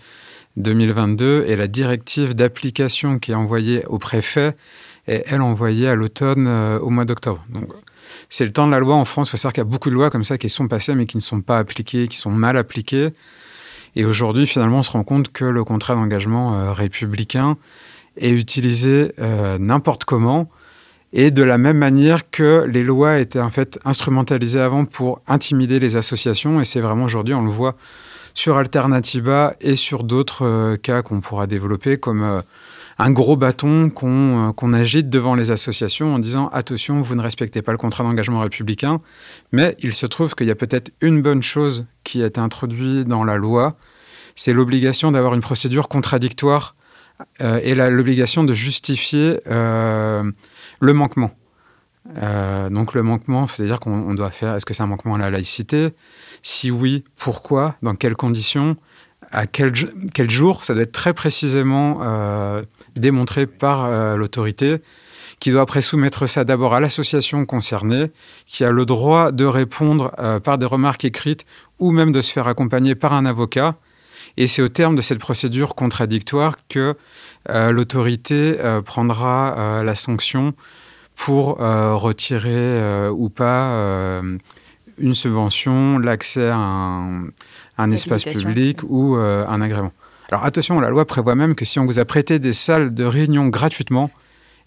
2022 0.57 1.45
et 1.47 1.57
la 1.57 1.69
directive 1.69 2.35
d'application 2.35 3.19
qui 3.19 3.33
est 3.33 3.37
envoyée 3.37 3.85
au 3.87 3.99
préfet, 3.99 4.57
et 5.07 5.23
elle 5.27 5.41
envoyée 5.41 5.89
à 5.89 5.95
l'automne 5.95 6.49
au 6.49 6.91
mois 6.91 7.05
d'octobre. 7.05 7.45
Donc 7.49 7.69
c'est 8.29 8.45
le 8.45 8.53
temps 8.53 8.67
de 8.67 8.73
la 8.73 8.81
loi 8.81 8.95
en 8.95 9.05
France. 9.05 9.29
Il 9.29 9.31
faut 9.33 9.37
savoir 9.37 9.53
qu'il 9.53 9.61
y 9.61 9.67
a 9.67 9.71
beaucoup 9.71 9.89
de 9.89 9.95
lois 9.95 10.11
comme 10.11 10.25
ça 10.25 10.39
qui 10.39 10.49
sont 10.49 10.69
passées 10.69 10.95
mais 10.95 11.07
qui 11.07 11.17
ne 11.17 11.23
sont 11.23 11.41
pas 11.41 11.59
appliquées, 11.59 12.09
qui 12.09 12.17
sont 12.17 12.31
mal 12.31 12.57
appliquées. 12.57 13.11
Et 13.97 14.05
aujourd'hui, 14.05 14.47
finalement, 14.47 14.79
on 14.79 14.83
se 14.83 14.91
rend 14.91 15.05
compte 15.05 15.33
que 15.33 15.45
le 15.45 15.65
contrat 15.65 15.95
d'engagement 15.95 16.59
euh, 16.59 16.73
républicain 16.73 17.57
est 18.17 18.31
utilisé 18.31 19.13
euh, 19.19 19.59
n'importe 19.59 20.05
comment 20.05 20.49
et 21.13 21.31
de 21.31 21.43
la 21.43 21.59
même 21.59 21.79
manière 21.79 22.31
que 22.31 22.65
les 22.69 22.83
lois 22.83 23.19
étaient 23.19 23.41
en 23.41 23.51
fait 23.51 23.79
instrumentalisées 23.85 24.61
avant 24.61 24.85
pour 24.85 25.23
intimider 25.27 25.79
les 25.79 25.97
associations. 25.97 26.61
Et 26.61 26.65
c'est 26.65 26.81
vraiment 26.81 27.05
aujourd'hui, 27.05 27.35
on 27.35 27.43
le 27.43 27.51
voit 27.51 27.77
sur 28.35 28.57
Alternativa 28.57 29.55
et 29.61 29.75
sur 29.75 30.05
d'autres 30.05 30.45
euh, 30.45 30.77
cas 30.77 31.03
qu'on 31.03 31.21
pourra 31.21 31.47
développer 31.47 31.99
comme 31.99 32.43
un 32.99 33.11
gros 33.11 33.37
bâton 33.37 33.91
euh, 34.03 34.53
qu'on 34.53 34.73
agite 34.73 35.09
devant 35.09 35.35
les 35.35 35.51
associations 35.51 36.15
en 36.15 36.19
disant 36.19 36.49
attention, 36.49 37.01
vous 37.01 37.15
ne 37.15 37.23
respectez 37.23 37.63
pas 37.63 37.73
le 37.73 37.79
contrat 37.79 38.03
d'engagement 38.05 38.41
républicain. 38.41 39.01
Mais 39.53 39.77
il 39.81 39.95
se 39.95 40.07
trouve 40.07 40.35
qu'il 40.35 40.49
y 40.49 40.51
a 40.51 40.57
peut-être 40.57 40.91
une 41.01 41.23
bonne 41.23 41.43
chose 41.43 41.87
qui 42.05 42.23
été 42.23 42.41
introduite 42.41 43.07
dans 43.07 43.25
la 43.25 43.37
loi, 43.37 43.77
c'est 44.35 44.53
l'obligation 44.53 45.11
d'avoir 45.13 45.35
une 45.35 45.41
procédure 45.41 45.89
contradictoire 45.89 46.75
euh, 47.41 47.61
et 47.63 47.75
l'obligation 47.75 48.45
de 48.45 48.55
justifier 48.55 49.41
euh, 49.49 50.23
le 50.81 50.93
manquement. 50.93 51.31
donc 52.71 52.95
le 52.95 53.03
manquement, 53.03 53.47
c'est-à-dire 53.47 53.81
qu'on 53.81 54.15
doit 54.15 54.31
faire, 54.31 54.55
est-ce 54.55 54.65
que 54.65 54.75
c'est 54.75 54.83
un 54.83 54.87
manquement 54.87 55.17
à 55.17 55.19
la 55.19 55.31
laïcité? 55.31 55.91
Si 56.43 56.71
oui, 56.71 57.05
pourquoi? 57.17 57.77
Dans 57.83 57.95
quelles 57.95 58.17
conditions? 58.17 58.77
À 59.31 59.47
quel, 59.47 59.75
jour, 60.31 60.65
ça 60.65 60.73
doit 60.73 60.85
être 60.85 60.93
très 60.93 61.13
précisément 61.13 62.01
démontré 62.99 63.47
par 63.47 63.85
euh, 63.85 64.17
l'autorité, 64.17 64.79
qui 65.41 65.51
doit 65.51 65.63
après 65.63 65.81
soumettre 65.81 66.27
ça 66.27 66.45
d'abord 66.45 66.75
à 66.75 66.81
l'association 66.81 67.45
concernée, 67.47 68.11
qui 68.47 68.65
a 68.65 68.71
le 68.71 68.85
droit 68.85 69.31
de 69.33 69.45
répondre 69.45 70.13
euh, 70.19 70.41
par 70.41 70.59
des 70.59 70.67
remarques 70.67 71.05
écrites 71.05 71.45
ou 71.79 71.93
même 71.93 72.13
de 72.13 72.21
se 72.21 72.33
faire 72.33 72.49
accompagner 72.49 72.95
par 72.95 73.13
un 73.13 73.25
avocat. 73.25 73.77
Et 74.39 74.47
c'est 74.47 74.63
au 74.63 74.69
terme 74.69 74.97
de 74.97 75.03
cette 75.03 75.19
procédure 75.19 75.75
contradictoire 75.75 76.57
que 76.69 76.95
euh, 77.51 77.73
l'autorité 77.73 78.57
prendra 78.85 79.83
la 79.85 79.95
sanction 79.95 80.55
pour 81.17 81.59
retirer 81.59 83.09
ou 83.11 83.29
pas 83.29 84.23
une 84.99 85.15
subvention, 85.15 85.99
l'accès 85.99 86.49
à 86.49 86.57
un, 86.57 87.25
un 87.79 87.91
espace 87.91 88.25
public 88.25 88.79
ou 88.85 89.17
un 89.17 89.61
agrément. 89.61 89.93
Alors 90.31 90.45
attention, 90.45 90.79
la 90.79 90.91
loi 90.91 91.07
prévoit 91.07 91.35
même 91.35 91.55
que 91.55 91.65
si 91.65 91.79
on 91.79 91.87
vous 91.87 91.99
a 91.99 92.05
prêté 92.05 92.39
des 92.39 92.53
salles 92.53 92.95
de 92.95 93.05
réunion 93.05 93.49
gratuitement, 93.49 94.11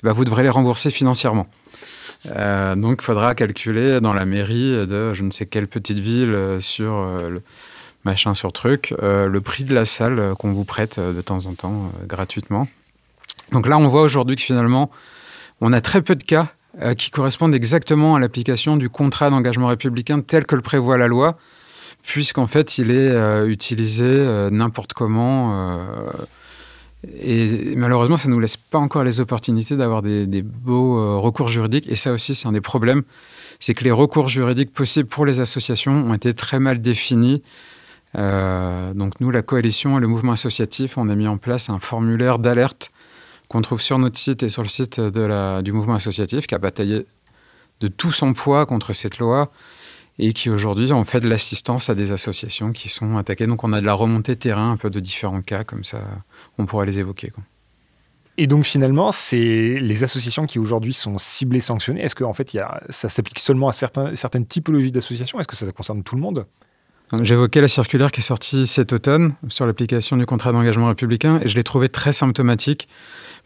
eh 0.02 0.08
ben, 0.08 0.14
vous 0.14 0.26
devrez 0.26 0.42
les 0.44 0.50
rembourser 0.50 0.90
financièrement. 0.90 1.48
Euh, 2.28 2.76
donc 2.76 3.00
il 3.02 3.06
faudra 3.06 3.36
calculer 3.36 4.00
dans 4.00 4.14
la 4.14 4.26
mairie 4.26 4.86
de 4.88 5.14
je 5.14 5.24
ne 5.24 5.32
sais 5.32 5.46
quelle 5.46 5.68
petite 5.68 6.00
ville 6.00 6.34
euh, 6.34 6.60
sur 6.60 6.94
euh, 6.94 7.30
le 7.30 7.42
machin 8.06 8.34
sur 8.34 8.54
truc 8.54 8.94
le 9.02 9.40
prix 9.40 9.64
de 9.64 9.74
la 9.74 9.86
salle 9.86 10.34
qu'on 10.40 10.54
vous 10.54 10.66
prête 10.66 11.00
de 11.00 11.22
temps 11.22 11.46
en 11.46 11.54
temps 11.54 11.92
gratuitement. 12.08 12.68
Donc 13.52 13.68
là 13.68 13.78
on 13.78 13.88
voit 13.88 14.02
aujourd'hui 14.02 14.36
que 14.36 14.42
finalement 14.42 14.90
on 15.62 15.74
a 15.74 15.82
très 15.82 16.02
peu 16.02 16.16
de 16.16 16.24
cas 16.24 16.48
qui 16.98 17.12
correspondent 17.12 17.54
exactement 17.54 18.16
à 18.16 18.20
l'application 18.20 18.78
du 18.78 18.90
contrat 18.90 19.30
d'engagement 19.30 19.68
républicain 19.68 20.22
tel 20.22 20.46
que 20.46 20.56
le 20.56 20.62
prévoit 20.62 20.98
la 20.98 21.08
loi 21.08 21.38
puisqu'en 22.04 22.48
fait, 22.48 22.78
il 22.78 22.92
est 22.92 23.10
euh, 23.10 23.48
utilisé 23.48 24.06
euh, 24.06 24.50
n'importe 24.50 24.94
comment. 24.94 25.54
Euh, 25.54 26.12
et 27.20 27.76
malheureusement, 27.76 28.18
ça 28.18 28.28
ne 28.28 28.34
nous 28.34 28.40
laisse 28.40 28.58
pas 28.58 28.78
encore 28.78 29.04
les 29.04 29.20
opportunités 29.20 29.76
d'avoir 29.76 30.02
des, 30.02 30.42
beaux 30.44 31.20
recours 31.20 31.48
juridiques. 31.48 31.88
Et 31.90 31.96
ça 31.96 32.12
aussi, 32.12 32.36
c'est 32.36 32.48
un 32.48 32.52
des 32.52 32.62
problèmes. 32.62 33.02
C'est 33.60 33.74
que 33.74 33.84
les 33.84 33.92
recours 33.92 34.28
juridiques 34.28 34.72
possibles 34.72 35.10
pour 35.10 35.26
les 35.26 35.40
associations 35.40 36.06
ont 36.08 36.14
été 36.14 36.34
très 36.34 36.60
mal 36.60 36.80
définis. 36.80 37.42
Donc 38.14 39.20
nous, 39.20 39.32
la 39.32 39.42
coalition 39.42 39.98
et 39.98 40.02
le 40.02 40.08
mouvement 40.08 40.34
associatif, 40.34 40.98
on 40.98 41.10
a 41.10 41.16
mis 41.16 41.28
en 41.28 41.38
place 41.38 41.70
un 41.70 41.80
formulaire 41.80 42.40
d'alerte 42.40 42.90
qu'on 43.48 43.62
trouve 43.62 43.82
sur 43.82 44.00
notre 44.00 44.18
site 44.18 44.44
et 44.44 44.50
sur 44.50 44.64
le 44.64 44.70
site 44.70 45.00
du 45.00 45.72
mouvement 45.72 45.96
associatif, 45.96 46.48
qui 46.48 46.56
a 46.56 46.58
bataillé 46.58 47.06
de 47.80 47.88
tout 47.88 48.12
son 48.12 48.34
poids 48.34 48.66
contre 48.66 48.94
cette 48.94 49.18
loi 49.18 49.52
et 50.20 50.34
qui 50.34 50.50
aujourd'hui 50.50 50.92
ont 50.94 51.04
fait 51.04 51.20
de 51.20 51.28
l'assistance 51.28 51.90
à 51.90 51.96
des 51.96 52.12
associations 52.12 52.74
qui 52.74 52.90
sont 52.90 53.18
attaquées. 53.18 53.48
Donc 53.48 53.64
on 53.64 53.74
a 53.74 53.82
de 53.82 53.86
la 53.86 53.94
remontée 53.94 54.36
terrain 54.36 54.72
un 54.72 54.78
peu 54.78 54.90
de 54.90 55.00
différents 55.00 55.42
cas, 55.42 55.64
comme 55.64 55.84
ça 55.84 56.00
on 56.58 56.66
pourrait 56.66 56.86
les 56.86 57.00
évoquer. 57.00 57.32
Et 58.38 58.48
donc 58.48 58.66
finalement, 58.66 59.12
c'est 59.12 59.80
les 59.80 60.04
associations 60.04 60.46
qui 60.46 60.60
aujourd'hui 60.60 60.94
sont 60.94 61.18
ciblées, 61.18 61.60
sanctionnées. 61.60 62.02
Est-ce 62.02 62.16
que 62.16 62.24
en 62.24 62.34
fait, 62.34 62.58
ça 62.90 63.10
s'applique 63.10 63.40
seulement 63.40 63.70
à 63.70 63.72
certaines 63.74 64.46
typologies 64.46 64.92
d'associations? 64.92 65.40
Est-ce 65.40 65.48
que 65.48 65.56
ça 65.56 65.70
concerne 65.72 66.04
tout 66.04 66.16
le 66.16 66.22
monde? 66.22 66.46
J'évoquais 67.22 67.62
la 67.62 67.68
circulaire 67.68 68.12
qui 68.12 68.22
est 68.22 68.24
sortie 68.24 68.68
cet 68.68 68.94
automne 68.94 69.34
sur 69.50 69.66
l'application 69.66 70.18
du 70.18 70.26
contrat 70.26 70.52
d'engagement 70.52 70.88
républicain 70.88 71.40
et 71.44 71.48
je 71.48 71.56
l'ai 71.56 71.64
trouvé 71.64 71.90
très 71.90 72.14
symptomatique 72.14 72.88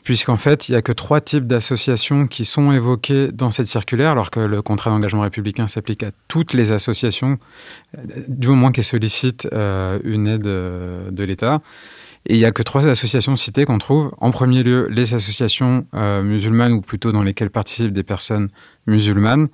puisqu'en 0.05 0.37
fait, 0.37 0.69
il 0.69 0.73
n'y 0.73 0.77
a 0.77 0.83
que 0.83 0.91
trois 0.91 1.19
types 1.19 1.47
d'associations 1.47 2.27
qui 2.27 2.45
sont 2.45 2.71
évoquées 2.71 3.31
dans 3.33 3.49
cette 3.49 3.67
circulaire, 3.67 4.11
alors 4.11 4.29
que 4.29 4.39
le 4.39 4.61
contrat 4.61 4.91
d'engagement 4.91 5.23
républicain 5.23 5.67
s'applique 5.67 6.03
à 6.03 6.11
toutes 6.27 6.53
les 6.53 6.71
associations, 6.71 7.39
euh, 7.97 8.01
du 8.27 8.47
moment 8.47 8.71
qu'elles 8.71 8.83
sollicitent 8.85 9.47
euh, 9.51 9.99
une 10.03 10.27
aide 10.27 10.45
euh, 10.45 11.09
de 11.09 11.23
l'État. 11.23 11.59
Et 12.27 12.35
il 12.35 12.37
n'y 12.37 12.45
a 12.45 12.51
que 12.51 12.61
trois 12.61 12.87
associations 12.87 13.35
citées 13.35 13.65
qu'on 13.65 13.79
trouve. 13.79 14.11
En 14.19 14.29
premier 14.31 14.63
lieu, 14.63 14.87
les 14.89 15.13
associations 15.13 15.85
musulmanes, 15.93 16.73
ou 16.73 16.81
plutôt 16.81 17.11
dans 17.11 17.21
lesquelles 17.21 17.51
participent 17.51 17.93
des 17.93 18.01
personnes 18.01 18.49
musulmanes. 18.87 19.47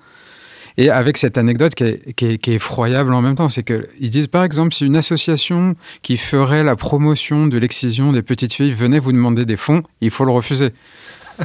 Et 0.78 0.90
avec 0.90 1.18
cette 1.18 1.38
anecdote 1.38 1.76
qui 1.76 1.84
est, 1.84 2.48
effroyable 2.48 3.14
en 3.14 3.22
même 3.22 3.36
temps, 3.36 3.50
c'est 3.50 3.64
qu'ils 3.64 4.10
disent 4.10 4.28
par 4.28 4.44
exemple 4.44 4.74
si 4.74 4.86
une 4.86 4.96
association 4.96 5.76
qui 6.02 6.18
ferait 6.18 6.64
la 6.64 6.76
promotion 6.76 7.48
de 7.48 7.58
l'excision 7.58 8.12
des 8.12 8.22
petites 8.22 8.54
filles 8.54 8.74
venait 8.74 9.00
vous 9.00 9.12
demander 9.12 9.46
des 9.46 9.58
fonds, 9.58 9.84
il 10.02 10.12
faut 10.12 10.26
le 10.26 10.32
refuser. 10.32 10.70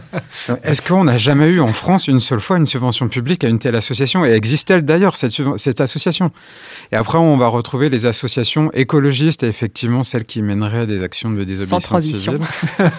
Est-ce 0.63 0.83
qu'on 0.83 1.05
n'a 1.05 1.19
jamais 1.19 1.49
eu 1.49 1.61
en 1.61 1.69
France 1.69 2.09
une 2.09 2.21
seule 2.21 2.41
fois 2.41 2.57
une 2.57 2.67
subvention 2.67 3.09
publique 3.09 3.45
à 3.45 3.49
une 3.49 3.59
telle 3.59 3.77
association 3.77 4.25
Et 4.25 4.33
existe-t-elle 4.33 4.85
d'ailleurs 4.85 5.17
cette, 5.17 5.33
cette, 5.57 5.81
association? 5.81 6.31
Et 6.93 6.97
après, 6.97 7.19
on 7.19 7.37
va 7.37 7.49
retrouver 7.49 7.89
les 7.89 8.07
associations 8.07 8.71
écologistes 8.73 9.43
et 9.43 9.49
effectivement 9.49 10.05
celles 10.05 10.25
qui 10.25 10.43
mèneraient 10.43 10.87
des 10.87 11.03
actions 11.03 11.31
de 11.31 11.45
désobéissance 11.45 12.01
civile. 12.01 12.41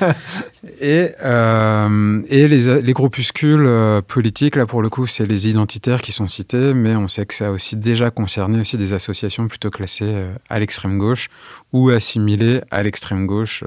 et, 0.82 1.10
euh, 1.24 2.22
et 2.30 2.48
les, 2.48 2.82
les, 2.82 2.94
groupuscules 2.94 3.66
euh, 3.66 4.02
politiques, 4.02 4.56
là 4.56 4.66
pour 4.66 4.82
le 4.82 4.90
coup, 4.90 5.08
c'est 5.08 5.26
les 5.26 5.48
identitaires 5.48 6.02
qui 6.02 6.12
sont 6.12 6.28
cités, 6.28 6.74
mais 6.74 6.96
on 6.96 7.08
sait 7.08 7.26
que 7.26 7.34
ça 7.34 7.48
a 7.48 7.52
aussi 7.52 7.76
déjà 7.76 8.10
concerné 8.10 8.60
aussi 8.60 8.78
des 8.78 8.94
associations 8.94 9.48
plutôt 9.48 9.70
classées 9.70 10.06
euh, 10.06 10.34
à 10.50 10.60
l'extrême 10.60 10.98
gauche 10.98 11.30
ou 11.74 11.90
assimilées 11.90 12.62
à 12.72 12.84
l'extrême 12.84 13.28
gauche 13.28 13.64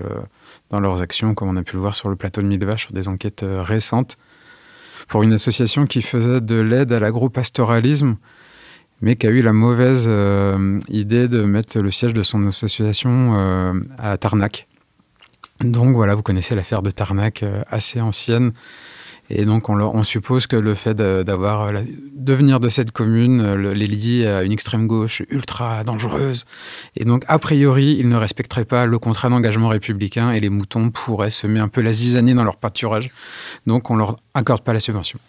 dans 0.71 0.81
leurs 0.81 1.03
actions, 1.03 1.35
comme 1.35 1.49
on 1.49 1.57
a 1.57 1.63
pu 1.63 1.75
le 1.75 1.81
voir 1.81 1.95
sur 1.95 2.09
le 2.09 2.17
plateau 2.17 2.41
de 2.41 2.47
Millevaches 2.47 2.85
sur 2.85 2.93
des 2.93 3.09
enquêtes 3.09 3.43
euh, 3.43 3.63
récentes, 3.63 4.17
pour 5.09 5.23
une 5.23 5.33
association 5.33 5.87
qui 5.87 6.03
faisait 6.03 6.41
de 6.41 6.61
l'aide 6.61 6.93
à 6.93 7.01
l'agropastoralisme, 7.01 8.17
mais 9.01 9.17
qui 9.17 9.27
a 9.27 9.31
eu 9.31 9.43
la 9.43 9.53
mauvaise 9.53 10.05
euh, 10.07 10.79
idée 10.89 11.27
de 11.27 11.43
mettre 11.43 11.81
le 11.81 11.91
siège 11.91 12.15
de 12.15 12.23
son 12.23 12.47
association 12.47 13.35
euh, 13.35 13.73
à 13.99 14.17
Tarnac. 14.17 14.69
Donc 15.61 15.95
voilà, 15.95 16.15
vous 16.15 16.23
connaissez 16.23 16.55
l'affaire 16.55 16.83
de 16.83 16.91
Tarnac, 16.91 17.45
assez 17.71 18.01
ancienne, 18.01 18.53
et 19.31 19.45
donc, 19.45 19.69
on, 19.69 20.03
suppose 20.03 20.49
que 20.49 20.57
le 20.57 20.75
fait 20.75 20.95
d'avoir 20.95 21.69
euh, 21.69 21.83
devenir 22.13 22.59
de 22.59 22.69
cette 22.69 22.91
commune 22.91 23.41
euh, 23.41 23.73
les 23.73 23.87
lie 23.87 24.27
à 24.27 24.43
une 24.43 24.51
extrême 24.51 24.89
gauche 24.89 25.23
ultra 25.31 25.85
dangereuse. 25.85 26.47
Et 26.97 27.05
donc, 27.05 27.25
a 27.29 27.39
priori, 27.39 27.97
ils 28.01 28.09
ne 28.09 28.17
respecteraient 28.17 28.65
pas 28.65 28.87
le 28.87 28.99
contrat 28.99 29.29
d'engagement 29.29 29.69
républicain 29.69 30.33
et 30.33 30.41
les 30.41 30.49
moutons 30.49 30.91
pourraient 30.91 31.31
semer 31.31 31.61
un 31.61 31.69
peu 31.69 31.81
la 31.81 31.93
zizanie 31.93 32.35
dans 32.35 32.43
leur 32.43 32.57
pâturage. 32.57 33.11
Donc, 33.67 33.89
on 33.91 33.97
leur 33.97 34.19
accorde 34.35 34.63
pas 34.63 34.73
la 34.73 34.81
subvention. 34.81 35.21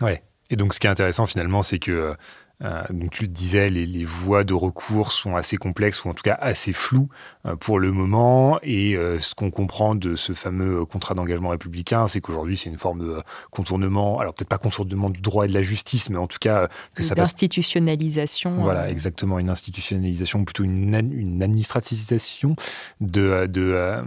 Ouais. 0.00 0.22
Et 0.50 0.56
donc, 0.56 0.74
ce 0.74 0.80
qui 0.80 0.88
est 0.88 0.90
intéressant 0.90 1.26
finalement, 1.26 1.62
c'est 1.62 1.78
que 1.78 1.92
euh, 1.92 2.14
donc 2.60 3.10
tu 3.10 3.22
le 3.22 3.28
disais, 3.28 3.68
les, 3.68 4.04
voies 4.04 4.44
de 4.44 4.54
recours 4.54 5.12
sont 5.12 5.34
assez 5.34 5.56
complexes 5.56 6.04
ou 6.04 6.08
en 6.08 6.14
tout 6.14 6.22
cas 6.22 6.38
assez 6.40 6.72
floues 6.72 7.08
euh, 7.46 7.56
pour 7.56 7.78
le 7.78 7.92
moment. 7.92 8.58
Et 8.62 8.96
euh, 8.96 9.18
ce 9.18 9.34
qu'on 9.34 9.50
comprend 9.50 9.94
de 9.94 10.14
ce 10.14 10.32
fameux 10.32 10.84
contrat 10.84 11.14
d'engagement 11.14 11.50
républicain, 11.50 12.06
c'est 12.06 12.20
qu'aujourd'hui 12.20 12.56
c'est 12.56 12.70
une 12.70 12.78
forme 12.78 13.00
de 13.00 13.22
contournement, 13.50 14.18
alors 14.18 14.34
peut-être 14.34 14.48
pas 14.48 14.58
contournement 14.58 15.10
du 15.10 15.20
droit 15.20 15.44
et 15.44 15.48
de 15.48 15.54
la 15.54 15.62
justice, 15.62 16.10
mais 16.10 16.16
en 16.16 16.26
tout 16.26 16.38
cas 16.40 16.68
que 16.94 17.02
ça 17.02 17.14
passe. 17.14 17.30
Institutionnalisation. 17.30 18.62
Voilà, 18.62 18.88
exactement, 18.88 19.38
une 19.38 19.50
institutionnalisation, 19.50 20.44
plutôt 20.44 20.64
une, 20.64 20.94
une 20.94 21.42
administratisation 21.42 22.54
de, 23.00 23.46
de, 23.46 24.02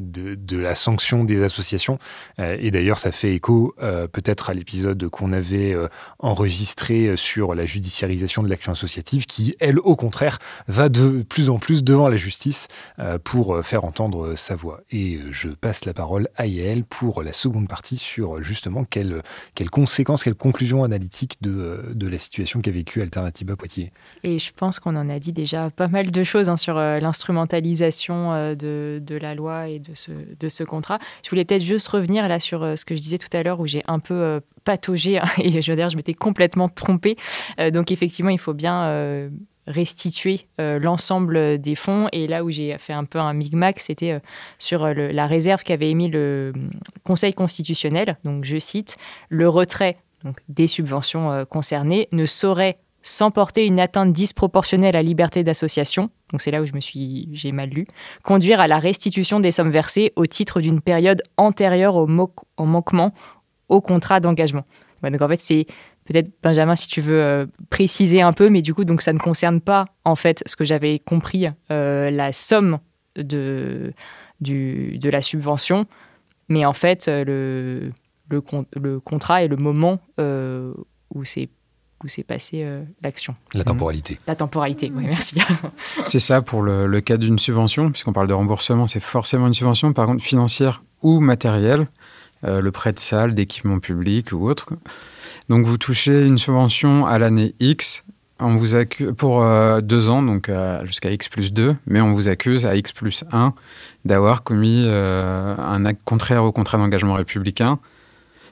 de, 0.00 0.34
de, 0.34 0.56
la 0.56 0.74
sanction 0.74 1.24
des 1.24 1.42
associations. 1.42 1.98
et 2.38 2.70
d'ailleurs, 2.70 2.98
ça 2.98 3.12
fait 3.12 3.34
écho 3.34 3.74
peut-être 4.12 4.50
à 4.50 4.54
l'épisode 4.54 5.08
qu'on 5.08 5.32
avait 5.32 5.76
enregistré 6.18 7.16
sur 7.16 7.54
la 7.54 7.66
judiciaire 7.66 7.89
judiciarisation 7.90 8.44
de 8.44 8.48
l'action 8.48 8.70
associative 8.70 9.26
qui, 9.26 9.56
elle, 9.58 9.80
au 9.80 9.96
contraire, 9.96 10.38
va 10.68 10.88
de 10.88 11.22
plus 11.28 11.50
en 11.50 11.58
plus 11.58 11.82
devant 11.82 12.08
la 12.08 12.16
justice 12.16 12.68
pour 13.24 13.64
faire 13.64 13.84
entendre 13.84 14.36
sa 14.36 14.54
voix. 14.54 14.80
Et 14.92 15.18
je 15.32 15.48
passe 15.48 15.84
la 15.84 15.92
parole 15.92 16.28
à 16.36 16.46
Yael 16.46 16.84
pour 16.84 17.22
la 17.22 17.32
seconde 17.32 17.68
partie 17.68 17.96
sur 17.96 18.42
justement 18.42 18.84
quelles, 18.84 19.22
conséquences, 19.72 20.22
quelles 20.22 20.36
conclusions 20.36 20.84
analytiques 20.84 21.38
de, 21.40 21.82
la 22.00 22.18
situation 22.18 22.60
qu'a 22.60 22.70
vécue 22.70 23.02
Alternativa 23.02 23.56
Poitiers. 23.56 23.92
Et 24.22 24.38
je 24.38 24.52
pense 24.54 24.78
qu'on 24.78 24.96
en 24.96 25.08
a 25.08 25.18
dit 25.18 25.32
déjà 25.32 25.70
pas 25.70 25.88
mal 25.88 26.10
de 26.10 26.24
choses 26.24 26.48
hein, 26.48 26.56
sur 26.56 26.74
l'instrumentalisation 26.74 28.54
de, 28.54 29.00
de, 29.04 29.16
la 29.16 29.34
loi 29.34 29.68
et 29.68 29.80
de 29.80 29.94
ce, 29.94 30.12
de 30.38 30.48
ce 30.48 30.62
contrat. 30.62 30.98
Je 31.24 31.30
voulais 31.30 31.44
peut-être 31.44 31.64
juste 31.64 31.88
revenir 31.88 32.28
là 32.28 32.38
sur 32.38 32.78
ce 32.78 32.84
que 32.84 32.94
je 32.94 33.00
disais 33.00 33.18
tout 33.18 33.34
à 33.36 33.42
l'heure 33.42 33.58
où 33.60 33.66
j'ai 33.66 33.82
un 33.86 33.98
peu 33.98 34.40
pataugé 34.64 35.18
hein, 35.18 35.24
et 35.38 35.62
je 35.62 35.70
veux 35.70 35.76
dire, 35.76 35.90
je 35.90 35.96
m'étais 35.96 36.14
complètement 36.14 36.68
trompée. 36.68 37.16
Euh, 37.58 37.70
donc 37.70 37.90
effectivement, 37.92 38.30
il 38.30 38.38
faut 38.38 38.54
bien 38.54 38.84
euh, 38.84 39.30
restituer 39.66 40.46
euh, 40.60 40.78
l'ensemble 40.78 41.58
des 41.58 41.74
fonds. 41.74 42.08
Et 42.12 42.26
là 42.26 42.44
où 42.44 42.50
j'ai 42.50 42.76
fait 42.78 42.92
un 42.92 43.04
peu 43.04 43.18
un 43.18 43.32
micmac, 43.32 43.80
c'était 43.80 44.20
sur 44.58 44.86
la 44.86 45.26
réserve 45.26 45.62
qu'avait 45.62 45.90
émis 45.90 46.08
le 46.08 46.52
Conseil 47.04 47.34
constitutionnel. 47.34 48.16
Donc 48.24 48.44
je 48.44 48.58
cite, 48.58 48.96
le 49.28 49.48
retrait 49.48 49.98
donc, 50.24 50.36
des 50.48 50.66
subventions 50.66 51.44
concernées 51.46 52.08
ne 52.12 52.26
saurait 52.26 52.78
sans 53.02 53.30
porter 53.30 53.66
une 53.66 53.80
atteinte 53.80 54.12
disproportionnelle 54.12 54.94
à 54.96 54.98
la 54.98 55.02
liberté 55.02 55.42
d'association, 55.42 56.10
donc 56.32 56.40
c'est 56.40 56.50
là 56.50 56.60
où 56.60 56.66
je 56.66 56.74
me 56.74 56.80
suis, 56.80 57.28
j'ai 57.32 57.52
mal 57.52 57.70
lu, 57.70 57.86
conduire 58.24 58.60
à 58.60 58.68
la 58.68 58.78
restitution 58.78 59.40
des 59.40 59.50
sommes 59.50 59.70
versées 59.70 60.12
au 60.16 60.26
titre 60.26 60.60
d'une 60.60 60.80
période 60.80 61.22
antérieure 61.36 61.96
au, 61.96 62.06
au 62.56 62.64
manquement 62.64 63.12
au 63.70 63.80
contrat 63.80 64.20
d'engagement. 64.20 64.64
donc 65.02 65.22
en 65.22 65.28
fait, 65.28 65.40
c'est 65.40 65.66
peut-être 66.04 66.30
Benjamin, 66.42 66.76
si 66.76 66.88
tu 66.88 67.00
veux 67.00 67.22
euh, 67.22 67.46
préciser 67.70 68.20
un 68.20 68.32
peu, 68.32 68.50
mais 68.50 68.62
du 68.62 68.74
coup, 68.74 68.84
donc 68.84 69.00
ça 69.00 69.12
ne 69.12 69.18
concerne 69.18 69.60
pas 69.60 69.86
en 70.04 70.16
fait 70.16 70.42
ce 70.44 70.56
que 70.56 70.64
j'avais 70.64 70.98
compris, 70.98 71.46
euh, 71.70 72.10
la 72.10 72.32
somme 72.32 72.78
de, 73.16 73.92
du, 74.40 74.98
de 74.98 75.08
la 75.08 75.22
subvention, 75.22 75.86
mais 76.48 76.66
en 76.66 76.72
fait 76.72 77.06
euh, 77.08 77.24
le, 77.24 77.92
le, 78.28 78.42
le 78.80 79.00
contrat 79.00 79.44
et 79.44 79.48
le 79.48 79.56
moment 79.56 80.00
où 80.18 81.24
c'est 81.24 81.48
où 82.02 82.08
s'est 82.08 82.24
passé 82.24 82.66
l'action. 83.02 83.34
La 83.52 83.62
temporalité. 83.62 84.18
La 84.26 84.34
temporalité, 84.34 84.90
oui, 84.94 85.04
merci. 85.06 85.38
c'est 86.04 86.18
ça 86.18 86.40
pour 86.40 86.62
le, 86.62 86.86
le 86.86 87.00
cas 87.02 87.18
d'une 87.18 87.38
subvention, 87.38 87.90
puisqu'on 87.90 88.14
parle 88.14 88.26
de 88.26 88.32
remboursement, 88.32 88.86
c'est 88.86 89.00
forcément 89.00 89.46
une 89.46 89.52
subvention, 89.52 89.92
par 89.92 90.06
contre 90.06 90.24
financière 90.24 90.82
ou 91.02 91.20
matérielle. 91.20 91.88
Euh, 92.46 92.62
le 92.62 92.70
prêt 92.70 92.94
de 92.94 92.98
salle, 92.98 93.34
d'équipement 93.34 93.80
public 93.80 94.32
ou 94.32 94.48
autre. 94.48 94.72
Donc 95.50 95.66
vous 95.66 95.76
touchez 95.76 96.24
une 96.24 96.38
subvention 96.38 97.06
à 97.06 97.18
l'année 97.18 97.54
X, 97.60 98.02
on 98.38 98.56
vous 98.56 98.74
pour 99.18 99.42
euh, 99.42 99.82
deux 99.82 100.08
ans, 100.08 100.22
donc 100.22 100.50
jusqu'à 100.84 101.10
X 101.10 101.28
plus 101.28 101.52
2, 101.52 101.76
mais 101.86 102.00
on 102.00 102.14
vous 102.14 102.28
accuse 102.28 102.64
à 102.64 102.76
X 102.76 102.92
plus 102.92 103.24
1 103.32 103.52
d'avoir 104.06 104.42
commis 104.42 104.84
euh, 104.86 105.54
un 105.58 105.84
acte 105.84 106.00
contraire 106.06 106.42
au 106.44 106.50
contrat 106.50 106.78
d'engagement 106.78 107.12
républicain, 107.12 107.78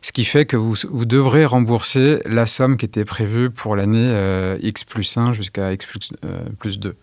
ce 0.03 0.13
qui 0.13 0.27
fait 0.27 0.45
que 0.45 0.59
vous, 0.59 0.75
vous, 0.91 1.07
devrez 1.07 1.47
rembourser 1.47 2.21
la 2.27 2.45
somme 2.45 2.77
qui 2.77 2.85
était 2.85 3.07
prévue 3.07 3.49
pour 3.49 3.75
l'année 3.75 4.59
X 4.61 4.85
plus 4.85 5.17
1 5.17 5.33
jusqu'à 5.33 5.73
X 5.73 5.87
plus, 5.87 6.13
plus 6.59 6.79
2 6.79 6.95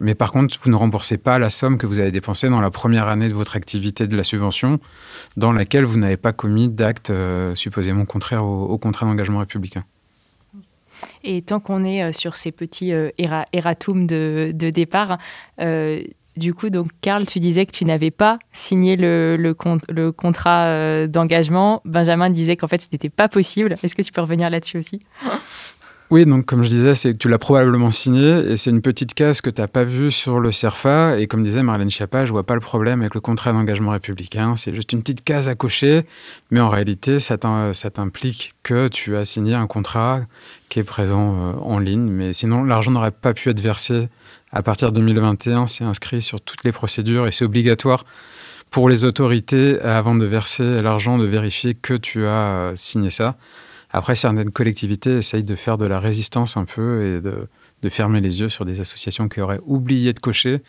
mais 0.00 0.14
par 0.14 0.32
contre, 0.32 0.56
vous 0.62 0.70
ne 0.70 0.76
remboursez 0.76 1.18
pas 1.18 1.38
la 1.38 1.50
somme 1.50 1.78
que 1.78 1.86
vous 1.86 1.98
avez 2.00 2.10
dépensée 2.10 2.48
dans 2.48 2.60
la 2.60 2.70
première 2.70 3.08
année 3.08 3.28
de 3.28 3.34
votre 3.34 3.56
activité 3.56 4.06
de 4.06 4.16
la 4.16 4.24
subvention, 4.24 4.78
dans 5.36 5.52
laquelle 5.52 5.84
vous 5.84 5.98
n'avez 5.98 6.16
pas 6.16 6.32
commis 6.32 6.68
d'acte 6.68 7.10
euh, 7.10 7.54
supposément 7.54 8.04
contraire 8.04 8.44
au, 8.44 8.78
contrat 8.78 9.06
d'engagement 9.06 9.38
républicain. 9.38 9.84
Et 11.22 11.42
tant 11.42 11.60
qu'on 11.60 11.84
est 11.84 12.02
euh, 12.02 12.12
sur 12.12 12.36
ces 12.36 12.52
petits 12.52 12.92
euh, 12.92 13.10
erratums 13.18 14.06
de, 14.06 14.52
départ, 14.52 15.18
du 16.36 16.52
coup, 16.52 16.68
donc, 16.68 16.88
Karl, 17.00 17.26
tu 17.26 17.38
disais 17.38 17.64
que 17.64 17.70
tu 17.70 17.84
n'avais 17.84 18.10
pas 18.10 18.40
signé 18.52 18.96
le, 18.96 19.36
le, 19.36 19.56
le 19.88 20.10
contrat 20.10 21.06
d'engagement. 21.06 21.80
Benjamin 21.84 22.28
disait 22.28 22.56
qu'en 22.56 22.66
fait, 22.66 22.82
ce 22.82 22.88
n'était 22.90 23.08
pas 23.08 23.28
possible. 23.28 23.76
Est-ce 23.80 23.94
que 23.94 24.02
tu 24.02 24.10
peux 24.10 24.20
revenir 24.20 24.50
là-dessus 24.50 24.78
aussi? 24.78 24.98
oui, 26.14 26.26
donc 26.26 26.46
comme 26.46 26.62
je 26.62 26.68
disais, 26.68 26.94
c'est 26.94 27.18
tu 27.18 27.28
l'as 27.28 27.40
probablement 27.40 27.90
signé 27.90 28.52
et 28.52 28.56
c'est 28.56 28.70
une 28.70 28.82
petite 28.82 29.14
case 29.14 29.40
que 29.40 29.50
tu 29.50 29.60
n'as 29.60 29.66
pas 29.66 29.82
vue 29.82 30.12
sur 30.12 30.38
le 30.38 30.52
CERFA. 30.52 31.18
Et 31.18 31.26
comme 31.26 31.42
disait 31.42 31.64
Marlène 31.64 31.90
Schiappa, 31.90 32.24
je 32.24 32.30
vois 32.30 32.44
pas 32.44 32.54
le 32.54 32.60
problème 32.60 33.00
avec 33.00 33.14
le 33.14 33.20
contrat 33.20 33.52
d'engagement 33.52 33.90
républicain. 33.90 34.54
C'est 34.54 34.72
juste 34.76 34.92
une 34.92 35.00
petite 35.00 35.24
case 35.24 35.48
à 35.48 35.56
cocher, 35.56 36.06
mais 36.52 36.60
en 36.60 36.68
réalité, 36.68 37.18
ça 37.18 37.36
t'implique 37.36 38.54
que 38.62 38.86
tu 38.86 39.16
as 39.16 39.24
signé 39.24 39.54
un 39.54 39.66
contrat 39.66 40.20
qui 40.68 40.78
est 40.78 40.84
présent 40.84 41.34
euh, 41.34 41.52
en 41.60 41.80
ligne. 41.80 42.08
Mais 42.08 42.32
sinon, 42.32 42.62
l'argent 42.62 42.92
n'aurait 42.92 43.10
pas 43.10 43.34
pu 43.34 43.50
être 43.50 43.60
versé 43.60 44.08
à 44.52 44.62
partir 44.62 44.92
de 44.92 44.94
2021. 45.00 45.66
C'est 45.66 45.82
inscrit 45.82 46.22
sur 46.22 46.40
toutes 46.40 46.62
les 46.62 46.70
procédures 46.70 47.26
et 47.26 47.32
c'est 47.32 47.44
obligatoire 47.44 48.04
pour 48.70 48.88
les 48.88 49.04
autorités, 49.04 49.80
avant 49.80 50.14
de 50.14 50.26
verser 50.26 50.80
l'argent, 50.80 51.18
de 51.18 51.26
vérifier 51.26 51.74
que 51.74 51.94
tu 51.94 52.24
as 52.24 52.30
euh, 52.30 52.72
signé 52.76 53.10
ça. 53.10 53.36
Après, 53.96 54.16
certaines 54.16 54.50
collectivités 54.50 55.18
essayent 55.18 55.44
de 55.44 55.54
faire 55.54 55.78
de 55.78 55.86
la 55.86 56.00
résistance 56.00 56.56
un 56.56 56.64
peu 56.64 57.04
et 57.04 57.20
de, 57.20 57.48
fermer 57.90 58.20
les 58.20 58.40
yeux 58.40 58.48
sur 58.48 58.64
des 58.64 58.80
associations 58.80 59.28
qui 59.28 59.40
auraient 59.40 59.60
oublié 59.66 60.12
de 60.12 60.18
cocher. 60.18 60.62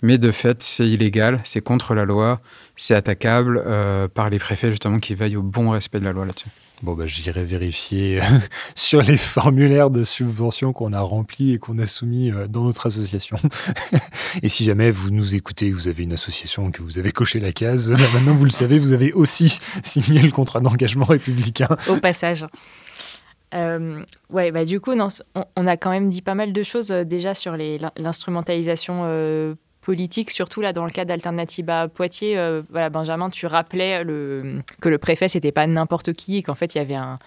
Mais 0.00 0.16
de 0.16 0.30
fait, 0.30 0.62
c'est 0.62 0.86
illégal, 0.86 1.40
c'est 1.42 1.60
contre 1.60 1.94
la 1.96 2.04
loi, 2.04 2.40
c'est 2.76 2.94
attaquable 2.94 3.60
euh, 3.66 4.06
par 4.06 4.30
les 4.30 4.38
préfets 4.38 4.70
justement 4.70 5.00
qui 5.00 5.16
veillent 5.16 5.36
au 5.36 5.42
bon 5.42 5.70
respect 5.70 5.98
de 5.98 6.04
la 6.04 6.12
loi 6.12 6.24
là-dessus. 6.24 6.50
Bon, 6.82 6.94
bah, 6.94 7.06
j'irai 7.06 7.44
vérifier 7.44 8.20
euh, 8.20 8.24
sur 8.74 9.02
les 9.02 9.16
formulaires 9.16 9.88
de 9.88 10.02
subvention 10.02 10.72
qu'on 10.72 10.92
a 10.92 11.00
remplis 11.00 11.52
et 11.52 11.58
qu'on 11.58 11.78
a 11.78 11.86
soumis 11.86 12.32
euh, 12.32 12.48
dans 12.48 12.64
notre 12.64 12.86
association. 12.86 13.36
et 14.42 14.48
si 14.48 14.64
jamais 14.64 14.90
vous 14.90 15.12
nous 15.12 15.36
écoutez, 15.36 15.70
vous 15.70 15.86
avez 15.86 16.02
une 16.02 16.12
association 16.12 16.72
que 16.72 16.82
vous 16.82 16.98
avez 16.98 17.12
coché 17.12 17.38
la 17.38 17.52
case, 17.52 17.92
maintenant 17.92 18.34
vous 18.34 18.44
le 18.44 18.50
savez, 18.50 18.80
vous 18.80 18.94
avez 18.94 19.12
aussi 19.12 19.60
signé 19.84 20.22
le 20.22 20.32
contrat 20.32 20.58
d'engagement 20.58 21.04
républicain. 21.04 21.68
Au 21.88 21.98
passage. 21.98 22.46
Euh, 23.54 24.02
ouais, 24.30 24.50
bah, 24.50 24.64
du 24.64 24.80
coup, 24.80 24.92
on, 25.56 25.66
a 25.66 25.76
quand 25.76 25.90
même 25.90 26.08
dit 26.08 26.22
pas 26.22 26.34
mal 26.34 26.52
de 26.52 26.62
choses 26.64 26.88
déjà 26.88 27.34
sur 27.34 27.56
l'instrumentalisation 27.96 29.56
politique, 29.82 30.30
surtout 30.30 30.60
là 30.60 30.72
dans 30.72 30.84
le 30.84 30.90
cas 30.90 31.04
d'Alternativa 31.04 31.88
Poitiers. 31.88 32.38
Euh, 32.38 32.62
voilà, 32.70 32.88
Benjamin, 32.88 33.28
tu 33.30 33.46
rappelais 33.46 34.04
le, 34.04 34.60
que 34.80 34.88
le 34.88 34.98
préfet 34.98 35.28
c'était 35.28 35.52
pas 35.52 35.66
n'importe 35.66 36.14
qui 36.14 36.38
et 36.38 36.42
qu'en 36.42 36.54
fait 36.54 36.74
il 36.74 36.78
y 36.78 36.80
avait 36.80 36.96
un, 36.96 37.18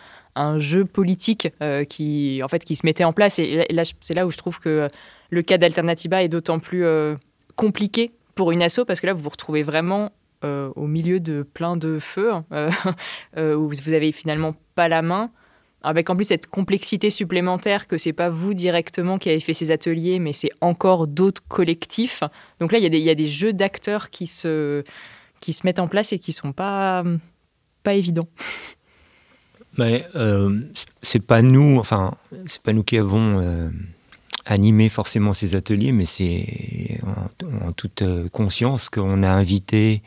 jeu 0.60 0.84
politique 0.84 1.50
euh, 1.62 1.86
qui 1.86 2.42
en 2.44 2.48
fait 2.48 2.66
qui 2.66 2.76
se 2.76 2.86
mettait 2.86 3.06
en 3.06 3.14
place 3.14 3.40
et 3.40 3.66
là 3.70 3.84
c'est 4.02 4.14
là 4.14 4.26
où 4.26 4.32
je 4.32 4.38
trouve 4.38 4.60
que 4.60 4.90
le 5.30 5.42
cas 5.44 5.58
d'Alternativa 5.58 6.24
est 6.24 6.28
d'autant 6.28 6.60
plus 6.60 6.84
euh, 6.84 7.16
compliqué 7.56 8.12
pour 8.36 8.52
une 8.52 8.62
asso 8.62 8.82
parce 8.86 9.00
que 9.00 9.08
là 9.08 9.14
vous 9.14 9.22
vous 9.22 9.30
retrouvez 9.30 9.64
vraiment 9.64 10.12
au 10.44 10.86
milieu 10.86 11.20
de 11.20 11.42
plein 11.42 11.76
de 11.76 11.98
feux 11.98 12.32
hein, 12.32 12.44
où 13.38 13.68
vous 13.70 13.94
avez 13.94 14.12
finalement 14.12 14.54
pas 14.76 14.88
la 14.88 15.02
main 15.02 15.32
avec 15.86 16.10
en 16.10 16.16
plus 16.16 16.26
cette 16.26 16.48
complexité 16.48 17.10
supplémentaire 17.10 17.88
que 17.88 17.98
c'est 17.98 18.14
pas 18.14 18.30
vous 18.30 18.54
directement 18.54 19.18
qui 19.18 19.30
avez 19.30 19.40
fait 19.40 19.54
ces 19.54 19.72
ateliers, 19.72 20.20
mais 20.20 20.34
c'est 20.34 20.52
encore 20.62 21.08
d'autres 21.08 21.44
collectifs. 21.48 22.24
Donc 22.60 22.72
là, 22.72 22.80
il 22.80 22.94
y, 22.94 22.98
y, 22.98 23.10
a 23.10 23.16
des 23.16 23.28
jeux 23.28 23.54
d'acteurs 23.54 24.10
qui 24.10 24.28
se, 24.28 24.84
qui 25.40 25.54
se 25.54 25.66
mettent 25.66 25.80
en 25.80 25.88
place 25.88 26.12
et 26.12 26.20
qui 26.20 26.34
sont 26.34 26.54
pas, 26.54 27.04
pas 27.84 27.94
évidents. 27.94 28.28
Mais 29.78 30.08
euh, 30.16 30.62
c'est 31.02 31.26
pas 31.26 31.42
nous, 31.42 31.78
enfin, 31.78 32.16
c'est 32.46 32.62
pas 32.62 32.74
nous 32.74 32.84
qui 32.84 32.98
avons 32.98 33.40
euh, 33.40 33.70
animé 34.46 34.90
forcément 34.90 35.34
ces 35.34 35.56
ateliers, 35.56 35.92
mais 35.92 36.06
c'est 36.06 37.02
en, 37.44 37.74
toute 37.74 38.02
euh, 38.02 38.30
conscience 38.30 38.88
qu'on 38.88 39.22
a 39.22 39.30
invité 39.30 40.02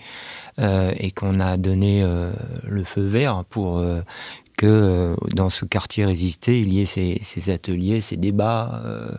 euh, 0.58 0.92
et 0.96 1.10
qu'on 1.10 1.38
a 1.38 1.58
donné 1.58 2.02
le 2.66 2.84
feu 2.84 3.02
vert 3.02 3.44
pour 3.50 3.84
que 4.58 4.66
euh, 4.66 5.14
dans 5.34 5.48
ce 5.48 5.64
quartier 5.64 6.04
résisté, 6.04 6.60
il 6.60 6.72
y 6.72 6.82
ait 6.82 6.84
ces, 6.84 7.50
ateliers, 7.50 8.02
ces 8.02 8.16
débats, 8.16 8.82
euh, 8.84 9.12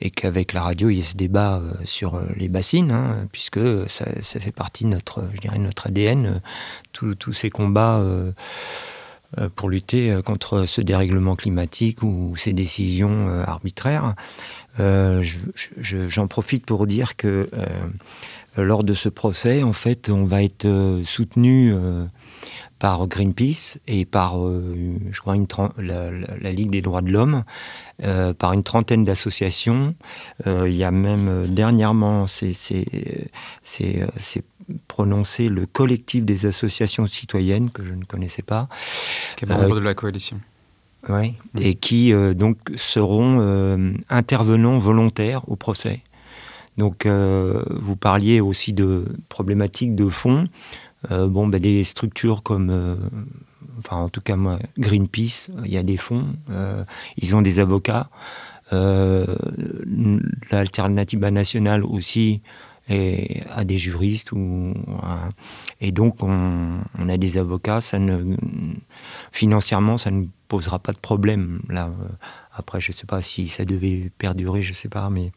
et 0.00 0.10
qu'avec 0.10 0.54
la 0.54 0.62
radio, 0.62 0.88
il 0.88 0.96
y 0.96 1.00
ait 1.00 1.02
ce 1.02 1.16
débat 1.16 1.56
euh, 1.56 1.72
sur 1.84 2.18
les 2.36 2.48
bassines, 2.48 2.92
hein, 2.92 3.26
puisque 3.32 3.60
ça, 3.88 4.06
fait 4.22 4.52
partie 4.52 4.84
de 4.84 4.90
notre, 4.90 5.24
je 5.34 5.40
dirais, 5.40 5.58
notre 5.58 5.88
ADN, 5.88 6.40
tous 6.92 7.32
ces 7.32 7.50
combats 7.50 8.04
pour 9.56 9.68
lutter 9.68 10.20
contre 10.24 10.64
ce 10.64 10.80
dérèglement 10.80 11.36
climatique 11.36 12.02
ou 12.02 12.34
ces 12.36 12.52
décisions 12.52 13.28
arbitraires. 13.46 14.14
J'en 14.78 16.28
profite 16.28 16.64
pour 16.64 16.86
dire 16.86 17.16
que 17.16 17.48
lors 18.56 18.84
de 18.84 18.94
ce 18.94 19.08
procès, 19.08 19.62
en 19.62 19.72
fait, 19.72 20.08
on 20.08 20.24
va 20.24 20.42
être 20.42 21.00
soutenu 21.04 21.74
par 22.78 23.06
Greenpeace 23.06 23.78
et 23.86 24.04
par, 24.04 24.44
euh, 24.44 24.74
je 25.10 25.20
crois, 25.20 25.34
une 25.34 25.46
la, 25.78 26.52
Ligue 26.52 26.70
des 26.70 26.82
droits 26.82 27.02
de 27.02 27.10
l'homme, 27.10 27.44
euh, 28.04 28.32
par 28.32 28.52
une 28.52 28.62
trentaine 28.62 29.04
d'associations. 29.04 29.94
Euh, 30.46 30.68
il 30.68 30.76
y 30.76 30.84
a 30.84 30.90
même 30.90 31.46
dernièrement, 31.48 32.26
c'est 32.26 32.44
prononcé 34.86 35.48
le 35.48 35.66
collectif 35.66 36.24
des 36.24 36.46
associations 36.46 37.06
citoyennes, 37.06 37.70
que 37.70 37.84
je 37.84 37.94
ne 37.94 38.04
connaissais 38.04 38.42
pas. 38.42 38.68
Qui 39.36 39.44
est 39.44 39.48
membre 39.48 39.76
de 39.76 39.80
la 39.80 39.94
coalition. 39.94 40.40
Oui, 41.08 41.34
et 41.60 41.74
qui 41.74 42.12
donc 42.34 42.58
seront 42.74 43.96
intervenants 44.10 44.78
volontaires 44.78 45.48
au 45.48 45.56
procès. 45.56 46.02
Donc, 46.76 47.06
vous 47.06 47.96
parliez 47.96 48.40
aussi 48.40 48.72
de 48.72 49.04
problématiques 49.28 49.94
de 49.94 50.08
fond. 50.08 50.48
Bon, 51.10 51.46
ben, 51.46 51.60
des 51.60 51.84
structures 51.84 52.42
comme 52.42 52.98
enfin 53.78 53.96
en 53.96 54.08
tout 54.08 54.20
cas 54.20 54.36
moi, 54.36 54.58
Greenpeace, 54.78 55.50
il 55.64 55.72
y 55.72 55.76
a 55.76 55.82
des 55.82 55.96
fonds, 55.96 56.26
ils 57.16 57.36
ont 57.36 57.42
des 57.42 57.60
avocats. 57.60 58.10
Euh, 58.72 59.24
L'alternative 60.50 61.20
nationale 61.20 61.84
aussi 61.84 62.42
et 62.90 63.42
à 63.50 63.64
des 63.64 63.78
juristes 63.78 64.32
ou 64.32 64.74
et 65.80 65.92
donc 65.92 66.22
on, 66.22 66.80
a 67.08 67.16
des 67.16 67.38
avocats. 67.38 67.80
Ça 67.80 67.98
ne 67.98 68.36
financièrement 69.32 69.96
ça 69.96 70.10
ne 70.10 70.26
posera 70.48 70.78
pas 70.78 70.92
de 70.92 70.98
problème 70.98 71.60
là. 71.68 71.90
Après 72.52 72.80
je 72.80 72.92
sais 72.92 73.06
pas 73.06 73.22
si 73.22 73.48
ça 73.48 73.64
devait 73.64 74.10
perdurer 74.18 74.62
je 74.62 74.72
sais 74.72 74.88
pas 74.88 75.08
mais 75.10 75.32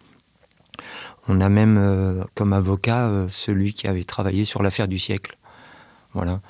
on 1.28 1.40
a 1.40 1.50
même 1.50 1.78
euh, 1.78 2.24
comme 2.34 2.54
avocat 2.54 3.08
euh, 3.08 3.28
celui 3.30 3.74
qui 3.74 3.88
avait 3.88 4.04
travaillé 4.04 4.44
sur 4.44 4.64
l'affaire 4.64 4.88
du 4.88 4.98
siècle 4.98 5.38
voilà 6.14 6.42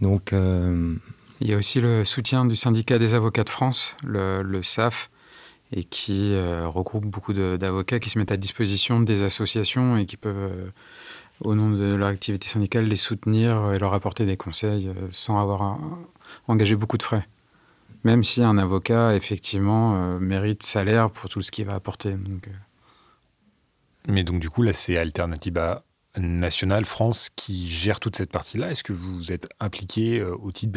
donc 0.00 0.32
euh, 0.32 0.94
il 1.40 1.50
y 1.50 1.54
a 1.54 1.56
aussi 1.56 1.80
le 1.80 2.04
soutien 2.04 2.44
du 2.44 2.56
syndicat 2.56 2.98
des 2.98 3.14
avocats 3.14 3.44
de 3.44 3.50
France 3.50 3.96
le, 4.04 4.42
le 4.42 4.62
SAF 4.62 5.10
et 5.72 5.84
qui 5.84 6.34
euh, 6.34 6.68
regroupe 6.68 7.06
beaucoup 7.06 7.32
d'avocats 7.32 7.98
qui 7.98 8.10
se 8.10 8.18
mettent 8.18 8.32
à 8.32 8.36
disposition 8.36 9.00
des 9.00 9.22
associations 9.22 9.96
et 9.96 10.06
qui 10.06 10.16
peuvent, 10.16 10.36
euh, 10.36 10.70
au 11.40 11.54
nom 11.54 11.70
de 11.70 11.94
leur 11.94 12.08
activité 12.08 12.46
syndicale, 12.48 12.84
les 12.86 12.96
soutenir 12.96 13.72
et 13.72 13.78
leur 13.78 13.94
apporter 13.94 14.26
des 14.26 14.36
conseils 14.36 14.88
euh, 14.88 15.08
sans 15.10 15.40
avoir 15.40 15.78
engagé 16.46 16.76
beaucoup 16.76 16.98
de 16.98 17.02
frais. 17.02 17.26
Même 18.04 18.22
si 18.22 18.42
un 18.42 18.58
avocat, 18.58 19.14
effectivement, 19.14 20.18
mérite 20.18 20.64
salaire 20.64 21.08
pour 21.08 21.30
tout 21.30 21.40
ce 21.40 21.52
qu'il 21.52 21.66
va 21.66 21.74
apporter. 21.74 22.14
Donc, 22.14 22.48
Mais 24.08 24.24
donc, 24.24 24.40
du 24.40 24.50
coup, 24.50 24.62
là, 24.62 24.72
c'est 24.72 24.96
Alternativa 24.96 25.84
Nationale 26.18 26.84
France 26.84 27.30
qui 27.34 27.68
gère 27.68 28.00
toute 28.00 28.16
cette 28.16 28.30
partie-là. 28.30 28.70
Est-ce 28.70 28.82
que 28.82 28.92
vous 28.92 29.32
êtes 29.32 29.48
impliqué 29.60 30.22
au 30.22 30.52
titre 30.52 30.72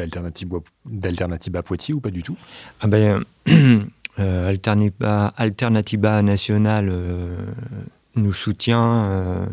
d'Alternativa 0.86 1.63
Poitiers 1.63 1.93
ou 1.93 1.99
pas 1.99 2.11
du 2.11 2.23
tout? 2.23 2.38
Ah 2.79 2.88
ben, 2.88 3.23
Euh, 4.19 4.47
Alternativa, 4.47 6.21
euh, 6.21 7.38
nous 8.15 8.33
soutient 8.33 9.05
euh, 9.05 9.45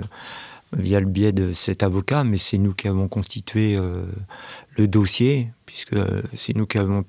via 0.72 1.00
le 1.00 1.06
biais 1.06 1.32
de 1.32 1.52
cet 1.52 1.82
avocat, 1.82 2.22
mais 2.24 2.38
c'est 2.38 2.58
nous 2.58 2.72
qui 2.72 2.88
avons 2.88 3.08
constitué 3.08 3.76
le 4.76 4.88
dossier, 4.88 5.50
puisque 5.66 5.96
c'est 6.34 6.56
nous 6.56 6.66
qui 6.66 6.78
avons 6.78 7.04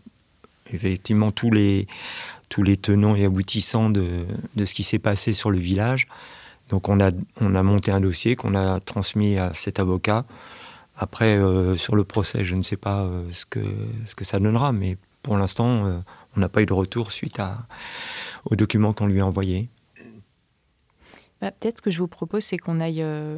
effectivement 0.73 1.31
tous 1.31 1.51
les, 1.51 1.87
tous 2.49 2.63
les 2.63 2.75
tenants 2.75 3.15
et 3.15 3.25
aboutissants 3.25 3.89
de, 3.89 4.25
de 4.55 4.65
ce 4.65 4.73
qui 4.73 4.83
s'est 4.83 4.99
passé 4.99 5.33
sur 5.33 5.51
le 5.51 5.59
village. 5.59 6.07
Donc 6.73 6.89
on 6.89 6.99
a, 6.99 7.11
on 7.39 7.53
a 7.53 7.61
monté 7.61 7.91
un 7.91 7.99
dossier 7.99 8.35
qu'on 8.35 8.55
a 8.55 8.79
transmis 8.79 9.37
à 9.37 9.53
cet 9.53 9.79
avocat. 9.79 10.25
Après, 10.97 11.37
sur 11.77 11.95
le 11.95 12.03
procès, 12.03 12.43
je 12.43 12.55
ne 12.55 12.63
sais 12.63 12.77
pas 12.77 13.07
ce, 13.29 13.45
que, 13.45 13.59
ce 14.05 14.15
que 14.15 14.25
ça 14.25 14.39
donnera, 14.39 14.71
mais 14.71 14.97
pour 15.21 15.37
l'instant, 15.37 16.01
on 16.35 16.39
n'a 16.39 16.49
pas 16.49 16.63
eu 16.63 16.65
de 16.65 16.73
retour 16.73 17.11
suite 17.11 17.39
à, 17.39 17.67
aux 18.45 18.55
documents 18.55 18.91
qu'on 18.91 19.05
lui 19.05 19.21
a 19.21 19.25
envoyés. 19.27 19.69
Bah, 21.41 21.51
peut-être 21.51 21.77
ce 21.77 21.81
que 21.83 21.91
je 21.91 21.99
vous 21.99 22.07
propose, 22.07 22.43
c'est 22.43 22.57
qu'on 22.57 22.79
aille 22.79 23.03
euh, 23.03 23.37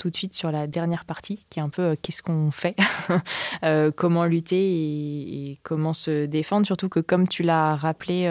tout 0.00 0.08
de 0.08 0.16
suite 0.16 0.32
sur 0.32 0.50
la 0.50 0.66
dernière 0.66 1.04
partie, 1.04 1.44
qui 1.50 1.58
est 1.58 1.62
un 1.62 1.68
peu 1.68 1.82
euh, 1.82 1.94
qu'est-ce 2.00 2.22
qu'on 2.22 2.50
fait, 2.50 2.74
euh, 3.62 3.90
comment 3.94 4.24
lutter 4.24 4.56
et, 4.56 5.60
comment 5.62 5.92
se 5.92 6.24
défendre. 6.24 6.64
Surtout 6.64 6.88
que, 6.88 7.00
comme 7.00 7.28
tu 7.28 7.42
l'as 7.42 7.76
rappelé, 7.76 8.30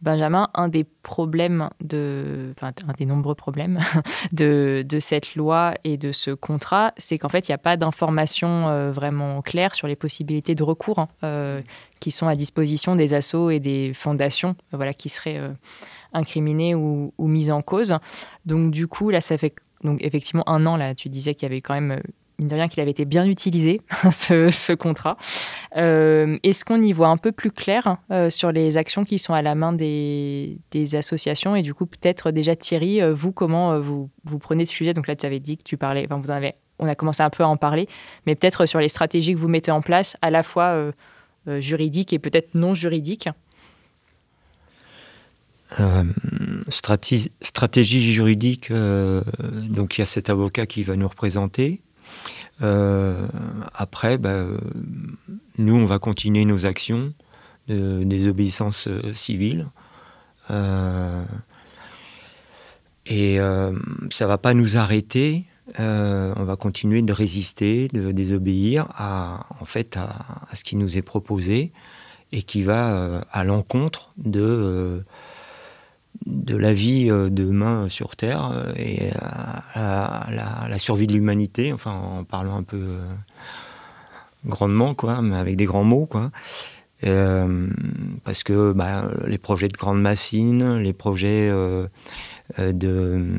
Benjamin, 0.00 0.48
un 0.54 0.68
des 0.68 0.84
problèmes, 0.84 1.68
de, 1.82 2.54
enfin, 2.56 2.72
un 2.88 2.92
des 2.94 3.04
nombreux 3.04 3.34
problèmes 3.34 3.78
de, 4.32 4.84
de, 4.86 4.98
cette 4.98 5.36
loi 5.36 5.74
et 5.84 5.98
de 5.98 6.12
ce 6.12 6.30
contrat, 6.30 6.92
c'est 6.96 7.18
qu'en 7.18 7.28
fait, 7.28 7.48
il 7.48 7.50
n'y 7.50 7.56
a 7.56 7.58
pas 7.58 7.76
d'informations 7.76 8.90
vraiment 8.90 9.42
claires 9.42 9.74
sur 9.74 9.86
les 9.86 9.96
possibilités 9.96 10.54
de 10.54 10.62
recours. 10.62 11.06
Hein, 11.22 11.62
qui 12.04 12.10
sont 12.10 12.28
à 12.28 12.36
disposition 12.36 12.96
des 12.96 13.14
assos 13.14 13.48
et 13.48 13.60
des 13.60 13.94
fondations 13.94 14.50
euh, 14.50 14.76
voilà, 14.76 14.92
qui 14.92 15.08
seraient 15.08 15.38
euh, 15.38 15.54
incriminées 16.12 16.74
ou, 16.74 17.14
ou, 17.16 17.28
mises 17.28 17.50
en 17.50 17.62
cause. 17.62 17.96
Donc 18.44 18.72
du 18.72 18.86
coup, 18.86 19.08
là, 19.08 19.22
ça 19.22 19.38
fait 19.38 19.54
donc 19.84 20.02
effectivement 20.02 20.48
un 20.48 20.66
an, 20.66 20.76
là, 20.76 20.94
tu 20.94 21.08
disais 21.08 21.34
qu'il 21.34 21.44
y 21.44 21.52
avait 21.52 21.60
quand 21.60 21.74
même, 21.74 21.92
euh, 21.92 22.00
mine 22.38 22.48
de 22.48 22.54
rien, 22.54 22.68
qu'il 22.68 22.80
avait 22.80 22.90
été 22.90 23.04
bien 23.04 23.26
utilisé, 23.26 23.80
ce, 24.10 24.74
contrat. 24.74 25.16
Est-ce 25.74 26.64
qu'on 26.64 26.82
y 26.82 26.92
voit 26.92 27.08
un 27.08 27.16
peu 27.16 27.30
plus 27.30 27.50
clair 27.50 27.98
sur 28.28 28.50
les 28.50 28.76
actions 28.76 29.04
qui 29.04 29.18
sont 29.18 29.34
à 29.34 29.42
la 29.42 29.54
main 29.54 29.72
des, 29.72 30.58
des 30.70 30.96
associations? 30.96 31.54
Et 31.54 31.62
du 31.62 31.74
coup, 31.74 31.86
peut-être 31.86 32.32
déjà 32.32 32.56
Thierry, 32.56 33.00
vous, 33.12 33.30
comment 33.30 33.78
vous, 33.78 34.10
vous 34.24 34.38
prenez 34.38 34.64
ce 34.64 34.72
sujet? 34.72 34.94
Donc 34.94 35.06
là, 35.06 35.14
tu 35.14 35.26
avais 35.26 35.38
dit 35.38 35.58
que 35.58 35.62
tu 35.62 35.76
parlais, 35.76 36.06
enfin, 36.06 36.20
vous 36.20 36.30
en 36.32 36.34
avez, 36.34 36.54
on 36.80 36.88
a 36.88 36.96
commencé 36.96 37.22
un 37.22 37.30
peu 37.30 37.44
à 37.44 37.48
en 37.48 37.56
parler, 37.56 37.88
mais 38.26 38.34
peut-être 38.34 38.66
sur 38.66 38.80
les 38.80 38.88
stratégies 38.88 39.34
que 39.34 39.38
vous 39.38 39.48
mettez 39.48 39.70
en 39.70 39.80
place, 39.80 40.16
à 40.20 40.30
la 40.30 40.42
fois 40.42 40.92
euh, 41.46 41.60
juridique 41.60 42.14
et 42.14 42.18
peut-être 42.18 42.54
non 42.54 42.72
juridique 42.72 43.28
euh, 45.80 46.04
stratégie, 46.68 48.12
juridique, 48.12 48.70
euh, 48.70 49.22
donc 49.68 49.96
il 49.96 50.00
y 50.00 50.02
a 50.02 50.06
cet 50.06 50.30
avocat 50.30 50.66
qui 50.66 50.82
va 50.82 50.96
nous 50.96 51.08
représenter. 51.08 51.80
après, 52.60 54.18
bah, 54.18 54.46
nous, 55.58 55.74
on 55.74 55.86
va 55.86 55.98
continuer 55.98 56.44
nos 56.44 56.66
actions 56.66 57.12
de 57.68 58.04
désobéissance 58.04 58.88
civile. 59.14 59.66
et 63.06 63.38
ça 64.10 64.26
va 64.26 64.38
pas 64.38 64.54
nous 64.54 64.76
arrêter 64.76 65.46
euh, 65.80 66.34
on 66.36 66.44
va 66.44 66.56
continuer 66.56 67.02
de 67.02 67.12
résister, 67.12 67.88
de 67.88 68.12
désobéir 68.12 68.86
à, 68.96 69.46
en 69.60 69.64
fait, 69.64 69.96
à, 69.96 70.54
ce 70.54 70.62
qui 70.62 70.76
nous 70.76 70.98
est 70.98 71.02
proposé 71.02 71.72
et 72.32 72.42
qui 72.42 72.62
va 72.62 72.96
euh, 72.96 73.20
à 73.32 73.44
l'encontre 73.44 74.12
de, 74.18 74.42
euh, 74.42 75.00
de 76.26 76.56
la 76.56 76.72
vie 76.72 77.08
demain 77.30 77.88
sur 77.88 78.16
Terre 78.16 78.72
et 78.76 79.10
à, 79.74 80.28
la, 80.68 80.78
survie 80.78 81.06
de 81.06 81.12
l'humanité, 81.12 81.72
enfin 81.72 81.92
en 81.92 82.24
parlant 82.24 82.56
un 82.56 82.62
peu 82.62 82.98
grandement, 84.46 84.94
quoi, 84.94 85.22
mais 85.22 85.36
avec 85.36 85.56
des 85.56 85.64
grands 85.66 85.84
mots, 85.84 86.06
quoi. 86.06 86.30
parce 87.02 88.42
que 88.42 88.72
bah, 88.72 89.10
les 89.26 89.38
projets 89.38 89.68
de 89.68 89.76
grandes 89.76 90.00
machines, 90.00 90.76
les 90.78 90.92
projets 90.92 91.50
de 92.58 93.38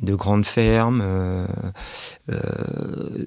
de 0.00 0.14
grandes 0.14 0.46
fermes, 0.46 1.00
euh, 1.02 1.46
euh, 2.30 3.26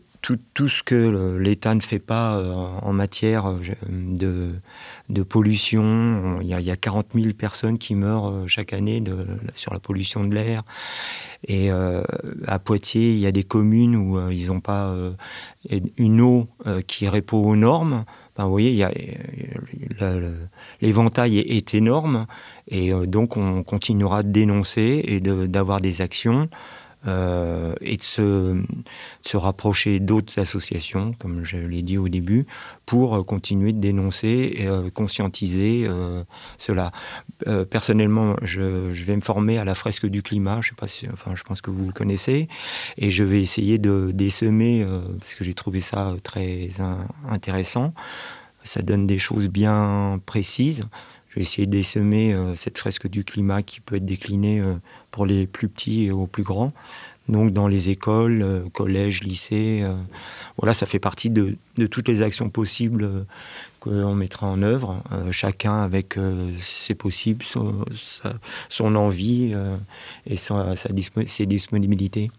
tout, 0.53 0.67
ce 0.67 0.83
que 0.83 1.37
l'État 1.37 1.75
ne 1.75 1.81
fait 1.81 1.99
pas 1.99 2.37
euh, 2.37 2.53
en 2.53 2.93
matière 2.93 3.53
de, 3.89 4.53
de 5.09 5.23
pollution. 5.23 6.39
Il 6.41 6.47
y, 6.47 6.53
a, 6.53 6.59
il 6.59 6.65
y, 6.65 6.71
a, 6.71 6.75
40 6.75 7.07
000 7.13 7.33
personnes 7.33 7.77
qui 7.77 7.95
meurent 7.95 8.47
chaque 8.47 8.73
année 8.73 9.03
sur 9.53 9.73
la 9.73 9.79
pollution 9.79 10.23
de 10.23 10.33
l'air. 10.33 10.63
Et 11.47 11.69
à 11.69 12.59
Poitiers, 12.59 13.11
il 13.11 13.19
y 13.19 13.27
a 13.27 13.31
des 13.31 13.43
communes 13.43 13.95
où 13.95 14.31
ils 14.31 14.47
n'ont 14.47 14.61
pas 14.61 14.95
une 15.97 16.21
eau 16.21 16.47
qui 16.87 17.07
répond 17.07 17.37
aux 17.37 17.55
normes. 17.55 18.05
vous 18.37 18.49
voyez, 18.49 18.85
l'éventail 20.81 21.37
est, 21.37 21.73
énorme. 21.73 22.25
Et 22.67 22.93
euh, 22.93 23.05
donc 23.05 23.37
on 23.37 23.63
continuera 23.63 24.23
de 24.23 24.31
dénoncer 24.31 25.01
et 25.05 25.19
d'avoir 25.19 25.79
des 25.79 26.01
actions 26.01 26.49
euh, 27.07 27.73
et 27.81 27.97
de 27.97 28.03
se, 28.03 29.37
rapprocher 29.37 29.99
d'autres 29.99 30.39
associations, 30.39 31.13
comme 31.19 31.43
je 31.43 31.57
l'ai 31.57 31.81
dit 31.81 31.97
au 31.97 32.09
début, 32.09 32.45
pour 32.85 33.15
euh, 33.15 33.23
continuer 33.23 33.73
de 33.73 33.79
dénoncer 33.79 34.55
et 34.57 34.91
conscientiser 34.91 35.87
cela. 36.57 36.91
personnellement, 37.69 38.35
je, 38.41 38.61
vais 38.91 39.15
me 39.15 39.21
former 39.21 39.57
à 39.57 39.65
la 39.65 39.75
fresque 39.75 40.07
du 40.07 40.21
climat, 40.21 40.61
je 40.61 40.69
sais 40.69 40.75
pas 40.75 40.87
si, 40.87 41.07
enfin, 41.11 41.33
je 41.35 41.43
pense 41.43 41.61
que 41.61 41.69
vous 41.69 41.85
le 41.85 41.93
connaissez, 41.93 42.47
et 42.97 43.11
je 43.11 43.23
vais 43.23 43.41
essayer 43.41 43.77
de 43.77 44.11
désemer, 44.13 44.85
parce 45.19 45.35
que 45.35 45.43
j'ai 45.43 45.53
trouvé 45.53 45.81
ça 45.81 46.15
très 46.23 46.69
intéressant. 47.29 47.93
Ça 48.63 48.81
donne 48.81 49.05
des 49.05 49.19
choses 49.19 49.47
bien 49.47 50.19
précises. 50.25 50.85
Je 51.35 51.41
vais 51.41 51.43
essayer 51.43 51.67
d'essaimer 51.67 52.33
euh, 52.33 52.55
cette 52.55 52.77
fresque 52.77 53.09
du 53.09 53.25
climat 53.25 53.61
qui 53.61 53.81
peut 53.81 53.95
être 53.95 54.05
déclinée 54.05 54.61
euh, 54.61 54.75
pour 55.15 55.25
les 55.25 55.47
plus 55.47 55.69
petits 55.69 56.03
et 56.03 56.11
aux 56.11 56.27
plus 56.27 56.43
grands. 56.43 56.73
Donc 57.29 57.53
dans 57.53 57.67
les 57.67 57.89
écoles, 57.89 58.41
euh, 58.43 58.69
collèges, 58.73 59.23
lycées, 59.23 59.83
voilà, 60.57 60.73
ça 60.73 60.85
fait 60.85 60.99
partie 60.99 61.29
de, 61.29 61.57
toutes 61.89 62.07
les 62.07 62.21
actions 62.21 62.49
possibles 62.49 63.25
qu'on 63.79 64.13
mettra 64.13 64.45
en 64.45 64.61
œuvre, 64.61 65.01
chacun 65.31 65.81
avec 65.83 66.19
ses 66.59 66.95
possibles, 66.95 67.45
son, 68.69 68.95
envie 68.95 69.55
et 70.27 70.35
sa, 70.35 70.75
ses 70.75 71.45
disponibilités. 71.45 72.29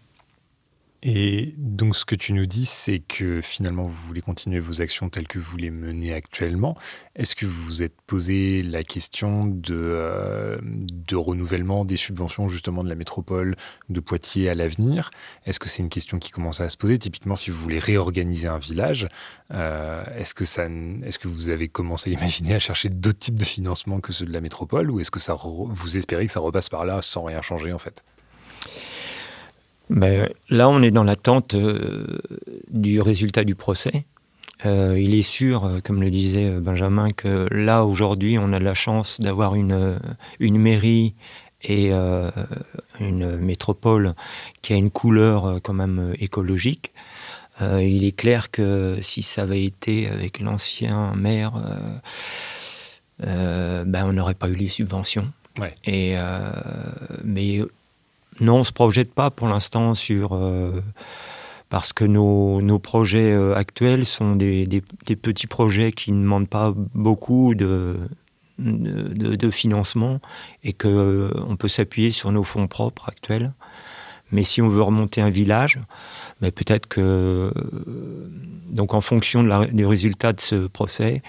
Et 1.03 1.53
donc, 1.57 1.95
ce 1.95 2.05
que 2.05 2.15
tu 2.15 2.33
nous 2.33 2.47
dis, 2.47 2.65
c'est 2.65 2.99
que 2.99 3.39
finalement, 3.41 3.83
vous 3.83 4.07
voulez 4.07 4.21
continuer 4.21 4.59
vos 4.59 4.81
actions 4.81 5.09
telles 5.09 5.27
que 5.27 5.37
vous 5.37 5.55
les 5.55 5.69
menez 5.69 6.11
actuellement. 6.11 6.75
Est-ce 7.15 7.35
que 7.35 7.45
vous 7.45 7.61
vous 7.65 7.83
êtes 7.83 8.01
posé 8.07 8.63
la 8.63 8.83
question 8.83 9.45
de, 9.45 9.75
euh, 9.75 10.57
renouvellement 11.13 11.85
des 11.85 11.97
subventions, 11.97 12.49
justement, 12.49 12.83
de 12.83 12.89
la 12.89 12.95
métropole 12.95 13.55
de 13.89 13.99
Poitiers 13.99 14.49
à 14.49 14.55
l'avenir? 14.55 15.11
Est-ce 15.45 15.59
que 15.59 15.69
c'est 15.69 15.83
une 15.83 15.89
question 15.89 16.17
qui 16.17 16.31
commence 16.31 16.61
à 16.61 16.69
se 16.69 16.77
poser? 16.77 16.97
Typiquement, 16.97 17.35
si 17.35 17.51
vous 17.51 17.57
voulez 17.59 17.79
réorganiser 17.79 18.47
un 18.47 18.57
village, 18.57 19.07
euh, 19.53 20.03
est-ce 20.17 20.33
que, 20.33 21.27
vous 21.27 21.49
avez 21.49 21.67
commencé 21.67 22.09
à 22.09 22.13
imaginer 22.13 22.55
à 22.55 22.59
chercher 22.59 22.89
d'autres 22.89 23.19
types 23.19 23.37
de 23.37 23.45
financement 23.45 23.99
que 23.99 24.11
ceux 24.13 24.25
de 24.25 24.33
la 24.33 24.41
métropole? 24.41 24.89
Ou 24.89 24.99
est-ce 24.99 25.11
que 25.11 25.19
vous 25.19 25.97
espérez 25.97 26.25
que 26.25 26.31
ça 26.31 26.39
repasse 26.39 26.69
par 26.69 26.85
là 26.85 27.03
sans 27.03 27.23
rien 27.23 27.43
changer, 27.43 27.71
en 27.71 27.79
fait? 27.79 28.03
Mais 29.89 30.31
là, 30.49 30.69
on 30.69 30.81
est 30.81 30.91
dans 30.91 31.03
l'attente 31.03 31.55
euh, 31.55 32.05
du 32.69 33.01
résultat 33.01 33.43
du 33.43 33.55
procès. 33.55 34.05
Euh, 34.65 34.99
il 34.99 35.13
est 35.15 35.21
sûr, 35.23 35.65
euh, 35.65 35.79
comme 35.81 36.01
le 36.01 36.09
disait 36.09 36.49
Benjamin, 36.59 37.11
que 37.11 37.47
là, 37.51 37.85
aujourd'hui, 37.85 38.37
on 38.39 38.51
a 38.53 38.59
la 38.59 38.73
chance 38.73 39.21
d'avoir 39.21 39.55
une, 39.55 39.99
une 40.39 40.59
mairie 40.59 41.15
et 41.63 41.91
une 42.99 43.37
métropole 43.37 44.13
qui 44.61 44.73
a 44.73 44.75
une 44.75 44.91
couleur 44.91 45.59
quand 45.63 45.73
même 45.73 46.13
écologique. 46.19 46.93
il 47.59 48.05
est 48.05 48.15
clair 48.15 48.51
que 48.51 48.99
si 49.01 49.23
ça 49.23 49.41
avait 49.41 49.63
été 49.63 50.07
avec 50.07 50.39
l'ancien 50.39 51.13
maire, 51.15 51.53
ben, 53.19 54.05
on 54.05 54.13
n'aurait 54.13 54.35
pas 54.35 54.47
eu 54.49 54.53
les 54.53 54.67
subventions. 54.67 55.33
Et, 55.83 56.15
mais 57.23 57.63
non, 58.39 58.55
on 58.55 58.59
ne 58.59 58.63
se 58.63 58.73
projette 58.73 59.13
pas 59.13 59.31
pour 59.31 59.47
l'instant 59.47 59.93
sur. 59.93 60.33
Euh, 60.33 60.81
parce 61.69 61.91
que 61.91 62.05
nos, 62.05 62.79
projets 62.79 63.33
euh, 63.33 63.53
actuels 63.55 64.05
sont 64.05 64.35
des, 64.35 64.81
petits 65.21 65.47
projets 65.47 65.91
qui 65.91 66.13
ne 66.13 66.21
demandent 66.21 66.47
pas 66.47 66.73
beaucoup 66.93 67.55
de, 67.55 67.97
financement 69.51 70.19
et 70.63 70.71
qu'on 70.71 70.87
euh, 70.87 71.55
peut 71.59 71.67
s'appuyer 71.67 72.11
sur 72.11 72.31
nos 72.31 72.43
fonds 72.43 72.67
propres 72.67 73.09
actuels. 73.09 73.53
Mais 74.31 74.43
si 74.43 74.61
on 74.61 74.67
veut 74.67 74.81
remonter 74.81 75.21
un 75.21 75.29
village, 75.29 75.79
mais 76.41 76.51
ben 76.51 76.51
peut-être 76.51 76.87
que. 76.87 77.51
Donc, 78.69 78.93
en 78.93 79.01
fonction 79.01 79.43
des 79.71 79.85
résultats 79.85 80.33
de 80.33 80.41
ce 80.41 80.67
procès, 80.67 81.21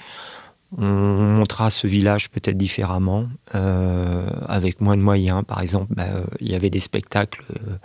on 0.76 0.84
montrera 0.84 1.70
ce 1.70 1.86
village 1.86 2.28
peut-être 2.28 2.58
différemment, 2.58 3.26
euh, 3.54 4.28
avec 4.46 4.80
moins 4.80 4.96
de 4.96 5.02
moyens. 5.02 5.42
Par 5.46 5.62
exemple, 5.62 5.94
bah, 5.94 6.04
euh, 6.14 6.24
il 6.40 6.50
y 6.50 6.54
avait 6.54 6.70
des 6.70 6.80
spectacles 6.80 7.42
euh, 7.50 7.76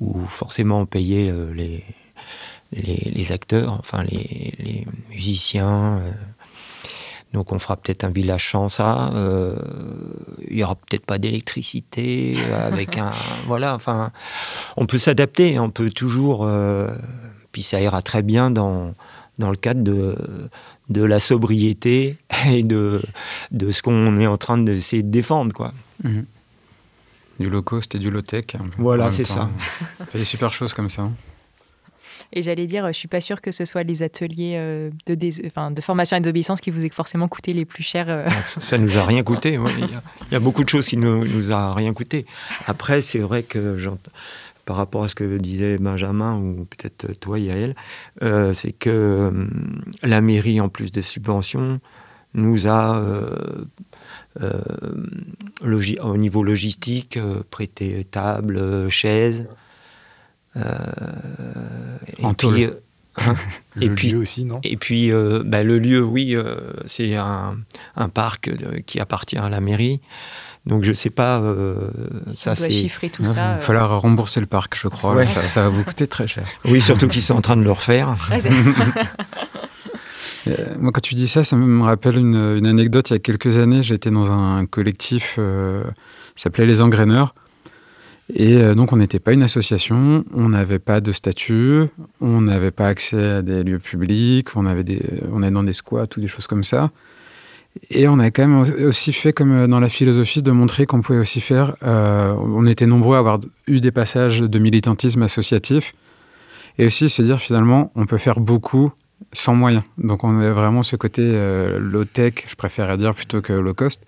où 0.00 0.26
forcément 0.26 0.80
on 0.80 0.86
payait 0.86 1.32
les, 1.54 1.84
les, 2.72 3.32
acteurs, 3.32 3.74
enfin 3.78 4.02
les, 4.02 4.86
musiciens. 5.10 6.02
donc 7.32 7.52
on 7.52 7.58
fera 7.60 7.76
peut-être 7.76 8.02
un 8.02 8.10
village 8.10 8.50
sans 8.50 8.68
ça. 8.68 9.12
il 10.48 10.58
y 10.58 10.64
aura 10.64 10.74
peut-être 10.74 11.06
pas 11.06 11.18
d'électricité 11.18 12.36
avec 12.52 12.98
un 12.98 13.12
voilà. 13.46 13.74
Enfin, 13.74 14.10
on 14.76 14.86
peut 14.86 14.98
s'adapter. 14.98 15.60
On 15.60 15.70
peut 15.70 15.90
toujours. 15.90 16.48
puis 17.52 17.62
ça 17.62 17.80
ira 17.80 18.02
très 18.02 18.22
bien 18.22 18.50
dans 18.50 18.94
dans 19.38 19.50
le 19.50 19.56
cadre 19.56 19.82
de 19.82 20.16
de 20.88 21.02
la 21.02 21.20
sobriété 21.20 22.16
et 22.46 22.62
de, 22.62 23.02
de 23.50 23.70
ce 23.70 23.82
qu'on 23.82 24.18
est 24.18 24.26
en 24.26 24.36
train 24.36 24.58
d'essayer 24.58 25.02
de 25.02 25.10
défendre. 25.10 25.54
Quoi. 25.54 25.72
Mhm. 26.02 26.24
Du 27.38 27.50
low 27.50 27.62
cost 27.62 27.94
et 27.94 27.98
du 27.98 28.10
low 28.10 28.22
tech. 28.22 28.46
Voilà, 28.78 29.10
c'est 29.10 29.24
ça. 29.24 29.50
On 30.00 30.04
fait 30.04 30.18
des 30.18 30.24
super 30.24 30.52
choses 30.52 30.72
comme 30.72 30.88
ça. 30.88 31.02
Hein. 31.02 31.12
Et 32.32 32.42
j'allais 32.42 32.66
dire, 32.66 32.86
je 32.88 32.92
suis 32.92 33.08
pas 33.08 33.20
sûre 33.20 33.40
que 33.40 33.52
ce 33.52 33.64
soit 33.64 33.82
les 33.82 34.02
ateliers 34.02 34.54
euh, 34.56 34.90
de, 35.06 35.14
de 35.14 35.80
formation 35.80 36.16
et 36.16 36.20
d'obéissance 36.20 36.60
qui 36.60 36.70
vous 36.70 36.84
aient 36.84 36.90
forcément 36.90 37.28
coûté 37.28 37.52
les 37.52 37.64
plus 37.64 37.82
chers. 37.82 38.08
Euh. 38.08 38.24
Ah, 38.26 38.42
ça, 38.42 38.78
nous 38.78 38.98
a 38.98 39.04
rien 39.04 39.22
coûté. 39.22 39.58
Il, 39.78 40.32
y 40.32 40.34
a, 40.34 40.40
beaucoup 40.40 40.64
de 40.64 40.68
choses 40.68 40.86
qui 40.86 40.96
nous, 40.96 41.24
nous 41.24 41.52
a 41.52 41.74
rien 41.74 41.92
coûté. 41.92 42.26
Après, 42.66 43.00
c'est 43.00 43.18
vrai 43.18 43.42
que 43.42 43.76
j'entends 43.76 44.10
par 44.66 44.76
rapport 44.76 45.04
à 45.04 45.08
ce 45.08 45.14
que 45.14 45.38
disait 45.38 45.78
Benjamin 45.78 46.36
ou 46.36 46.66
peut-être 46.66 47.18
toi 47.18 47.38
Yael, 47.38 47.74
euh, 48.22 48.52
c'est 48.52 48.72
que 48.72 48.90
euh, 48.90 49.30
la 50.02 50.20
mairie, 50.20 50.60
en 50.60 50.68
plus 50.68 50.90
des 50.90 51.02
subventions, 51.02 51.80
nous 52.34 52.66
a, 52.66 53.00
euh, 54.42 54.60
au 56.02 56.16
niveau 56.18 56.42
logistique, 56.42 57.18
prêté 57.50 58.04
table, 58.04 58.90
chaises. 58.90 59.48
en 62.22 62.34
puis, 62.34 62.66
et 63.80 63.88
puis 63.88 64.14
aussi, 64.16 64.44
non? 64.44 64.60
Et 64.64 64.76
puis, 64.76 65.10
bah, 65.46 65.62
le 65.62 65.78
lieu, 65.78 66.04
oui, 66.04 66.36
c'est 66.84 67.14
un, 67.14 67.56
un, 67.94 68.08
parc 68.10 68.50
qui 68.84 69.00
appartient 69.00 69.38
à 69.38 69.48
la 69.48 69.60
mairie. 69.60 70.00
Donc 70.66 70.82
je 70.82 70.92
sais 70.92 71.10
pas. 71.10 71.38
Euh, 71.38 71.76
ça 72.34 72.54
c'est. 72.54 72.70
chiffrer 72.70 73.08
tout 73.08 73.24
ça. 73.24 73.30
Il 73.30 73.36
va 73.36 73.50
euh. 73.54 73.60
falloir 73.60 74.00
rembourser 74.00 74.40
le 74.40 74.46
parc, 74.46 74.76
je 74.80 74.88
crois. 74.88 75.26
Ça, 75.26 75.62
va 75.62 75.68
vous 75.68 75.84
coûter 75.84 76.06
très 76.06 76.26
cher. 76.26 76.46
Oui, 76.64 76.80
surtout 76.80 77.08
qu'ils 77.08 77.22
sont 77.22 77.36
en 77.36 77.40
train 77.40 77.56
de 77.56 77.62
le 77.62 77.72
refaire. 77.72 78.16
Euh, 80.48 80.76
moi, 80.78 80.92
quand 80.92 81.00
tu 81.00 81.16
dis 81.16 81.26
ça, 81.26 81.42
ça 81.42 81.56
me 81.56 81.82
rappelle 81.82 82.16
une, 82.16 82.36
anecdote. 82.66 83.10
Il 83.10 83.14
y 83.14 83.16
a 83.16 83.18
quelques 83.18 83.58
années, 83.58 83.82
j'étais 83.82 84.12
dans 84.12 84.30
un 84.30 84.64
collectif 84.64 85.40
qui 86.36 86.40
s'appelait 86.40 86.66
Les 86.66 86.82
Engraineurs. 86.82 87.34
Et 88.32 88.56
donc, 88.76 88.92
on 88.92 88.96
n'était 88.96 89.18
pas 89.18 89.32
une 89.32 89.42
association, 89.42 90.24
on 90.32 90.50
n'avait 90.50 90.78
pas 90.78 91.00
de 91.00 91.10
statut, 91.10 91.86
on 92.20 92.42
n'avait 92.42 92.70
pas 92.70 92.86
accès 92.86 93.20
à 93.20 93.42
des 93.42 93.64
lieux 93.64 93.80
publics, 93.80 94.54
on, 94.54 94.66
avait 94.66 94.84
des, 94.84 95.02
on 95.32 95.42
est 95.42 95.50
dans 95.50 95.64
des 95.64 95.72
squats 95.72 96.06
ou 96.16 96.20
des 96.20 96.28
choses 96.28 96.46
comme 96.46 96.62
ça. 96.62 96.92
Et 97.90 98.08
on 98.08 98.18
a 98.18 98.30
quand 98.30 98.46
même 98.46 98.86
aussi 98.86 99.12
fait, 99.12 99.32
comme 99.32 99.52
euh, 99.52 99.66
dans 99.66 99.80
la 99.80 99.88
philosophie, 99.88 100.42
de 100.42 100.50
montrer 100.50 100.86
qu'on 100.86 101.00
pouvait 101.00 101.18
aussi 101.18 101.40
faire. 101.40 101.76
Euh, 101.82 102.34
on 102.38 102.66
était 102.66 102.86
nombreux 102.86 103.16
à 103.16 103.20
avoir 103.20 103.40
eu 103.66 103.80
des 103.80 103.90
passages 103.90 104.40
de 104.40 104.58
militantisme 104.58 105.22
associatif. 105.22 105.94
Et 106.78 106.86
aussi 106.86 107.08
se 107.08 107.22
dire 107.22 107.40
finalement, 107.40 107.90
on 107.94 108.06
peut 108.06 108.18
faire 108.18 108.40
beaucoup 108.40 108.92
sans 109.32 109.54
moyens. 109.54 109.82
Donc 109.98 110.24
on 110.24 110.40
a 110.40 110.52
vraiment 110.52 110.82
ce 110.82 110.96
côté 110.96 111.22
euh, 111.24 111.78
low-tech, 111.78 112.34
je 112.48 112.54
préférerais 112.54 112.98
dire 112.98 113.14
plutôt 113.14 113.40
que 113.40 113.52
low-cost. 113.52 114.00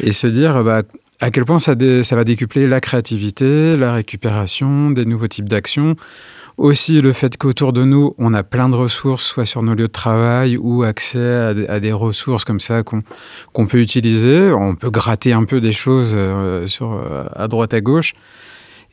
Et 0.00 0.12
se 0.12 0.26
dire 0.26 0.64
bah, 0.64 0.82
à 1.20 1.30
quel 1.30 1.44
point 1.44 1.58
ça 1.58 1.74
va 1.74 2.24
décupler 2.24 2.66
la 2.66 2.80
créativité, 2.80 3.76
la 3.76 3.94
récupération, 3.94 4.90
des 4.90 5.04
nouveaux 5.04 5.28
types 5.28 5.48
d'actions. 5.48 5.96
Aussi 6.58 7.02
le 7.02 7.12
fait 7.12 7.36
qu'autour 7.36 7.74
de 7.74 7.84
nous, 7.84 8.14
on 8.16 8.32
a 8.32 8.42
plein 8.42 8.70
de 8.70 8.76
ressources, 8.76 9.26
soit 9.26 9.44
sur 9.44 9.62
nos 9.62 9.74
lieux 9.74 9.88
de 9.88 9.92
travail 9.92 10.56
ou 10.56 10.84
accès 10.84 11.52
à, 11.68 11.80
des 11.80 11.92
ressources 11.92 12.46
comme 12.46 12.60
ça 12.60 12.82
qu'on 12.82 13.66
peut 13.66 13.78
utiliser. 13.78 14.52
On 14.52 14.74
peut 14.74 14.88
gratter 14.88 15.34
un 15.34 15.44
peu 15.44 15.60
des 15.60 15.72
choses 15.72 16.14
euh, 16.16 16.66
euh, 16.80 17.24
à 17.36 17.48
droite, 17.48 17.74
à 17.74 17.82
gauche. 17.82 18.14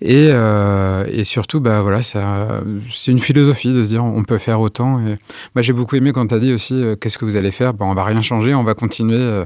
Et, 0.01 0.27
euh, 0.27 1.23
surtout, 1.23 1.61
bah 1.61 1.81
voilà, 1.81 2.01
c'est 2.01 3.11
une 3.11 3.19
philosophie 3.19 3.71
de 3.71 3.81
se 3.81 3.87
dire 3.87 4.03
on 4.03 4.25
peut 4.25 4.39
faire 4.39 4.59
autant. 4.59 4.99
Et 4.99 5.17
moi, 5.55 5.61
j'ai 5.61 5.71
beaucoup 5.71 5.95
aimé 5.95 6.11
quand 6.11 6.27
tu 6.27 6.33
as 6.33 6.39
dit 6.39 6.51
aussi 6.51 6.83
qu'est-ce 6.99 7.17
que 7.17 7.23
vous 7.23 7.37
allez 7.37 7.51
faire? 7.51 7.73
Bah, 7.73 7.85
On 7.87 7.93
va 7.93 8.03
rien 8.03 8.21
changer, 8.21 8.53
on 8.53 8.65
va 8.65 8.73
continuer 8.73 9.45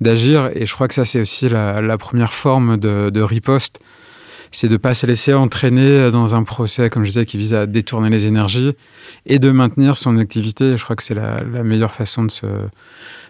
d'agir. 0.00 0.50
Et 0.56 0.66
je 0.66 0.74
crois 0.74 0.88
que 0.88 0.94
ça, 0.94 1.04
c'est 1.04 1.20
aussi 1.20 1.48
la, 1.48 1.96
première 1.96 2.32
forme 2.32 2.76
de 2.76 3.20
riposte 3.20 3.78
c'est 4.52 4.68
de 4.68 4.74
ne 4.74 4.78
pas 4.78 4.94
se 4.94 5.06
laisser 5.06 5.34
entraîner 5.34 6.10
dans 6.10 6.34
un 6.34 6.44
procès, 6.44 6.90
comme 6.90 7.04
je 7.04 7.08
disais, 7.08 7.26
qui 7.26 7.38
vise 7.38 7.54
à 7.54 7.66
détourner 7.66 8.10
les 8.10 8.26
énergies 8.26 8.72
et 9.26 9.38
de 9.38 9.50
maintenir 9.50 9.96
son 9.96 10.18
activité. 10.18 10.76
Je 10.76 10.84
crois 10.84 10.94
que 10.94 11.02
c'est 11.02 11.14
la, 11.14 11.42
meilleure 11.42 11.92
façon 11.92 12.24
de 12.24 12.30
se, 12.30 12.46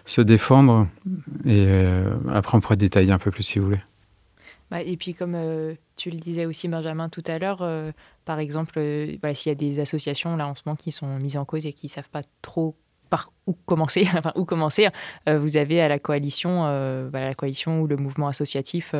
se 0.05 0.21
défendre. 0.21 0.87
Et 1.45 1.65
euh, 1.67 2.09
après, 2.31 2.57
on 2.57 2.61
pourrait 2.61 2.77
détailler 2.77 3.11
un 3.11 3.19
peu 3.19 3.31
plus 3.31 3.43
si 3.43 3.59
vous 3.59 3.65
voulez. 3.65 3.81
Bah, 4.69 4.81
et 4.81 4.97
puis, 4.97 5.13
comme 5.13 5.35
euh, 5.35 5.75
tu 5.95 6.09
le 6.09 6.17
disais 6.17 6.45
aussi, 6.45 6.67
Benjamin, 6.67 7.09
tout 7.09 7.23
à 7.27 7.39
l'heure, 7.39 7.61
euh, 7.61 7.91
par 8.25 8.39
exemple, 8.39 8.79
s'il 9.33 9.49
y 9.49 9.51
a 9.51 9.55
des 9.55 9.79
associations 9.79 10.35
là 10.35 10.47
en 10.47 10.55
ce 10.55 10.63
moment 10.65 10.75
qui 10.75 10.91
sont 10.91 11.19
mises 11.19 11.37
en 11.37 11.45
cause 11.45 11.65
et 11.65 11.73
qui 11.73 11.87
ne 11.87 11.91
savent 11.91 12.09
pas 12.09 12.23
trop 12.41 12.75
par 13.09 13.31
où 13.47 13.53
commencer, 13.53 14.07
où 14.35 14.45
commencer 14.45 14.87
vous 15.27 15.57
avez 15.57 15.81
à 15.81 15.87
la 15.87 15.99
coalition, 15.99 16.63
la 17.11 17.35
coalition 17.35 17.81
ou 17.81 17.87
le 17.87 17.95
mouvement 17.95 18.27
associatif 18.27 18.95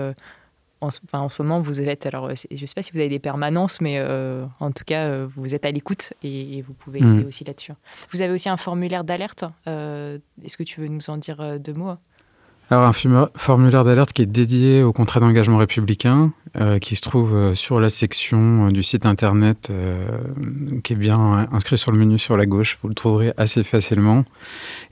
en, 0.84 0.90
enfin, 1.06 1.20
en 1.20 1.30
ce 1.30 1.42
moment, 1.42 1.62
vous 1.62 1.82
êtes, 1.82 2.06
alors 2.06 2.30
je 2.30 2.48
ne 2.52 2.66
sais 2.66 2.74
pas 2.76 2.82
si 2.82 2.92
vous 2.92 3.00
avez 3.00 3.10
des 3.10 3.20
permanences, 3.20 3.82
mais 3.82 3.98
euh, 3.98 4.46
en 4.60 4.72
tout 4.72 4.84
cas, 4.86 5.08
euh, 5.08 5.28
vous 5.36 5.56
êtes 5.56 5.66
à 5.66 5.72
l'écoute 5.72 6.14
et, 6.24 6.62
vous 6.62 6.74
pouvez 6.74 7.02
mm. 7.02 7.14
aider 7.14 7.28
aussi 7.28 7.44
là-dessus. 7.44 7.74
Vous 8.12 8.22
avez 8.22 8.34
aussi 8.34 8.50
un 8.50 8.58
formulaire 8.58 9.04
d'alerte. 9.04 9.46
Euh, 9.68 10.20
est-ce 10.44 10.58
que 10.58 10.64
tu 10.64 10.82
veux 10.82 10.88
nous 10.88 11.10
en 11.10 11.18
dire 11.18 11.60
deux 11.60 11.74
mots? 11.74 11.96
Alors 12.70 12.86
un 12.86 13.30
formulaire 13.36 13.84
d'alerte 13.84 14.14
qui 14.14 14.22
est 14.22 14.28
dédié 14.28 14.84
au 14.84 14.93
contrat 14.93 15.20
d'engagement 15.20 15.57
républicain, 15.57 16.32
euh, 16.59 16.80
qui 16.80 16.95
se 16.95 17.01
trouve 17.01 17.36
euh, 17.36 17.55
sur 17.55 17.80
la 17.80 17.89
section 17.89 18.68
euh, 18.68 18.72
du 18.72 18.84
site 18.84 19.05
internet, 19.05 19.72
qui 20.84 20.93
est 20.93 20.95
bien 20.95 21.47
inscrit 21.51 21.78
sur 21.78 21.91
le 21.91 21.97
menu 21.97 22.18
sur 22.20 22.38
la 22.38 22.45
gauche. 22.45 22.78
Vous 22.82 22.89
le 22.89 22.95
trouverez 22.95 23.34
assez 23.38 23.64
facilement. 23.64 24.24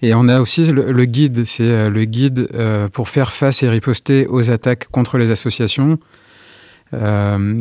Et 0.02 0.14
on 0.14 0.28
a 0.28 0.40
aussi 0.42 0.66
le, 0.66 1.06
guide, 1.06 1.46
c'est 1.46 1.90
le 1.90 2.06
guide 2.06 2.50
pour 2.94 3.10
faire 3.10 3.32
face 3.32 3.64
et 3.64 3.70
riposter 3.70 4.28
aux 4.28 4.50
attaques 4.50 4.88
contre 4.92 5.18
les 5.18 5.32
associations. 5.32 6.00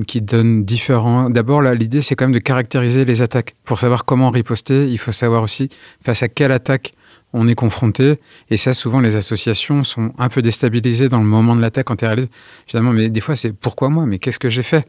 qui 0.06 0.20
donne 0.22 0.64
différents. 0.64 1.30
D'abord, 1.30 1.62
l'idée, 1.62 2.02
c'est 2.02 2.16
quand 2.16 2.24
même 2.24 2.34
de 2.34 2.40
caractériser 2.40 3.04
les 3.04 3.22
attaques. 3.22 3.54
Pour 3.64 3.78
savoir 3.78 4.04
comment 4.04 4.30
riposter, 4.30 4.88
il 4.88 4.98
faut 4.98 5.12
savoir 5.12 5.42
aussi 5.42 5.68
face 6.02 6.22
à 6.22 6.28
quelle 6.28 6.52
attaque 6.52 6.94
on 7.33 7.47
est 7.47 7.55
confronté. 7.55 8.18
Et 8.51 8.57
ça, 8.57 8.74
souvent, 8.74 9.01
les 9.01 9.16
associations 9.16 9.85
sont 9.85 10.12
un 10.18 10.28
peu 10.28 10.43
déstabilisées 10.43 11.09
dans 11.09 11.20
le 11.20 11.26
moment 11.26 11.55
de 11.55 11.61
l'attaque 11.61 11.87
quand 11.87 12.03
elles 12.03 12.26
finalement, 12.66 12.93
mais 12.93 13.09
des 13.09 13.20
fois, 13.20 13.37
c'est 13.37 13.53
pourquoi 13.53 13.89
moi 13.89 14.07
Mais 14.07 14.18
qu'est-ce 14.18 14.39
que 14.39 14.51
j'ai 14.51 14.62
fait? 14.62 14.87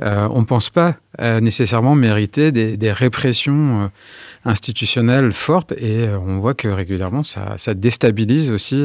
Euh, 0.00 0.26
On 0.30 0.40
ne 0.40 0.46
pense 0.46 0.70
pas 0.70 0.96
euh, 1.20 1.40
nécessairement 1.40 1.94
mériter 1.94 2.50
des, 2.50 2.92
répressions 2.92 3.82
euh, 3.82 3.86
institutionnelles 4.46 5.32
fortes. 5.32 5.72
Et 5.72 6.08
on 6.08 6.38
voit 6.38 6.54
que 6.54 6.68
régulièrement, 6.68 7.22
ça, 7.22 7.74
déstabilise 7.74 8.50
aussi 8.50 8.82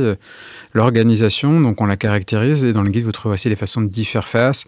l'organisation. 0.73 1.61
Donc, 1.61 1.79
on 1.79 1.85
la 1.85 1.97
caractérise. 1.97 2.65
Et 2.65 2.73
dans 2.73 2.83
le 2.83 2.89
guide, 2.89 3.05
vous 3.05 3.13
trouvez 3.13 3.35
aussi 3.35 3.47
les 3.47 3.55
façons 3.55 3.81
d'y 3.81 4.05
faire 4.05 4.27
face. 4.27 4.65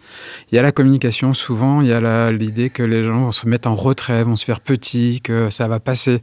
Il 0.50 0.56
y 0.56 0.58
a 0.58 0.62
la 0.62 0.72
communication, 0.72 1.34
souvent. 1.34 1.82
Il 1.82 1.88
y 1.88 1.92
a 1.92 2.30
l'idée 2.30 2.70
que 2.70 2.82
les 2.82 3.04
gens 3.04 3.20
vont 3.20 3.32
se 3.32 3.46
mettre 3.46 3.68
en 3.68 3.74
retrait, 3.74 4.24
vont 4.24 4.36
se 4.36 4.46
faire 4.46 4.60
petits, 4.60 5.20
que 5.20 5.50
ça 5.50 5.68
va 5.68 5.78
passer. 5.78 6.22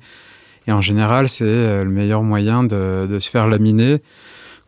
Et 0.68 0.72
en 0.72 0.82
général, 0.82 1.30
c'est 1.30 1.46
euh, 1.46 1.84
le 1.84 1.90
meilleur 1.90 2.24
moyen 2.24 2.64
de, 2.64 3.18
se 3.20 3.30
faire 3.30 3.48
laminer. 3.48 4.02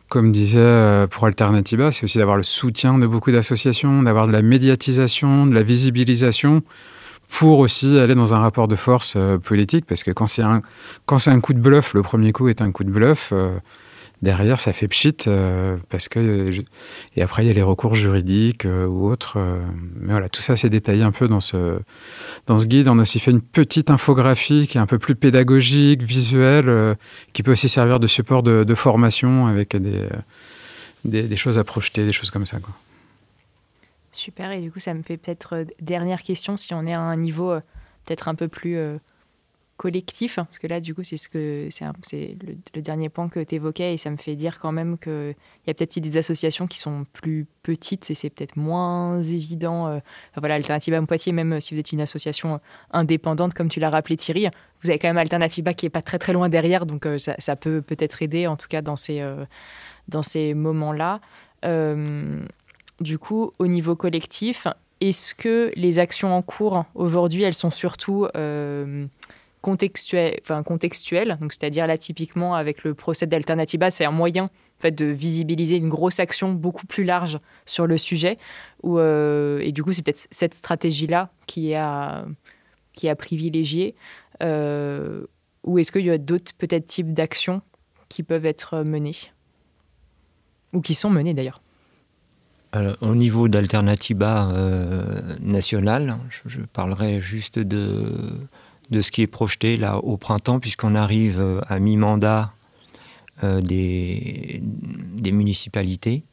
Comme 0.08 0.32
disait 0.32 0.58
euh, 0.58 1.06
pour 1.06 1.26
Alternativa, 1.26 1.92
c'est 1.92 2.04
aussi 2.04 2.18
d'avoir 2.18 2.36
le 2.36 2.42
soutien 2.42 2.98
de 2.98 3.06
beaucoup 3.06 3.30
d'associations, 3.30 4.02
d'avoir 4.02 4.26
de 4.26 4.32
la 4.32 4.42
médiatisation, 4.42 5.46
de 5.46 5.54
la 5.54 5.62
visibilisation 5.62 6.62
pour 7.28 7.60
aussi 7.60 7.96
aller 7.96 8.16
dans 8.16 8.34
un 8.34 8.40
rapport 8.40 8.66
de 8.66 8.74
force 8.74 9.14
euh, 9.16 9.38
politique. 9.38 9.84
Parce 9.86 10.02
que 10.02 10.10
quand 10.10 10.26
c'est 10.26 10.42
un, 10.42 10.62
un 11.08 11.40
coup 11.40 11.52
de 11.52 11.60
bluff, 11.60 11.94
le 11.94 12.02
premier 12.02 12.32
coup 12.32 12.48
est 12.48 12.60
un 12.60 12.72
coup 12.72 12.82
de 12.82 12.90
bluff, 12.90 13.32
derrière, 14.22 14.60
ça 14.60 14.72
fait 14.72 14.88
pchit, 14.88 15.16
euh, 15.26 15.76
parce 15.88 16.08
que. 16.08 16.50
Et 17.16 17.22
après, 17.22 17.44
il 17.44 17.48
y 17.48 17.50
a 17.50 17.54
les 17.54 17.62
recours 17.62 17.94
juridiques 17.94 18.64
euh, 18.64 18.86
ou 18.86 19.10
autres. 19.10 19.38
Euh, 19.38 19.60
mais 19.96 20.12
voilà, 20.12 20.28
tout 20.28 20.42
ça, 20.42 20.56
c'est 20.56 20.68
détaillé 20.68 21.02
un 21.02 21.12
peu 21.12 21.28
dans 21.28 21.40
ce, 21.40 21.78
dans 22.46 22.58
ce 22.58 22.66
guide. 22.66 22.88
On 22.88 22.98
a 22.98 23.02
aussi 23.02 23.20
fait 23.20 23.30
une 23.30 23.42
petite 23.42 23.90
infographie 23.90 24.66
qui 24.66 24.78
est 24.78 24.80
un 24.80 24.86
peu 24.86 24.98
plus 24.98 25.14
pédagogique, 25.14 26.02
visuelle, 26.02 26.96
qui 27.32 27.42
peut 27.42 27.52
aussi 27.52 27.68
servir 27.68 28.00
de 28.00 28.06
support 28.06 28.42
de, 28.42 28.74
formation 28.74 29.46
avec 29.46 29.76
des, 29.76 30.06
des, 31.04 31.36
choses 31.36 31.58
à 31.58 31.64
projeter, 31.64 32.06
des 32.06 32.12
choses 32.12 32.30
comme 32.30 32.46
ça. 32.46 32.58
Super, 34.12 34.52
et 34.52 34.60
du 34.60 34.70
coup, 34.70 34.80
ça 34.80 34.94
me 34.94 35.02
fait 35.02 35.16
peut-être 35.16 35.66
dernière 35.80 36.22
question, 36.22 36.56
si 36.56 36.72
on 36.72 36.86
est 36.86 36.94
à 36.94 37.00
un 37.00 37.16
niveau 37.16 37.54
peut-être 38.06 38.28
un 38.28 38.34
peu 38.34 38.48
plus 38.48 38.78
collectif, 39.80 40.38
hein, 40.38 40.44
parce 40.44 40.58
que 40.58 40.66
là, 40.66 40.78
du 40.78 40.94
coup, 40.94 41.02
c'est 41.04 41.16
ce 41.16 41.30
que 41.30 41.68
c'est 41.70 42.36
le, 42.74 42.82
dernier 42.82 43.08
point 43.08 43.30
que 43.30 43.40
tu 43.40 43.54
évoquais, 43.54 43.94
et 43.94 43.96
ça 43.96 44.10
me 44.10 44.18
fait 44.18 44.36
dire 44.36 44.60
quand 44.60 44.72
même 44.72 44.98
qu'il 44.98 45.34
y 45.66 45.70
a 45.70 45.72
peut-être 45.72 45.98
des 45.98 46.18
associations 46.18 46.66
qui 46.66 46.78
sont 46.78 47.06
plus 47.14 47.46
petites, 47.62 48.10
et 48.10 48.14
c'est 48.14 48.28
peut-être 48.28 48.56
moins 48.56 49.22
évident. 49.22 49.86
Euh, 49.86 50.00
voilà, 50.36 50.56
Alternativa 50.56 51.00
Poitiers, 51.00 51.32
même 51.32 51.62
si 51.62 51.72
vous 51.72 51.80
êtes 51.80 51.92
une 51.92 52.02
association 52.02 52.60
indépendante, 52.90 53.54
comme 53.54 53.70
tu 53.70 53.80
l'as 53.80 53.88
rappelé 53.88 54.18
Thierry, 54.18 54.48
vous 54.82 54.90
avez 54.90 54.98
quand 54.98 55.08
même 55.08 55.16
Alternativa 55.16 55.72
qui 55.72 55.86
est 55.86 55.90
pas 55.90 56.02
très 56.02 56.18
très 56.18 56.34
loin 56.34 56.50
derrière, 56.50 56.84
donc 56.84 57.06
euh, 57.06 57.16
ça, 57.16 57.56
peut 57.56 57.80
peut-être 57.80 58.20
aider, 58.20 58.46
en 58.46 58.56
tout 58.56 58.68
cas 58.68 58.82
dans 58.82 58.96
ces, 58.96 59.22
euh, 59.22 59.46
dans 60.08 60.22
ces 60.22 60.52
moments-là. 60.52 61.20
du 63.00 63.18
coup, 63.18 63.52
au 63.58 63.66
niveau 63.66 63.96
collectif, 63.96 64.66
est-ce 65.00 65.34
que 65.34 65.72
les 65.74 65.98
actions 66.00 66.36
en 66.36 66.42
cours 66.42 66.84
aujourd'hui, 66.94 67.44
elles 67.44 67.54
sont 67.54 67.70
surtout 67.70 68.28
contextuel, 69.60 70.38
enfin 70.42 70.62
contextuel. 70.62 71.38
Donc, 71.40 71.52
c'est-à-dire 71.52 71.86
là, 71.86 71.98
typiquement, 71.98 72.54
avec 72.54 72.84
le 72.84 72.94
procès 72.94 73.26
d'Alternativa, 73.26 73.90
c'est 73.90 74.04
un 74.04 74.10
moyen 74.10 74.44
en 74.44 74.80
fait, 74.80 74.92
de 74.92 75.06
visibiliser 75.06 75.76
une 75.76 75.88
grosse 75.88 76.20
action 76.20 76.52
beaucoup 76.52 76.86
plus 76.86 77.04
large 77.04 77.38
sur 77.66 77.86
le 77.86 77.98
sujet. 77.98 78.38
Euh, 78.84 79.60
et 79.60 79.72
du 79.72 79.82
coup, 79.82 79.92
c'est 79.92 80.02
peut-être 80.02 80.26
cette 80.30 80.54
stratégie-là 80.54 81.30
qui 81.46 81.74
a, 81.74 82.24
qui 82.94 83.08
a 83.08 83.16
privilégié. 83.16 83.94
Euh, 84.42 85.26
ou 85.64 85.78
est-ce 85.78 85.92
qu'il 85.92 86.06
y 86.06 86.10
a 86.10 86.18
d'autres 86.18 86.52
peut-être 86.56 86.86
types 86.86 87.12
d'actions 87.12 87.60
qui 88.08 88.22
peuvent 88.22 88.46
être 88.46 88.82
menées? 88.82 89.16
Ou 90.72 90.80
qui 90.80 90.94
sont 90.94 91.10
menées 91.10 91.34
d'ailleurs 91.34 91.60
au 93.00 93.14
niveau 93.14 93.48
d'Alternativa 93.48 94.48
euh, 94.50 95.36
nationale, 95.40 96.18
je, 96.46 96.60
parlerai 96.72 97.20
juste 97.20 97.58
de, 97.58 98.12
de 98.90 99.00
ce 99.00 99.10
qui 99.10 99.22
est 99.22 99.26
projeté 99.26 99.76
là 99.76 99.98
au 99.98 100.16
printemps, 100.16 100.60
puisqu'on 100.60 100.94
arrive 100.94 101.40
euh, 101.40 101.60
à 101.68 101.78
mi-mandat 101.78 102.52
euh, 103.44 103.60
des, 103.60 104.62
municipalités. 105.32 106.24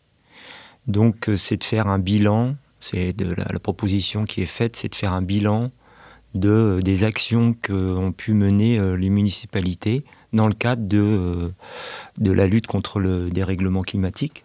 Donc, 0.87 1.29
euh, 1.29 1.35
c'est 1.35 1.57
de 1.57 1.63
faire 1.63 1.87
un 1.87 1.99
bilan. 1.99 2.55
C'est 2.79 3.13
de 3.13 3.33
la, 3.33 3.59
proposition 3.59 4.25
qui 4.25 4.41
est 4.41 4.47
faite, 4.47 4.75
c'est 4.75 4.89
de 4.89 4.95
faire 4.95 5.13
un 5.13 5.21
bilan 5.21 5.71
de 6.35 6.79
des 6.83 7.03
actions 7.03 7.53
qu'ont 7.53 8.11
pu 8.11 8.33
mener 8.33 8.79
les 8.97 9.09
municipalités 9.09 10.03
dans 10.33 10.45
le 10.45 10.53
cadre 10.53 10.83
de, 10.85 11.51
de 12.19 12.31
la 12.31 12.45
lutte 12.45 12.67
contre 12.67 12.99
le 12.99 13.31
dérèglement 13.31 13.81
climatique. 13.81 14.43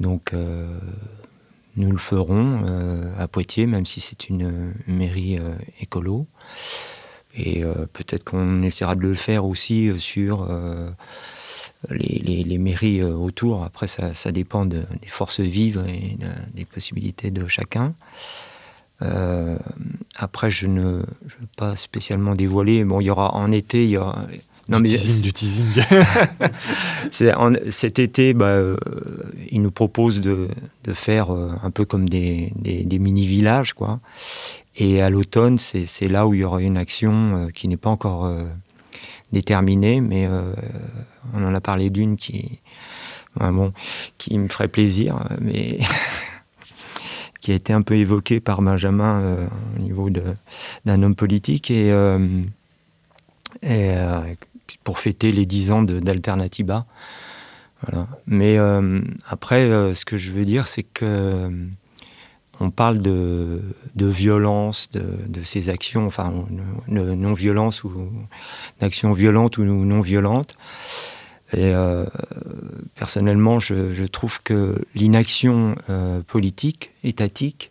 Donc, 0.00 0.32
nous 1.76 1.90
le 1.90 1.98
ferons 1.98 2.64
à 3.18 3.28
Poitiers, 3.28 3.66
même 3.66 3.84
si 3.84 4.00
c'est 4.00 4.30
une 4.30 4.72
mairie 4.86 5.38
écolo. 5.80 6.26
Et 7.34 7.62
euh, 7.62 7.86
peut-être 7.92 8.24
qu'on 8.24 8.62
essaiera 8.62 8.96
de 8.96 9.02
le 9.02 9.14
faire 9.14 9.44
aussi 9.44 9.88
euh, 9.88 9.98
sur 9.98 10.46
euh, 10.50 10.90
les, 11.90 12.58
mairies 12.58 13.02
autour. 13.02 13.62
Après, 13.64 13.86
ça, 13.86 14.32
dépend 14.32 14.66
des 14.66 14.82
forces 15.06 15.40
vives 15.40 15.84
et 15.88 16.16
des 16.54 16.64
possibilités 16.64 17.30
de 17.30 17.46
chacun. 17.46 17.94
après, 20.16 20.50
je 20.50 20.66
ne, 20.66 20.82
veux 20.82 21.06
pas 21.56 21.76
spécialement 21.76 22.34
dévoiler. 22.34 22.84
Bon, 22.84 23.00
il 23.00 23.04
y 23.04 23.10
aura 23.10 23.34
en 23.34 23.52
été, 23.52 23.84
il 23.84 23.90
y 23.90 23.96
aura. 23.96 24.26
Non, 24.68 24.80
du 24.80 24.90
teasing, 24.90 25.22
du 25.22 25.32
teasing. 25.32 25.66
cet 27.70 27.98
été, 28.00 28.34
bah, 28.34 28.60
ils 29.50 29.62
nous 29.62 29.70
proposent 29.70 30.20
de, 30.20 30.48
faire 30.94 31.30
un 31.30 31.70
peu 31.70 31.84
comme 31.84 32.08
des, 32.08 32.52
des 32.56 32.98
mini-villages, 32.98 33.72
quoi. 33.74 34.00
Et 34.80 35.02
à 35.02 35.10
l'automne, 35.10 35.58
c'est 35.58 36.08
là 36.08 36.28
où 36.28 36.34
il 36.34 36.40
y 36.40 36.44
aura 36.44 36.62
une 36.62 36.76
action 36.76 37.34
euh, 37.34 37.48
qui 37.50 37.66
n'est 37.66 37.76
pas 37.76 37.90
encore 37.90 38.26
euh, 38.26 38.44
déterminée, 39.32 40.00
mais 40.00 40.26
euh, 40.26 40.52
on 41.34 41.44
en 41.44 41.52
a 41.52 41.60
parlé 41.60 41.90
d'une 41.90 42.16
qui, 42.16 42.60
bon, 43.36 43.72
qui 44.18 44.38
me 44.38 44.48
ferait 44.48 44.68
plaisir, 44.68 45.26
mais 45.40 45.80
qui 47.40 47.50
a 47.50 47.54
été 47.56 47.72
un 47.72 47.82
peu 47.82 47.96
évoquée 47.96 48.38
par 48.38 48.62
Benjamin 48.62 49.48
au 49.76 49.82
niveau 49.82 50.10
d'un 50.10 51.02
homme 51.02 51.16
politique. 51.16 51.70
Et, 51.72 51.92
pour 54.84 54.98
fêter 54.98 55.32
les 55.32 55.46
10 55.46 55.72
ans 55.72 55.82
d'Alternativa. 55.82 56.84
Voilà. 57.82 58.06
Mais 58.26 58.58
après, 59.28 59.94
ce 59.94 60.04
que 60.04 60.16
je 60.16 60.30
veux 60.30 60.44
dire, 60.44 60.68
c'est 60.68 60.82
que 60.82 61.50
on 62.60 62.70
parle 62.70 63.00
de, 63.00 63.60
violence, 63.96 64.88
de, 64.92 65.42
ces 65.42 65.68
actions, 65.70 66.06
enfin, 66.06 66.32
de 66.88 67.14
non-violence 67.14 67.84
ou 67.84 67.92
d'actions 68.80 69.12
violentes 69.12 69.58
ou 69.58 69.64
non 69.64 70.00
violentes. 70.00 70.54
Et 71.54 71.72
euh, 71.72 72.04
personnellement, 72.94 73.58
je, 73.58 74.04
trouve 74.04 74.42
que 74.42 74.84
l'inaction 74.94 75.76
euh, 75.88 76.20
politique, 76.22 76.90
étatique, 77.04 77.70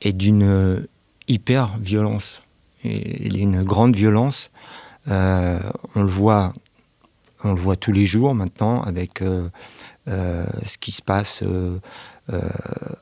est 0.00 0.12
d'une 0.12 0.86
hyper-violence, 1.28 2.42
et 2.82 3.28
d'une 3.28 3.62
grande 3.62 3.94
violence. 3.94 4.50
Euh, 5.08 5.60
on 5.94 6.02
le 6.02 6.08
voit 6.08 6.52
tous 7.78 7.92
les 7.92 8.06
jours 8.06 8.34
maintenant 8.34 8.82
avec 8.82 9.22
ce 10.06 10.78
qui 10.78 10.90
se 10.90 11.02
passe 11.02 11.44
euh, 12.32 12.40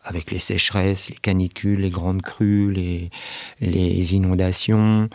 avec 0.05 0.31
les 0.31 0.39
sécheresses, 0.39 1.11
les 1.11 1.17
canicules, 1.17 1.81
les 1.81 1.91
grandes 1.91 2.23
crues, 2.23 2.73
les, 2.73 3.11
les 3.61 4.15
inondations. 4.15 5.11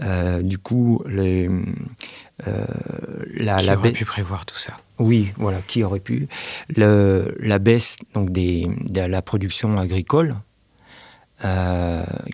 Euh, 0.00 0.42
du 0.42 0.58
coup, 0.58 1.02
les, 1.06 1.48
euh, 2.48 2.66
la, 3.36 3.56
qui 3.56 3.70
aurait 3.70 3.92
pu 3.92 4.04
prévoir 4.04 4.46
tout 4.46 4.58
ça? 4.58 4.72
Oui, 4.98 5.30
voilà, 5.36 5.60
qui 5.60 5.84
aurait 5.84 6.00
pu. 6.00 6.28
Le, 6.74 7.36
la 7.38 7.60
baisse 7.60 7.98
donc 8.14 8.30
des, 8.30 8.66
de 8.88 9.02
la 9.02 9.22
production 9.22 9.78
agricole, 9.78 10.36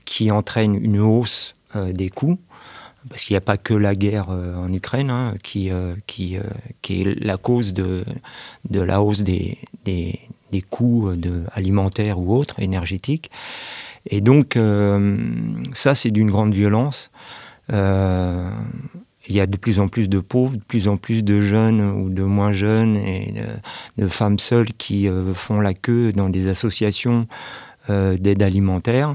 qui 0.05 0.31
entraîne 0.31 0.74
une 0.74 1.01
hausse 1.01 1.55
des 1.74 2.11
coûts, 2.11 2.39
parce 3.09 3.24
qu'il 3.24 3.35
n'y 3.35 3.39
a 3.39 3.43
pas 3.43 3.57
que 3.57 3.72
la 3.72 3.95
guerre 3.95 4.29
en 4.29 4.70
Ukraine 4.70 5.11
hein, 5.11 5.35
qui, 5.43 5.70
qui, 6.07 6.37
qui, 6.83 7.01
est 7.01 7.24
la 7.24 7.39
cause 7.39 7.72
de, 7.72 8.05
de 8.68 8.81
la 8.81 9.01
hausse 9.01 9.22
des, 9.22 9.57
des, 9.87 10.20
des 10.51 10.62
coûts 10.62 11.11
de, 11.14 11.42
alimentaires 11.53 12.18
ou 12.18 12.34
autres, 12.34 12.61
énergétiques. 12.61 13.30
Et 14.07 14.20
donc, 14.20 14.57
euh, 14.57 15.16
ça, 15.72 15.94
c'est 15.94 16.11
d'une 16.11 16.30
grande 16.30 16.55
violence. 16.55 17.11
Euh, 17.72 18.51
il 19.26 19.34
y 19.34 19.40
a 19.40 19.46
de 19.46 19.57
plus 19.59 19.78
en 19.78 19.88
plus 19.88 20.09
de 20.09 20.20
pauvres, 20.20 20.57
de 20.57 20.62
plus 20.62 20.88
en 20.88 20.96
plus 20.96 21.22
de 21.22 21.38
jeunes 21.38 21.82
ou 21.82 22.09
de 22.09 22.22
moins 22.22 22.53
jeunes 22.53 22.96
et 22.96 23.34
de, 23.99 24.09
femmes 24.09 24.38
seules 24.38 24.72
qui 24.72 25.07
euh, 25.07 25.34
font 25.34 25.61
la 25.61 25.74
queue 25.74 26.12
dans 26.12 26.30
des 26.30 26.49
associations 26.49 27.26
d'aide 27.88 28.42
alimentaire. 28.42 29.14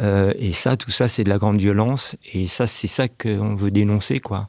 et 0.00 0.50
ça, 0.50 0.76
tout 0.76 0.90
ça, 0.90 1.06
c'est 1.06 1.22
de 1.22 1.28
la 1.28 1.38
grande 1.38 1.60
violence. 1.60 2.16
Et 2.34 2.48
ça, 2.48 2.66
c'est 2.66 2.88
ça 2.88 3.06
qu'on 3.06 3.54
veut 3.54 3.70
dénoncer, 3.70 4.18
quoi. 4.18 4.48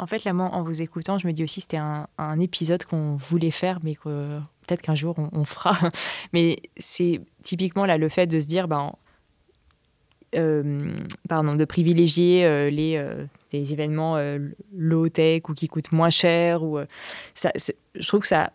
En 0.00 0.06
fait, 0.06 0.24
là, 0.24 0.32
moi, 0.32 0.48
en 0.52 0.62
vous 0.62 0.80
écoutant, 0.80 1.18
je 1.18 1.26
me 1.26 1.32
dis 1.32 1.44
aussi 1.44 1.60
c'était 1.60 1.76
un, 1.76 2.40
épisode 2.40 2.84
qu'on 2.84 3.16
voulait 3.16 3.50
faire, 3.50 3.80
mais 3.82 3.94
que 3.94 4.38
peut-être 4.66 4.80
qu'un 4.80 4.94
jour 4.94 5.14
on, 5.32 5.44
fera. 5.44 5.76
mais 6.32 6.62
c'est 6.78 7.20
typiquement 7.42 7.84
là 7.84 7.98
le 7.98 8.08
fait 8.08 8.26
de 8.26 8.40
se 8.40 8.46
dire, 8.46 8.66
ben, 8.66 8.92
euh, 10.34 10.96
pardon, 11.28 11.54
de 11.54 11.64
privilégier 11.66 12.46
euh, 12.46 12.70
les 12.70 12.96
euh, 12.96 13.26
événements 13.52 14.16
low 14.74 15.10
tech 15.10 15.42
ou 15.50 15.54
qui 15.54 15.68
coûtent 15.68 15.92
moins 15.92 16.10
cher. 16.10 16.62
Je 17.34 18.06
trouve 18.06 18.20
que 18.20 18.26
ça 18.26 18.52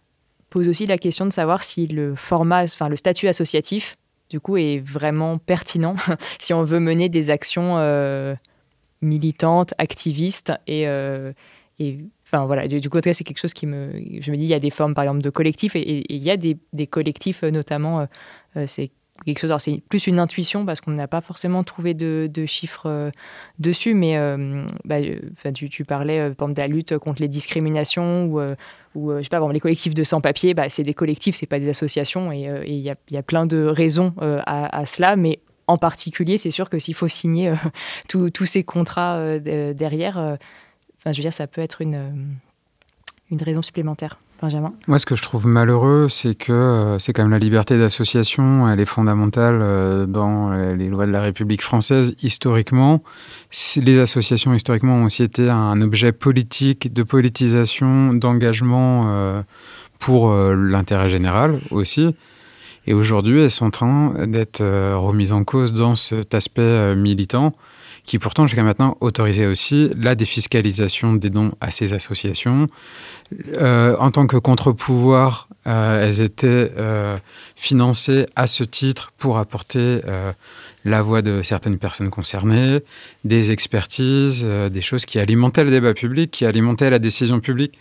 pose 0.49 0.67
aussi 0.67 0.87
la 0.87 0.97
question 0.97 1.27
de 1.27 1.33
savoir 1.33 1.61
si 1.61 1.85
le 1.85 2.15
format, 2.15 2.63
enfin 2.63 2.89
le 2.89 2.95
statut 2.95 3.27
associatif, 3.27 3.97
du 4.31 4.39
coup, 4.39 4.57
est 4.57 4.79
vraiment 4.79 5.37
pertinent 5.37 5.95
si 6.39 6.55
on 6.55 6.63
veut 6.63 6.79
mener 6.79 7.07
des 7.07 7.29
actions 7.29 7.77
militante, 9.01 9.73
activiste 9.77 10.53
et, 10.67 10.87
euh, 10.87 11.33
et 11.79 11.99
enfin 12.25 12.45
voilà 12.45 12.67
du, 12.67 12.89
côté 12.89 13.13
c'est 13.13 13.23
quelque 13.23 13.39
chose 13.39 13.53
qui 13.53 13.67
me 13.67 13.91
je 14.19 14.31
me 14.31 14.37
dis 14.37 14.43
il 14.43 14.49
y 14.49 14.53
a 14.53 14.59
des 14.59 14.69
formes 14.69 14.93
par 14.93 15.03
exemple 15.03 15.21
de 15.21 15.29
collectifs 15.29 15.75
et, 15.75 16.05
il 16.13 16.21
y 16.21 16.31
a 16.31 16.37
des, 16.37 16.57
collectifs 16.87 17.43
euh, 17.43 17.51
notamment 17.51 18.07
euh, 18.55 18.65
c'est 18.65 18.91
quelque 19.25 19.39
chose 19.39 19.53
c'est 19.59 19.81
plus 19.89 20.07
une 20.07 20.19
intuition 20.19 20.65
parce 20.65 20.81
qu'on 20.81 20.91
n'a 20.91 21.07
pas 21.07 21.21
forcément 21.21 21.63
trouvé 21.63 21.93
de, 21.93 22.29
chiffres 22.45 23.11
dessus 23.59 23.93
mais 23.93 24.17
bah, 24.83 24.97
tu, 25.53 25.85
parlais 25.85 26.31
par 26.31 26.49
de 26.49 26.59
la 26.59 26.67
lutte 26.67 26.97
contre 26.97 27.21
les 27.21 27.29
discriminations 27.29 28.25
ou 28.25 28.41
ou 28.93 29.11
je 29.17 29.23
sais 29.23 29.29
pas 29.29 29.39
bon, 29.39 29.49
les 29.49 29.61
collectifs 29.61 29.93
de 29.93 30.03
sans-papiers 30.03 30.53
bah, 30.53 30.67
c'est 30.67 30.83
des 30.83 30.93
collectifs 30.93 31.35
c'est 31.35 31.45
pas 31.45 31.59
des 31.59 31.69
associations 31.69 32.33
et 32.33 32.49
il 32.67 32.79
y 32.79 32.89
a, 32.89 32.95
y, 33.09 33.17
a, 33.17 33.23
plein 33.23 33.45
de 33.45 33.63
raisons 33.63 34.13
à, 34.19 34.77
à, 34.77 34.85
cela 34.85 35.15
mais 35.15 35.39
en 35.67 35.77
particulier, 35.77 36.37
c'est 36.37 36.51
sûr 36.51 36.69
que 36.69 36.79
s'il 36.79 36.93
faut 36.93 37.07
signer 37.07 37.49
euh, 37.49 38.29
tous 38.33 38.45
ces 38.45 38.63
contrats 38.63 39.15
euh, 39.15 39.73
derrière, 39.73 40.17
euh, 40.17 40.35
enfin, 40.97 41.11
je 41.11 41.17
veux 41.17 41.23
dire, 41.23 41.33
ça 41.33 41.47
peut 41.47 41.61
être 41.61 41.81
une, 41.81 42.37
une 43.31 43.41
raison 43.41 43.61
supplémentaire. 43.61 44.19
Benjamin 44.41 44.73
Moi, 44.87 44.99
ce 44.99 45.05
que 45.05 45.15
je 45.15 45.21
trouve 45.21 45.47
malheureux, 45.47 46.07
c'est 46.09 46.35
que 46.35 46.97
c'est 46.99 47.13
quand 47.13 47.23
même 47.23 47.31
la 47.31 47.39
liberté 47.39 47.79
d'association, 47.79 48.69
elle 48.69 48.81
est 48.81 48.85
fondamentale 48.85 50.05
dans 50.07 50.51
les 50.51 50.89
lois 50.89 51.05
de 51.05 51.11
la 51.11 51.21
République 51.21 51.61
française 51.61 52.13
historiquement. 52.21 53.01
Les 53.77 53.97
associations, 53.97 54.53
historiquement, 54.53 54.95
ont 54.95 55.05
aussi 55.05 55.23
été 55.23 55.49
un 55.49 55.79
objet 55.79 56.11
politique, 56.11 56.91
de 56.91 57.03
politisation, 57.03 58.13
d'engagement 58.13 59.41
pour 59.99 60.33
l'intérêt 60.35 61.07
général 61.07 61.57
aussi. 61.71 62.13
Et 62.87 62.93
aujourd'hui, 62.93 63.41
elles 63.41 63.51
sont 63.51 63.65
en 63.65 63.71
train 63.71 64.25
d'être 64.27 64.61
euh, 64.61 64.97
remises 64.97 65.31
en 65.31 65.43
cause 65.43 65.73
dans 65.73 65.95
cet 65.95 66.33
aspect 66.33 66.61
euh, 66.61 66.95
militant 66.95 67.55
qui 68.03 68.19
pourtant 68.19 68.45
jusqu'à 68.45 68.61
maintenant 68.61 68.97
autorisait 69.01 69.47
aussi 69.47 69.89
la 69.97 70.13
défiscalisation 70.13 71.13
des 71.13 71.31
dons 71.31 71.53
à 71.59 71.71
ces 71.71 71.93
associations. 71.93 72.67
Euh, 73.55 73.95
en 73.97 74.11
tant 74.11 74.27
que 74.27 74.37
contre-pouvoir, 74.37 75.47
elles 75.65 76.21
étaient 76.21 76.71
financées 77.55 78.27
à 78.35 78.45
ce 78.45 78.63
titre 78.63 79.11
pour 79.17 79.39
apporter 79.39 80.01
la 80.83 81.01
voix 81.01 81.23
de 81.23 81.41
certaines 81.41 81.79
personnes 81.79 82.11
concernées, 82.11 82.81
des 83.23 83.51
expertises, 83.51 84.43
des 84.45 84.81
choses 84.81 85.07
qui 85.07 85.17
alimentaient 85.17 85.63
le 85.63 85.71
débat 85.71 85.95
public, 85.95 86.29
qui 86.29 86.45
alimentaient 86.45 86.91
la 86.91 86.99
décision 86.99 87.39
publique 87.39 87.73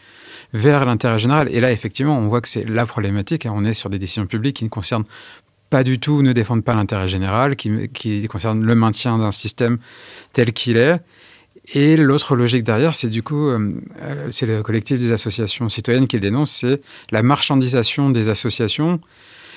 vers 0.54 0.86
l'intérêt 0.86 1.18
général. 1.18 1.48
Et 1.50 1.60
là, 1.60 1.70
effectivement, 1.72 2.16
on 2.16 2.28
voit 2.28 2.40
que 2.40 2.48
c'est 2.48 2.64
la 2.64 2.86
problématique. 2.86 3.44
Hein. 3.44 3.52
On 3.54 3.64
est 3.64 3.74
sur 3.74 3.90
des 3.90 3.98
décisions 3.98 4.26
publiques 4.26 4.56
qui 4.56 4.64
ne 4.64 4.70
concernent 4.70 5.04
pas 5.68 5.82
du 5.82 5.98
tout, 5.98 6.22
ne 6.22 6.32
défendent 6.32 6.64
pas 6.64 6.74
l'intérêt 6.74 7.08
général, 7.08 7.56
qui, 7.56 7.88
qui 7.92 8.26
concernent 8.28 8.64
le 8.64 8.74
maintien 8.74 9.18
d'un 9.18 9.32
système 9.32 9.78
tel 10.32 10.52
qu'il 10.52 10.76
est. 10.76 11.00
Et 11.74 11.96
l'autre 11.96 12.36
logique 12.36 12.62
derrière, 12.62 12.94
c'est 12.94 13.08
du 13.08 13.22
coup, 13.22 13.48
euh, 13.48 13.72
c'est 14.30 14.46
le 14.46 14.62
collectif 14.62 14.98
des 14.98 15.12
associations 15.12 15.68
citoyennes 15.68 16.06
qui 16.06 16.16
le 16.16 16.20
dénonce, 16.20 16.52
c'est 16.60 16.80
la 17.10 17.22
marchandisation 17.22 18.10
des 18.10 18.28
associations 18.28 19.00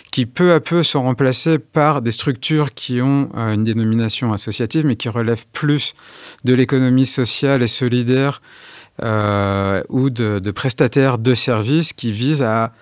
qui 0.10 0.26
peu 0.26 0.54
à 0.54 0.62
peu 0.62 0.84
sont 0.84 1.04
remplacées 1.04 1.60
par 1.60 2.02
des 2.02 2.12
structures 2.12 2.74
qui 2.74 3.02
ont 3.02 3.30
euh, 3.36 3.54
une 3.54 3.66
dénomination 3.66 4.32
associative, 4.32 4.86
mais 4.86 4.96
qui 4.96 5.10
relèvent 5.10 5.46
plus 5.52 5.94
de 6.46 6.54
l'économie 6.54 7.06
sociale 7.06 7.62
et 7.62 7.68
solidaire 7.68 8.42
euh, 9.04 9.84
ou 9.90 10.10
de, 10.10 10.52
prestataires 10.52 11.18
de 11.20 11.36
services 11.36 11.94
qui 11.94 12.12
visent 12.12 12.42
à 12.42 12.74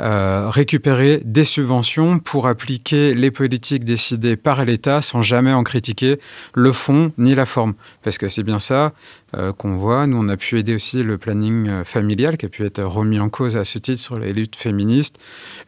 euh, 0.00 0.48
récupérer 0.50 1.22
des 1.24 1.44
subventions 1.44 2.18
pour 2.18 2.46
appliquer 2.46 3.14
les 3.14 3.30
politiques 3.30 3.84
décidées 3.84 4.36
par 4.36 4.64
l'État 4.64 5.02
sans 5.02 5.22
jamais 5.22 5.52
en 5.52 5.64
critiquer 5.64 6.20
le 6.54 6.72
fond 6.72 7.12
ni 7.18 7.34
la 7.34 7.46
forme. 7.46 7.74
Parce 8.02 8.18
que 8.18 8.28
c'est 8.28 8.42
bien 8.42 8.58
ça 8.58 8.92
euh, 9.36 9.52
qu'on 9.52 9.76
voit. 9.76 10.06
Nous, 10.06 10.18
on 10.18 10.28
a 10.28 10.36
pu 10.36 10.58
aider 10.58 10.74
aussi 10.74 11.02
le 11.02 11.18
planning 11.18 11.82
familial 11.82 12.36
qui 12.36 12.46
a 12.46 12.48
pu 12.48 12.64
être 12.64 12.82
remis 12.82 13.18
en 13.18 13.28
cause 13.28 13.56
à 13.56 13.64
ce 13.64 13.78
titre 13.78 14.00
sur 14.00 14.18
les 14.18 14.32
luttes 14.32 14.56
féministes, 14.56 15.18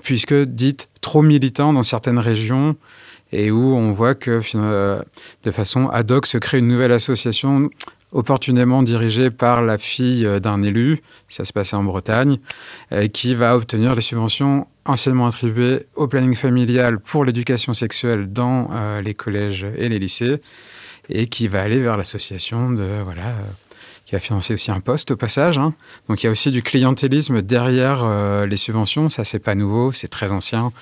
puisque 0.03 0.35
dites 0.35 0.89
trop 1.01 1.23
militant 1.23 1.73
dans 1.73 1.83
certaines 1.83 2.19
régions 2.19 2.77
et 3.33 3.51
où 3.51 3.75
on 3.75 3.93
voit 3.93 4.15
que 4.15 4.41
de 5.45 5.51
façon 5.51 5.89
ad 5.89 6.11
hoc 6.11 6.27
se 6.27 6.39
crée 6.39 6.59
une 6.59 6.69
nouvelle 6.69 6.93
association 6.93 7.69
opportunément 8.13 8.83
dirigé 8.83 9.31
par 9.31 9.63
la 9.63 9.79
fille 9.79 10.25
euh, 10.25 10.41
d'un 10.41 10.63
élu, 10.63 11.01
ça 11.29 11.45
se 11.45 11.53
passait 11.53 11.77
en 11.77 11.85
Bretagne, 11.85 12.39
euh, 12.93 13.09
qui 13.09 13.35
va 13.35 13.57
obtenir 13.57 13.95
les 13.95 14.01
subventions 14.01 14.67
anciennement 14.85 15.27
attribuées 15.27 15.87
au 15.95 16.09
planning 16.09 16.35
familial 16.35 16.99
pour 16.99 17.25
l'éducation 17.25 17.75
sexuelle 17.75 18.33
dans 18.33 18.71
euh, 18.73 19.03
les 19.03 19.15
collèges 19.15 19.67
et 19.77 19.89
les 19.89 19.99
lycées, 19.99 20.41
et 21.11 21.27
qui 21.27 21.49
va 21.49 21.63
aller 21.63 21.81
vers 21.81 21.97
l'association 21.97 22.71
de 22.71 22.85
voilà 23.03 23.35
qui 24.05 24.17
a 24.17 24.19
financé 24.19 24.55
aussi 24.55 24.71
un 24.71 24.81
poste 24.81 25.11
au 25.11 25.17
passage. 25.17 25.59
Hein. 25.59 25.75
Donc 26.09 26.23
il 26.23 26.27
y 26.27 26.29
a 26.29 26.33
aussi 26.33 26.51
du 26.51 26.63
clientélisme 26.63 27.43
derrière 27.43 28.07
les 28.47 28.57
subventions. 28.57 29.11
Ça, 29.11 29.23
c'est 29.25 29.39
pas 29.39 29.55
nouveau, 29.55 29.93
c'est 29.93 30.09
très 30.09 30.33
ancien. 30.33 30.73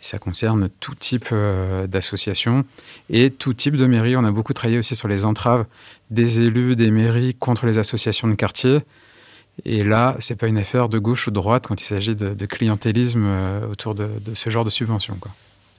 Ça 0.00 0.18
concerne 0.18 0.68
tout 0.80 0.94
type 0.94 1.28
euh, 1.32 1.86
d'associations 1.86 2.64
et 3.10 3.30
tout 3.30 3.52
type 3.52 3.76
de 3.76 3.86
mairie. 3.86 4.16
On 4.16 4.24
a 4.24 4.30
beaucoup 4.30 4.52
travaillé 4.52 4.78
aussi 4.78 4.94
sur 4.94 5.08
les 5.08 5.24
entraves 5.24 5.66
des 6.10 6.40
élus, 6.40 6.76
des 6.76 6.90
mairies 6.90 7.34
contre 7.34 7.66
les 7.66 7.78
associations 7.78 8.28
de 8.28 8.34
quartier. 8.34 8.80
Et 9.64 9.82
là, 9.82 10.16
c'est 10.20 10.36
pas 10.36 10.46
une 10.46 10.58
affaire 10.58 10.88
de 10.88 10.98
gauche 10.98 11.26
ou 11.26 11.30
de 11.30 11.34
droite 11.34 11.66
quand 11.66 11.80
il 11.80 11.84
s'agit 11.84 12.14
de, 12.14 12.46
clientélisme 12.46 13.24
euh, 13.26 13.66
autour 13.66 13.94
de, 13.94 14.08
ce 14.34 14.50
genre 14.50 14.64
de 14.64 14.70
subventions. 14.70 15.16
Quoi. 15.20 15.32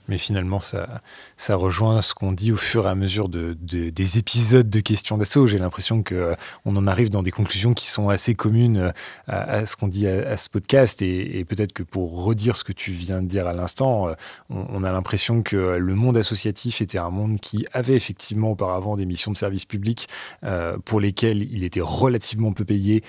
Mais 0.09 0.17
finalement, 0.17 0.59
ça, 0.59 1.01
ça 1.37 1.55
rejoint 1.55 2.01
ce 2.01 2.15
qu'on 2.15 2.31
dit 2.31 2.51
au 2.51 2.57
fur 2.57 2.87
et 2.87 2.89
à 2.89 2.95
mesure 2.95 3.29
de, 3.29 3.53
des 3.53 4.17
épisodes 4.17 4.67
de 4.67 4.79
questions 4.79 5.17
d'assaut. 5.17 5.45
J'ai 5.45 5.59
l'impression 5.59 6.01
qu'on 6.01 6.15
euh, 6.15 6.35
on 6.65 6.75
en 6.75 6.87
arrive 6.87 7.11
dans 7.11 7.21
des 7.21 7.29
conclusions 7.29 7.73
qui 7.73 7.87
sont 7.87 8.09
assez 8.09 8.33
communes 8.33 8.77
euh, 8.77 8.91
à, 9.27 9.65
ce 9.67 9.75
qu'on 9.75 9.87
dit 9.87 10.07
à, 10.07 10.35
ce 10.35 10.49
podcast. 10.49 11.03
Et, 11.03 11.45
peut-être 11.47 11.73
que 11.73 11.83
pour 11.83 12.23
redire 12.23 12.55
ce 12.55 12.63
que 12.63 12.73
tu 12.73 12.91
viens 12.91 13.21
de 13.21 13.27
dire 13.27 13.47
à 13.47 13.53
l'instant, 13.53 14.09
euh, 14.09 14.13
on, 14.49 14.83
a 14.83 14.91
l'impression 14.91 15.43
que 15.43 15.77
le 15.77 15.95
monde 15.95 16.17
associatif 16.17 16.81
était 16.81 16.97
un 16.97 17.11
monde 17.11 17.39
qui 17.39 17.67
avait 17.71 17.95
effectivement 17.95 18.51
auparavant 18.51 18.95
des 18.95 19.05
missions 19.05 19.31
de 19.31 19.37
service 19.37 19.65
public 19.65 20.07
pour 20.85 20.99
lesquelles 20.99 21.43
il 21.51 21.63
était 21.63 21.81
relativement 21.81 22.51
peu 22.51 22.65
payé, 22.65 23.03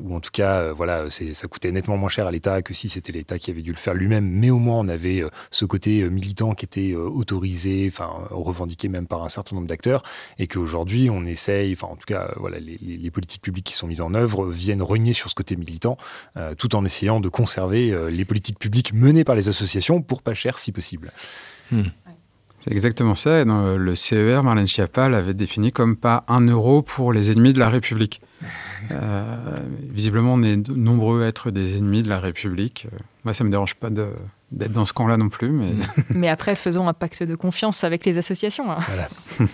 ou 0.00 0.14
en 0.14 0.20
tout 0.20 0.30
cas, 0.32 0.72
voilà, 0.72 1.10
ça 1.10 1.46
coûtait 1.46 1.70
nettement 1.70 1.96
moins 1.96 2.08
cher 2.08 2.26
à 2.26 2.32
l'État 2.32 2.62
que 2.62 2.74
si 2.74 2.88
c'était 2.88 3.12
l'État 3.12 3.38
qui 3.38 3.50
avait 3.50 3.62
dû 3.62 3.70
le 3.70 3.76
faire 3.76 3.94
lui-même. 3.94 4.26
Mais 4.26 4.50
au 4.50 4.58
moins, 4.58 4.78
on 4.80 4.88
avait 4.88 5.22
ce 5.50 5.64
côté 5.64 6.08
militant 6.08 6.39
qui 6.54 6.64
était 6.64 6.92
euh, 6.92 7.08
autorisé, 7.08 7.88
enfin 7.92 8.10
revendiqué 8.30 8.88
même 8.88 9.06
par 9.06 9.22
un 9.22 9.28
certain 9.28 9.56
nombre 9.56 9.68
d'acteurs, 9.68 10.02
et 10.38 10.46
qu'aujourd'hui 10.46 11.10
on 11.10 11.24
essaye, 11.24 11.72
enfin 11.72 11.88
en 11.88 11.96
tout 11.96 12.06
cas 12.06 12.32
voilà, 12.36 12.58
les, 12.58 13.10
politiques 13.10 13.42
publiques 13.42 13.66
qui 13.66 13.74
sont 13.74 13.86
mises 13.86 14.00
en 14.00 14.14
œuvre 14.14 14.48
viennent 14.48 14.82
renier 14.82 15.12
sur 15.12 15.28
ce 15.30 15.34
côté 15.34 15.56
militant, 15.56 15.96
euh, 16.36 16.54
tout 16.54 16.74
en 16.76 16.84
essayant 16.84 17.20
de 17.20 17.28
conserver 17.28 17.92
euh, 17.92 18.08
les 18.08 18.24
politiques 18.24 18.58
publiques 18.58 18.92
menées 18.92 19.24
par 19.24 19.34
les 19.34 19.48
associations 19.48 20.00
pour 20.00 20.22
pas 20.22 20.34
cher 20.34 20.58
si 20.58 20.72
possible. 20.72 21.12
Hmm. 21.70 21.82
C'est 22.62 22.72
exactement 22.72 23.14
ça. 23.14 23.44
dans 23.44 23.76
le 23.76 23.96
CER, 23.96 24.42
Marlène 24.42 24.66
Schiappa 24.66 25.08
l'avait 25.08 25.34
défini 25.34 25.72
comme 25.72 25.96
pas 25.96 26.24
un 26.28 26.40
euro 26.46 26.82
pour 26.82 27.12
les 27.12 27.30
ennemis 27.30 27.52
de 27.52 27.58
la 27.58 27.68
République. 27.68 28.20
visiblement, 29.90 30.34
on 30.34 30.42
est 30.42 30.68
nombreux 30.68 31.24
à 31.24 31.28
être 31.28 31.50
des 31.50 31.76
ennemis 31.76 32.02
de 32.02 32.08
la 32.08 32.20
République. 32.20 32.86
Moi, 33.24 33.34
ça 33.34 33.44
me 33.44 33.50
dérange 33.50 33.74
pas 33.74 33.90
de, 33.90 34.08
d'être 34.52 34.72
dans 34.72 34.84
ce 34.84 34.92
camp-là 34.92 35.16
non 35.16 35.28
plus. 35.28 35.50
Mais... 35.50 35.72
mais 36.10 36.28
après, 36.28 36.56
faisons 36.56 36.88
un 36.88 36.94
pacte 36.94 37.22
de 37.22 37.34
confiance 37.34 37.84
avec 37.84 38.04
les 38.04 38.18
associations. 38.18 38.70
Hein. 38.70 38.78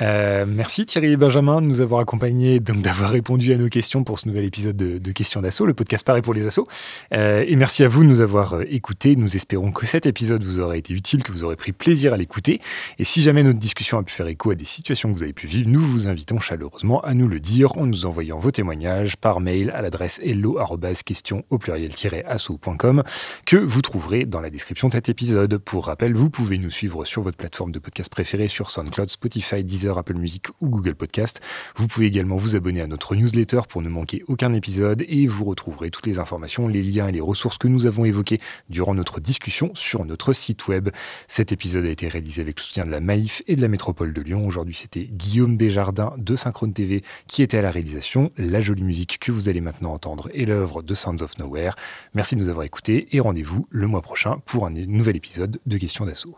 Euh, 0.00 0.46
merci 0.48 0.86
Thierry 0.86 1.12
et 1.12 1.16
Benjamin 1.16 1.60
de 1.60 1.66
nous 1.66 1.80
avoir 1.80 2.00
accompagnés, 2.00 2.60
donc 2.60 2.80
d'avoir 2.82 3.10
répondu 3.10 3.52
à 3.52 3.56
nos 3.56 3.68
questions 3.68 4.04
pour 4.04 4.18
ce 4.18 4.28
nouvel 4.28 4.44
épisode 4.44 4.76
de, 4.76 5.12
Questions 5.12 5.40
d'assaut, 5.40 5.66
le 5.66 5.74
podcast 5.74 6.06
pareil 6.06 6.22
pour 6.22 6.34
les 6.34 6.46
assos. 6.46 6.66
Euh, 7.12 7.44
et 7.46 7.56
merci 7.56 7.82
à 7.82 7.88
vous 7.88 8.04
de 8.04 8.08
nous 8.08 8.20
avoir 8.20 8.54
euh, 8.54 8.64
écoutés. 8.68 9.16
Nous 9.16 9.34
espérons 9.34 9.72
que 9.72 9.84
cet 9.86 10.06
épisode 10.06 10.44
vous 10.44 10.60
aura 10.60 10.76
été 10.76 10.92
utile, 10.94 11.24
que 11.24 11.32
vous 11.32 11.42
aurez 11.42 11.56
pris 11.56 11.72
plaisir 11.72 12.12
à 12.12 12.16
l'écouter. 12.16 12.60
Et 12.98 13.04
si 13.04 13.22
jamais 13.22 13.42
notre 13.42 13.58
discussion 13.58 13.98
a 13.98 14.02
pu 14.04 14.12
faire 14.14 14.28
écho 14.28 14.50
à 14.50 14.54
des 14.54 14.64
situations 14.64 15.10
que 15.10 15.16
vous 15.16 15.22
avez 15.24 15.32
pu 15.32 15.48
vivre, 15.48 15.68
nous 15.68 15.80
vous 15.80 16.06
invitons 16.06 16.38
chaleureusement 16.38 17.00
à 17.00 17.14
nous 17.14 17.26
le 17.26 17.40
dire 17.40 17.76
en 17.78 17.86
nous 17.86 18.06
envoyant 18.06 18.38
vos 18.38 18.52
témoignages 18.52 19.16
par 19.16 19.40
mail 19.40 19.70
à 19.70 19.82
l'adresse 19.82 20.20
hello-question 20.22 21.44
au 21.50 21.58
pluriel-asso.com 21.58 23.02
que 23.44 23.56
vous 23.56 23.82
trouverez 23.82 24.24
dans 24.24 24.40
la 24.40 24.50
description 24.50 24.88
de 24.88 24.92
cet 24.92 25.08
épisode. 25.08 25.58
Pour 25.58 25.86
rappel, 25.86 26.14
vous 26.14 26.30
pouvez 26.30 26.58
nous 26.58 26.70
suivre 26.70 27.04
sur 27.04 27.22
votre 27.22 27.38
plateforme 27.38 27.72
de 27.72 27.78
podcast 27.80 28.10
préférée 28.10 28.48
sur 28.48 28.70
SoundCloud, 28.70 29.08
Spotify, 29.08 29.64
Deezer, 29.64 29.87
Apple 29.96 30.16
Music 30.16 30.48
ou 30.60 30.68
Google 30.68 30.94
Podcast. 30.94 31.40
Vous 31.76 31.86
pouvez 31.86 32.06
également 32.06 32.36
vous 32.36 32.56
abonner 32.56 32.80
à 32.80 32.86
notre 32.86 33.14
newsletter 33.14 33.60
pour 33.68 33.80
ne 33.80 33.88
manquer 33.88 34.22
aucun 34.28 34.52
épisode 34.52 35.04
et 35.08 35.26
vous 35.26 35.44
retrouverez 35.44 35.90
toutes 35.90 36.06
les 36.06 36.18
informations, 36.18 36.68
les 36.68 36.82
liens 36.82 37.08
et 37.08 37.12
les 37.12 37.20
ressources 37.20 37.58
que 37.58 37.68
nous 37.68 37.86
avons 37.86 38.04
évoquées 38.04 38.38
durant 38.68 38.94
notre 38.94 39.20
discussion 39.20 39.70
sur 39.74 40.04
notre 40.04 40.32
site 40.32 40.68
web. 40.68 40.90
Cet 41.28 41.52
épisode 41.52 41.86
a 41.86 41.90
été 41.90 42.08
réalisé 42.08 42.42
avec 42.42 42.58
le 42.58 42.62
soutien 42.62 42.84
de 42.84 42.90
la 42.90 43.00
Maïf 43.00 43.42
et 43.46 43.56
de 43.56 43.62
la 43.62 43.68
métropole 43.68 44.12
de 44.12 44.20
Lyon. 44.20 44.46
Aujourd'hui, 44.46 44.74
c'était 44.74 45.04
Guillaume 45.04 45.56
Desjardins 45.56 46.14
de 46.18 46.36
Synchrone 46.36 46.72
TV 46.72 47.02
qui 47.26 47.42
était 47.42 47.58
à 47.58 47.62
la 47.62 47.70
réalisation. 47.70 48.30
La 48.36 48.60
jolie 48.60 48.82
musique 48.82 49.18
que 49.20 49.32
vous 49.32 49.48
allez 49.48 49.60
maintenant 49.60 49.92
entendre 49.92 50.28
est 50.34 50.44
l'œuvre 50.44 50.82
de 50.82 50.94
Sounds 50.94 51.22
of 51.22 51.38
Nowhere. 51.38 51.74
Merci 52.14 52.34
de 52.34 52.40
nous 52.40 52.48
avoir 52.48 52.64
écoutés 52.64 53.08
et 53.12 53.20
rendez-vous 53.20 53.66
le 53.70 53.86
mois 53.86 54.02
prochain 54.02 54.40
pour 54.46 54.66
un 54.66 54.70
nouvel 54.70 55.16
épisode 55.16 55.60
de 55.66 55.78
Questions 55.78 56.06
d'assaut. 56.06 56.36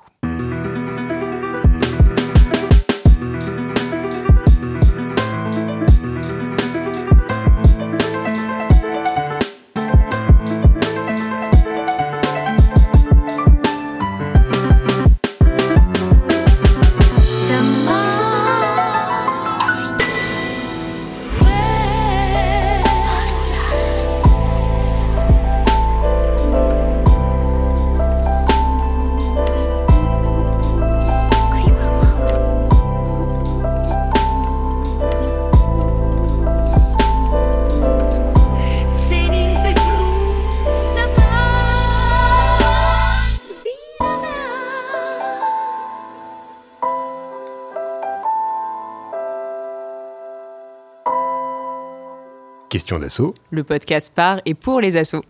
Le 53.50 53.64
podcast 53.64 54.12
par 54.14 54.40
et 54.44 54.54
pour 54.54 54.80
les 54.80 54.96
assos. 54.96 55.22